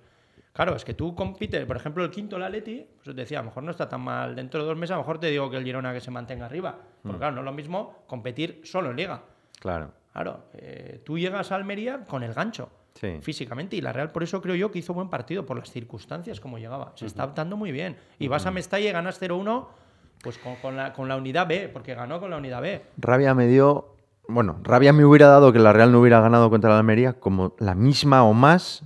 Claro, 0.51 0.75
es 0.75 0.83
que 0.83 0.93
tú 0.93 1.15
compites, 1.15 1.65
por 1.65 1.77
ejemplo, 1.77 2.03
el 2.03 2.11
quinto, 2.11 2.35
el 2.35 2.43
Atleti, 2.43 2.85
pues 2.95 3.07
os 3.07 3.15
decía, 3.15 3.39
a 3.39 3.41
lo 3.41 3.49
mejor 3.49 3.63
no 3.63 3.71
está 3.71 3.87
tan 3.87 4.01
mal. 4.01 4.35
Dentro 4.35 4.61
de 4.61 4.67
dos 4.67 4.77
meses, 4.77 4.91
a 4.91 4.95
lo 4.95 5.01
mejor 5.01 5.17
te 5.17 5.27
digo 5.27 5.49
que 5.49 5.55
el 5.55 5.63
Girona 5.63 5.93
que 5.93 6.01
se 6.01 6.11
mantenga 6.11 6.45
arriba. 6.45 6.77
Porque 7.01 7.19
claro, 7.19 7.35
no 7.35 7.41
es 7.41 7.45
lo 7.45 7.53
mismo 7.53 8.03
competir 8.05 8.61
solo 8.65 8.89
en 8.89 8.97
liga. 8.97 9.23
Claro. 9.61 9.91
Claro, 10.11 10.45
eh, 10.53 11.01
tú 11.05 11.17
llegas 11.17 11.51
a 11.51 11.55
Almería 11.55 12.05
con 12.05 12.23
el 12.23 12.33
gancho. 12.33 12.69
Sí. 12.95 13.17
Físicamente, 13.21 13.75
y 13.75 13.81
la 13.81 13.91
Real 13.91 14.11
por 14.11 14.23
eso 14.23 14.41
creo 14.41 14.55
yo 14.55 14.71
que 14.71 14.79
hizo 14.79 14.93
buen 14.93 15.09
partido, 15.09 15.45
por 15.45 15.57
las 15.59 15.69
circunstancias 15.69 16.39
como 16.39 16.57
llegaba. 16.57 16.93
Se 16.95 17.05
está 17.05 17.23
adaptando 17.23 17.57
muy 17.57 17.71
bien. 17.71 17.97
Y 18.19 18.27
vas 18.29 18.45
a 18.45 18.51
Mestalla 18.51 18.89
y 18.89 18.91
ganas 18.93 19.21
0-1, 19.21 19.67
pues 20.23 20.37
con, 20.37 20.55
con 20.55 20.77
la, 20.77 20.93
con 20.93 21.07
la 21.09 21.17
unidad 21.17 21.45
B, 21.47 21.69
porque 21.73 21.93
ganó 21.93 22.19
con 22.21 22.29
la 22.31 22.37
unidad 22.37 22.61
B. 22.61 22.83
Rabia 22.97 23.33
me 23.33 23.47
dio. 23.47 23.95
Bueno, 24.27 24.57
rabia 24.63 24.91
me 24.93 25.05
hubiera 25.05 25.27
dado 25.27 25.51
que 25.53 25.59
la 25.59 25.71
Real 25.73 25.91
no 25.91 25.99
hubiera 25.99 26.19
ganado 26.21 26.49
contra 26.49 26.69
la 26.71 26.77
Almería 26.79 27.13
como 27.13 27.53
la 27.59 27.75
misma 27.75 28.23
o 28.23 28.33
más 28.33 28.83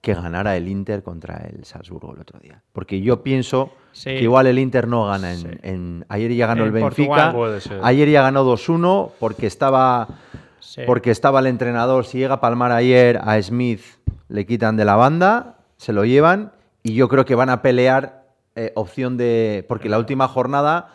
que 0.00 0.14
ganara 0.14 0.56
el 0.56 0.66
Inter 0.68 1.02
contra 1.02 1.36
el 1.48 1.64
Salzburgo 1.64 2.14
el 2.14 2.20
otro 2.20 2.38
día. 2.40 2.62
Porque 2.72 3.00
yo 3.02 3.22
pienso 3.22 3.70
Sí. 3.92 4.10
que 4.10 4.22
igual 4.22 4.46
el 4.46 4.58
Inter 4.58 4.88
no 4.88 5.06
gana 5.06 5.32
en. 5.32 5.38
Sí. 5.38 5.48
en- 5.62 6.06
ayer 6.08 6.32
ya 6.32 6.46
ganó 6.46 6.62
En 6.62 6.68
el 6.68 6.72
Benfica. 6.72 7.34
Ayer 7.82 8.08
ya 8.08 8.22
ganó 8.22 8.44
2-1 8.44 9.10
porque 9.18 9.46
estaba. 9.46 10.08
Sí. 10.62 10.82
Porque 10.86 11.10
estaba 11.10 11.40
el 11.40 11.46
entrenador. 11.46 12.04
Si 12.06 12.18
llega 12.18 12.34
a 12.34 12.40
palmar 12.40 12.72
ayer 12.72 13.18
a 13.22 13.40
Smith, 13.42 13.82
le 14.28 14.46
quitan 14.46 14.76
de 14.76 14.84
la 14.84 14.96
banda, 14.96 15.58
se 15.76 15.92
lo 15.92 16.04
llevan. 16.04 16.52
Y 16.82 16.94
yo 16.94 17.08
creo 17.08 17.24
que 17.24 17.34
van 17.34 17.50
a 17.50 17.60
pelear 17.62 18.24
eh, 18.54 18.72
opción 18.76 19.16
de. 19.16 19.64
Porque 19.68 19.88
la 19.88 19.98
última 19.98 20.28
jornada 20.28 20.88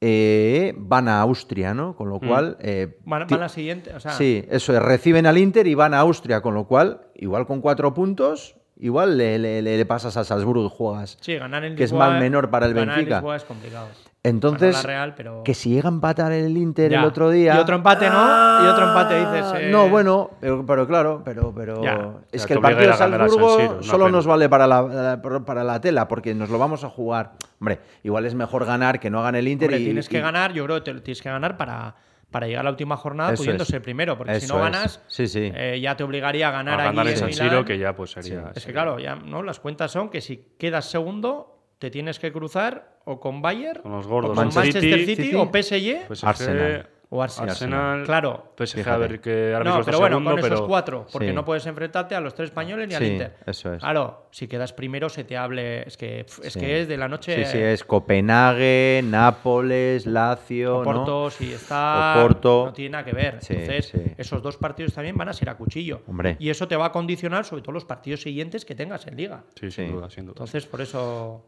eh, 0.00 0.74
van 0.78 1.08
a 1.08 1.20
Austria, 1.20 1.74
¿no? 1.74 1.94
Con 1.94 2.08
lo 2.08 2.18
cual... 2.20 2.56
eh, 2.60 2.98
Van, 3.04 3.26
van 3.28 3.40
la 3.40 3.48
siguiente. 3.48 3.94
O 3.94 4.00
sea, 4.00 4.12
Sí, 4.12 4.44
eso 4.50 4.72
es, 4.74 4.80
reciben 4.82 5.26
al 5.26 5.36
Inter 5.38 5.66
y 5.66 5.74
van 5.74 5.92
a 5.94 5.98
Austria, 6.00 6.40
con 6.40 6.54
lo 6.54 6.64
cual, 6.66 7.02
igual 7.14 7.46
con 7.46 7.60
cuatro 7.60 7.92
puntos, 7.92 8.56
igual 8.78 9.18
le, 9.18 9.38
le- 9.38 9.86
pasas 9.86 10.16
a 10.16 10.24
Salzburgo 10.24 10.64
y 10.64 10.70
juegas. 10.70 11.18
sí, 11.20 11.36
ganar 11.36 11.64
en 11.64 11.76
que 11.76 11.84
es 11.84 11.92
Lisboa- 11.92 12.08
mal 12.10 12.20
menor 12.20 12.48
para 12.50 12.66
el 12.66 12.72
ganar 12.74 12.94
en 12.94 12.96
Benfica. 12.96 13.16
Lisboa 13.16 13.36
es 13.36 13.44
complicado. 13.44 13.88
Entonces, 14.22 14.74
Bueno, 14.74 14.82
la 14.82 14.82
Real, 14.86 15.14
pero- 15.14 15.42
que 15.44 15.54
si 15.54 15.70
llega 15.70 15.88
a 15.88 15.92
empatar 15.92 16.30
el 16.32 16.54
Inter 16.58 16.90
Ya. 16.90 16.98
el 17.00 17.06
otro 17.06 17.30
día... 17.30 17.54
Y 17.54 17.58
otro 17.58 17.76
empate, 17.76 18.10
¿no? 18.10 18.64
Y 18.64 18.66
otro 18.66 18.88
empate, 18.88 19.14
dices, 19.18 19.46
Ah, 19.54 19.60
eh. 19.62 19.70
No, 19.70 19.88
bueno, 19.88 20.30
pero, 20.40 20.66
pero 20.66 20.86
claro, 20.86 21.22
pero, 21.24 21.54
pero 21.54 21.82
Ya. 21.82 22.16
es 22.30 22.42
Ya, 22.42 22.46
que 22.48 22.52
el 22.54 22.60
partido 22.60 22.90
de 22.90 22.96
Salzburgo 22.98 23.58
Siro, 23.58 23.82
solo 23.82 24.04
pena. 24.04 24.16
nos 24.18 24.26
vale 24.26 24.48
para 24.50 24.66
la, 24.66 25.22
para 25.46 25.64
la 25.64 25.80
tela, 25.80 26.06
porque 26.06 26.34
nos 26.34 26.50
lo 26.50 26.58
vamos 26.58 26.84
a 26.84 26.90
jugar. 26.90 27.32
Hombre, 27.60 27.80
igual 28.02 28.26
es 28.26 28.34
mejor 28.34 28.66
ganar 28.66 29.00
que 29.00 29.08
no 29.08 29.22
gane 29.22 29.38
el 29.38 29.48
Inter 29.48 29.68
Hombre, 29.70 29.80
y... 29.80 29.84
tienes 29.86 30.08
que 30.10 30.18
y- 30.18 30.20
ganar, 30.20 30.52
yo 30.52 30.64
creo 30.66 30.76
que 30.76 30.82
te 30.82 30.92
lo 30.92 31.02
tienes 31.02 31.22
que 31.22 31.30
ganar 31.30 31.56
para, 31.56 31.94
para 32.30 32.46
llegar 32.46 32.60
a 32.60 32.64
la 32.64 32.70
última 32.72 32.98
jornada 32.98 33.32
Eso 33.32 33.42
pudiendo 33.42 33.62
es. 33.62 33.68
ser 33.70 33.80
primero, 33.80 34.18
porque 34.18 34.38
si 34.38 34.46
no 34.48 34.58
ganas, 34.58 35.02
Sí, 35.08 35.28
sí. 35.28 35.50
eh, 35.54 35.80
ya 35.80 35.96
te 35.96 36.04
obligaría 36.04 36.48
a 36.48 36.50
ganar 36.50 36.78
a 36.78 36.84
ganar 36.84 37.06
allí 37.06 37.12
en 37.14 37.18
San. 37.20 37.32
Siro, 37.32 37.64
que 37.64 37.78
ya 37.78 37.94
pues 37.96 38.10
sería... 38.10 38.52
Es 38.54 38.66
que 38.66 38.72
claro, 38.72 38.98
ya 38.98 39.14
no 39.16 39.42
las 39.42 39.60
cuentas 39.60 39.90
son 39.92 40.10
que 40.10 40.20
si 40.20 40.44
quedas 40.58 40.84
segundo 40.90 41.56
te 41.80 41.90
tienes 41.90 42.18
que 42.20 42.30
cruzar 42.30 42.98
o 43.06 43.18
con 43.18 43.40
Bayern 43.42 43.80
Con 43.82 43.92
los 43.92 44.06
gordos. 44.06 44.32
o 44.32 44.34
con 44.34 44.44
Manchester 44.44 44.82
Manchester 44.82 45.00
City, 45.06 45.22
City, 45.24 45.34
o 45.34 45.46
PSG 45.50 46.06
PSG, 46.14 46.26
Arsenal. 46.28 46.86
o 47.12 47.22
Arsenal. 47.22 47.50
Arsenal, 47.50 48.02
Claro. 48.04 48.52
PSG, 48.56 48.86
a 48.88 48.96
ver 48.98 49.20
que 49.20 49.52
ahora 49.54 49.64
No, 49.70 49.76
mismo 49.78 49.84
pero 49.86 49.98
bueno, 49.98 50.16
segundo, 50.18 50.40
con 50.42 50.52
esos 50.52 50.66
cuatro, 50.68 51.06
porque 51.10 51.28
Sí. 51.28 51.34
no 51.34 51.44
puedes 51.44 51.66
enfrentarte 51.66 52.14
a 52.14 52.20
los 52.20 52.34
tres 52.34 52.50
españoles 52.50 52.86
ni 52.86 52.94
al 52.94 53.02
Sí, 53.02 53.08
Inter. 53.12 53.34
eso 53.46 53.72
es. 53.74 53.80
Claro, 53.80 54.26
si 54.30 54.46
quedas 54.46 54.72
primero 54.74 55.08
se 55.08 55.24
te 55.24 55.36
hable, 55.36 55.88
es 55.88 55.96
que 55.96 56.20
es 56.20 56.52
Sí. 56.52 56.60
que 56.60 56.82
es 56.82 56.86
de 56.86 56.96
la 56.98 57.08
noche 57.08 57.44
Sí, 57.46 57.50
sí, 57.50 57.58
es 57.58 57.82
Copenhague, 57.82 59.00
Nápoles, 59.04 60.06
Lazio, 60.06 60.84
¿no? 60.84 60.90
Oporto, 60.90 61.30
si 61.30 61.52
está. 61.52 62.14
Oporto. 62.18 62.66
No 62.66 62.72
tiene 62.74 62.90
nada 62.90 63.04
que 63.04 63.12
ver. 63.12 63.38
Sí, 63.40 63.54
Entonces, 63.54 63.86
sí. 63.88 64.02
esos 64.18 64.40
dos 64.42 64.56
partidos 64.56 64.92
también 64.92 65.16
van 65.16 65.30
a 65.30 65.32
ser 65.32 65.48
a 65.48 65.56
cuchillo. 65.56 66.02
Hombre. 66.06 66.36
Y 66.38 66.50
eso 66.50 66.68
te 66.68 66.76
va 66.76 66.86
a 66.86 66.92
condicionar 66.92 67.44
sobre 67.44 67.62
todo 67.62 67.72
los 67.72 67.84
partidos 67.86 68.20
siguientes 68.22 68.64
que 68.64 68.74
tengas 68.76 69.06
en 69.08 69.16
liga. 69.16 69.42
Sí, 69.58 69.70
sin 69.70 69.86
Sí. 69.86 69.92
duda, 69.92 70.10
sin 70.10 70.26
duda. 70.26 70.34
Entonces, 70.34 70.66
por 70.66 70.80
eso. 70.80 71.44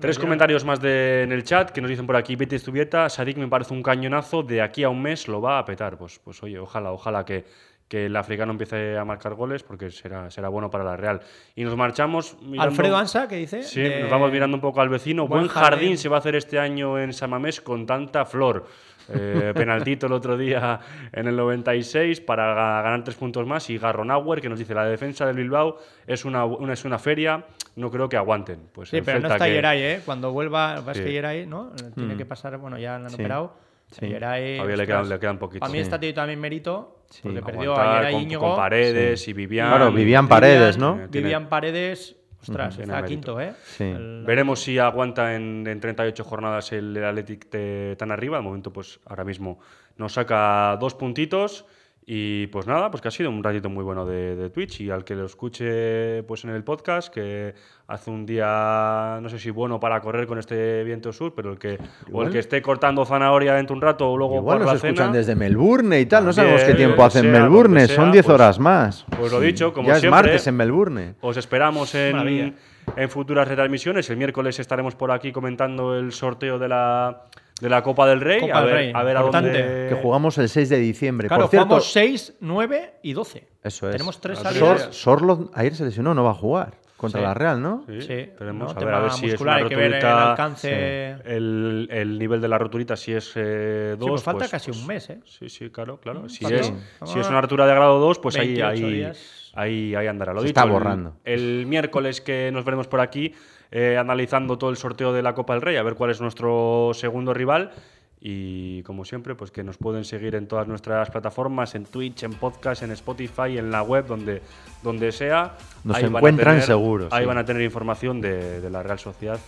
Tres 0.00 0.18
comentarios 0.18 0.64
más 0.64 0.80
de, 0.80 1.22
en 1.22 1.32
el 1.32 1.42
chat 1.42 1.70
que 1.70 1.80
nos 1.80 1.88
dicen 1.90 2.06
por 2.06 2.16
aquí. 2.16 2.36
Betty 2.36 2.56
Estubieta, 2.56 3.08
Sadik 3.08 3.36
me 3.38 3.48
parece 3.48 3.72
un 3.72 3.82
cañonazo, 3.82 4.42
de 4.42 4.60
aquí 4.60 4.84
a 4.84 4.88
un 4.90 5.00
mes 5.00 5.26
lo 5.28 5.40
va 5.40 5.58
a 5.58 5.64
petar. 5.64 5.96
Pues, 5.96 6.18
pues 6.18 6.42
oye, 6.42 6.58
ojalá, 6.58 6.92
ojalá 6.92 7.24
que, 7.24 7.44
que 7.88 8.06
el 8.06 8.16
africano 8.16 8.52
empiece 8.52 8.98
a 8.98 9.04
marcar 9.06 9.34
goles 9.34 9.62
porque 9.62 9.90
será, 9.90 10.30
será 10.30 10.48
bueno 10.50 10.68
para 10.70 10.84
la 10.84 10.96
Real. 10.96 11.20
Y 11.54 11.64
nos 11.64 11.76
marchamos. 11.76 12.36
mirando- 12.42 12.62
Alfredo 12.70 12.96
Ansa, 12.98 13.26
que 13.26 13.36
dice. 13.36 13.62
Sí, 13.62 13.80
de- 13.80 14.02
nos 14.02 14.10
vamos 14.10 14.30
mirando 14.30 14.56
un 14.56 14.60
poco 14.60 14.80
al 14.82 14.88
vecino. 14.90 15.26
Buen 15.26 15.42
Buen, 15.44 15.48
jardín. 15.48 15.78
jardín. 15.78 15.98
se 15.98 16.08
va 16.10 16.16
a 16.16 16.18
hacer 16.18 16.36
este 16.36 16.58
año 16.58 16.98
en 16.98 17.12
Samamés 17.14 17.60
con 17.62 17.86
tanta 17.86 18.24
flor. 18.26 18.66
Eh, 19.08 19.52
penaltito 19.54 20.06
el 20.06 20.12
otro 20.12 20.36
día 20.36 20.80
en 21.12 21.28
el 21.28 21.36
96 21.36 22.20
para 22.20 22.54
ga- 22.54 22.82
ganar 22.82 23.04
tres 23.04 23.16
puntos 23.16 23.46
más. 23.46 23.68
Y 23.70 23.78
Garronauer, 23.78 24.40
que 24.40 24.48
nos 24.48 24.58
dice 24.58 24.74
la 24.74 24.84
defensa 24.84 25.26
del 25.26 25.36
Bilbao 25.36 25.78
es 26.06 26.24
una, 26.24 26.44
una- 26.44 26.72
es 26.72 26.84
una 26.84 26.98
feria, 26.98 27.44
no 27.76 27.90
creo 27.90 28.08
que 28.08 28.16
aguanten. 28.16 28.60
Pues 28.72 28.88
Sí, 28.88 29.00
pero 29.02 29.18
no 29.20 29.28
Celta 29.28 29.46
está 29.46 29.72
que- 29.72 29.92
¿eh? 29.94 30.00
Cuando 30.04 30.32
vuelva, 30.32 30.80
vas 30.80 30.96
Sí. 30.96 31.04
que 31.04 31.10
Geray, 31.12 31.46
¿no? 31.46 31.72
Tiene 31.94 32.16
que 32.16 32.24
pasar, 32.26 32.56
bueno, 32.58 32.78
ya 32.78 32.98
lo 32.98 33.04
han 33.04 33.10
Sí. 33.10 33.14
operado. 33.14 33.54
Sí. 33.92 34.08
Todavía 34.12 34.76
le 34.76 34.86
quedan, 34.86 35.08
le 35.08 35.18
quedan 35.20 35.38
poquitos. 35.38 35.68
A 35.68 35.72
mí 35.72 35.78
está 35.78 36.00
tiene 36.00 36.12
también 36.12 36.40
mérito, 36.40 37.04
Sí. 37.08 37.20
porque 37.22 37.40
perdió 37.42 37.70
a 37.72 37.74
Aguantar 37.74 37.96
Geray 37.98 38.12
con, 38.14 38.22
Íñigo. 38.22 38.40
con 38.40 38.56
Paredes 38.56 39.28
y 39.28 39.32
Vivian. 39.32 39.68
Claro, 39.68 39.92
Vivian 39.92 40.26
Paredes, 40.26 40.76
¿no? 40.76 40.94
Eh, 41.04 41.08
tiene- 41.08 41.26
Vivian 41.28 41.48
Paredes, 41.48 42.16
ostras, 42.50 42.78
está 42.78 43.04
quinto, 43.04 43.40
¿eh? 43.40 43.54
Sí. 43.64 43.84
El- 43.84 44.24
Veremos 44.26 44.60
si 44.60 44.78
aguanta 44.78 45.34
en, 45.34 45.66
en 45.66 45.80
38 45.80 46.24
jornadas 46.24 46.72
el 46.72 47.02
Athletic 47.04 47.50
de- 47.50 47.96
tan 47.98 48.10
arriba. 48.10 48.36
De 48.38 48.42
momento, 48.42 48.72
pues 48.72 49.00
ahora 49.06 49.24
mismo 49.24 49.58
nos 49.96 50.12
saca 50.14 50.76
dos 50.80 50.94
puntitos. 50.94 51.66
Y 52.08 52.46
pues 52.46 52.68
nada, 52.68 52.88
pues 52.88 53.00
que 53.02 53.08
ha 53.08 53.10
sido 53.10 53.30
un 53.30 53.42
ratito 53.42 53.68
muy 53.68 53.82
bueno 53.82 54.06
de, 54.06 54.36
de 54.36 54.48
Twitch. 54.48 54.80
Y 54.80 54.90
al 54.90 55.02
que 55.02 55.16
lo 55.16 55.26
escuche 55.26 56.22
pues 56.22 56.44
en 56.44 56.50
el 56.50 56.62
podcast, 56.62 57.12
que 57.12 57.52
hace 57.88 58.12
un 58.12 58.24
día, 58.24 59.18
no 59.20 59.28
sé 59.28 59.40
si 59.40 59.50
bueno 59.50 59.80
para 59.80 60.00
correr 60.00 60.28
con 60.28 60.38
este 60.38 60.84
viento 60.84 61.12
sur, 61.12 61.34
pero 61.34 61.50
el 61.50 61.58
que, 61.58 61.78
o 62.12 62.22
el 62.22 62.30
que 62.30 62.38
esté 62.38 62.62
cortando 62.62 63.04
zanahoria 63.04 63.54
dentro 63.54 63.74
un 63.74 63.82
rato 63.82 64.08
o 64.08 64.16
luego 64.16 64.36
Igual 64.36 64.58
por 64.58 64.66
nos 64.66 64.74
la 64.74 64.88
escuchan 64.88 65.06
cena. 65.08 65.18
desde 65.18 65.34
Melbourne 65.34 65.98
y 65.98 66.06
tal. 66.06 66.24
No 66.26 66.32
sabemos 66.32 66.62
qué 66.62 66.74
tiempo 66.74 67.02
hace 67.02 67.18
en 67.18 67.32
Melbourne. 67.32 67.88
Son 67.88 68.04
sea, 68.04 68.12
10 68.12 68.24
pues- 68.24 68.34
horas 68.34 68.58
más. 68.60 69.04
Pues 69.18 69.32
lo 69.32 69.40
dicho, 69.40 69.72
como 69.72 69.88
ya 69.88 69.96
siempre. 69.96 70.06
es 70.20 70.24
martes 70.26 70.46
en 70.46 70.56
Melbourne. 70.56 71.14
Os 71.22 71.36
esperamos 71.36 71.92
Maravilla. 71.92 72.44
en, 72.44 72.56
en 72.96 73.10
futuras 73.10 73.48
retransmisiones. 73.48 74.08
El 74.10 74.16
miércoles 74.16 74.60
estaremos 74.60 74.94
por 74.94 75.10
aquí 75.10 75.32
comentando 75.32 75.96
el 75.98 76.12
sorteo 76.12 76.60
de 76.60 76.68
la, 76.68 77.24
de 77.60 77.68
la 77.70 77.82
Copa 77.82 78.06
del 78.06 78.20
Rey. 78.20 78.40
Copa 78.40 78.58
a 78.58 78.60
del 78.60 78.66
ver, 78.66 78.74
Rey, 78.76 78.92
a 78.94 79.02
ver 79.02 79.16
a 79.16 79.20
importante. 79.20 79.62
dónde. 79.62 79.86
Que 79.88 79.94
jugamos 80.02 80.36
el 80.38 80.48
6 80.48 80.68
de 80.68 80.78
diciembre. 80.78 81.28
Claro, 81.28 81.42
Por 81.44 81.50
cierto, 81.50 81.66
jugamos 81.66 81.92
6, 81.92 82.34
9 82.40 82.94
y 83.02 83.12
12. 83.12 83.48
eso 83.62 83.86
es. 83.88 83.92
Tenemos 83.92 84.20
tres 84.20 84.38
salidas. 84.38 84.80
Sor, 84.82 84.92
Sorloth 84.94 85.50
ayer 85.54 85.74
se 85.74 85.84
lesionó, 85.84 86.14
no 86.14 86.24
va 86.24 86.30
a 86.32 86.34
jugar 86.34 86.74
contra 86.96 87.20
Sí. 87.20 87.26
la 87.26 87.34
Real, 87.34 87.60
¿no? 87.62 87.84
Sí, 87.86 88.00
Sí, 88.02 88.12
esperemos. 88.14 88.74
¿no? 88.74 88.80
a 88.80 88.84
ver, 88.84 88.94
a 88.94 89.00
ver 89.00 89.08
Tema 89.10 89.16
si 89.18 89.26
es 89.26 89.32
muscular, 89.32 89.56
una 89.56 89.62
hay 89.64 89.68
que 89.68 89.76
ver 89.76 89.84
el 89.86 89.92
roturita. 89.92 90.30
alcance. 90.30 91.10
El, 91.24 91.88
el 91.90 92.18
nivel 92.18 92.40
de 92.40 92.48
la 92.48 92.58
roturita, 92.58 92.96
si 92.96 93.12
es 93.12 93.32
2. 93.34 93.34
Sí, 93.34 94.06
pues 94.08 94.22
falta 94.22 94.48
casi 94.48 94.70
un 94.70 94.86
mes, 94.86 95.10
¿eh? 95.10 95.20
Sí, 95.24 95.48
sí, 95.48 95.70
claro, 95.70 95.98
claro. 96.00 96.28
Si 96.28 96.44
es, 96.46 96.72
si 97.04 97.18
es 97.18 97.28
una 97.28 97.40
rotura 97.40 97.66
de 97.66 97.74
grado 97.74 97.98
2, 98.00 98.18
pues 98.18 98.36
ahí, 98.36 98.54
28 98.60 98.86
ahí, 98.86 99.12
ahí, 99.54 99.94
ahí 99.94 100.06
andará. 100.06 100.32
Lo 100.32 100.40
Se 100.40 100.46
dicho, 100.48 100.58
está 100.60 100.64
el- 100.66 100.72
borrando. 100.72 101.16
El, 101.24 101.66
miércoles 101.66 102.20
que 102.20 102.50
nos 102.52 102.64
veremos 102.64 102.86
por 102.88 103.00
aquí 103.00 103.34
eh, 103.70 103.96
analizando 103.98 104.58
todo 104.58 104.70
el 104.70 104.76
sorteo 104.76 105.12
de 105.12 105.22
la 105.22 105.34
Copa 105.34 105.52
del 105.54 105.62
Rey, 105.62 105.76
a 105.76 105.82
ver 105.82 105.94
cuál 105.94 106.10
es 106.10 106.20
nuestro 106.20 106.90
segundo 106.94 107.32
rival. 107.34 107.72
Y 108.18 108.82
como 108.84 109.04
siempre, 109.04 109.34
pues 109.34 109.50
que 109.50 109.62
nos 109.62 109.76
pueden 109.76 110.04
seguir 110.04 110.34
en 110.34 110.48
todas 110.48 110.66
nuestras 110.66 111.10
plataformas, 111.10 111.74
en 111.74 111.84
Twitch, 111.84 112.22
en 112.22 112.32
podcast, 112.32 112.82
en 112.82 112.90
Spotify, 112.92 113.58
en 113.58 113.70
la 113.70 113.82
web, 113.82 114.06
donde, 114.06 114.42
donde 114.82 115.12
sea. 115.12 115.54
Nos 115.84 115.96
Ahí 115.98 116.04
encuentran 116.04 116.54
tener- 116.54 116.62
seguros, 116.66 117.12
Ahí 117.12 117.22
sí. 117.22 117.26
van 117.26 117.38
a 117.38 117.44
tener 117.44 117.62
información 117.62 118.20
de, 118.22 118.60
de 118.62 118.70
la 118.70 118.82
Real 118.82 118.98
Sociedad 118.98 119.38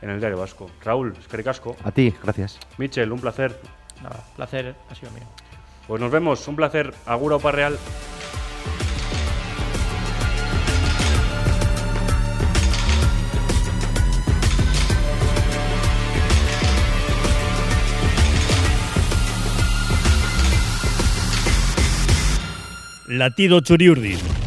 en 0.00 0.10
el 0.10 0.18
Diario 0.20 0.38
Vasco. 0.38 0.68
Raúl, 0.82 1.12
es 1.20 1.28
que 1.28 1.36
ricasco. 1.36 1.76
A 1.84 1.90
ti, 1.92 2.12
gracias. 2.22 2.58
Michel, 2.78 3.12
un 3.12 3.20
placer. 3.20 3.56
Nada, 4.02 4.24
placer 4.36 4.74
ha 4.90 4.94
sido 4.94 5.12
mío. 5.12 5.24
Pues 5.86 6.00
nos 6.00 6.10
vemos, 6.10 6.48
un 6.48 6.56
placer. 6.56 6.92
Agura 7.06 7.36
Opa 7.36 7.52
Real. 7.52 7.76
Latido 23.18 23.60
Churiurdin. 23.62 24.43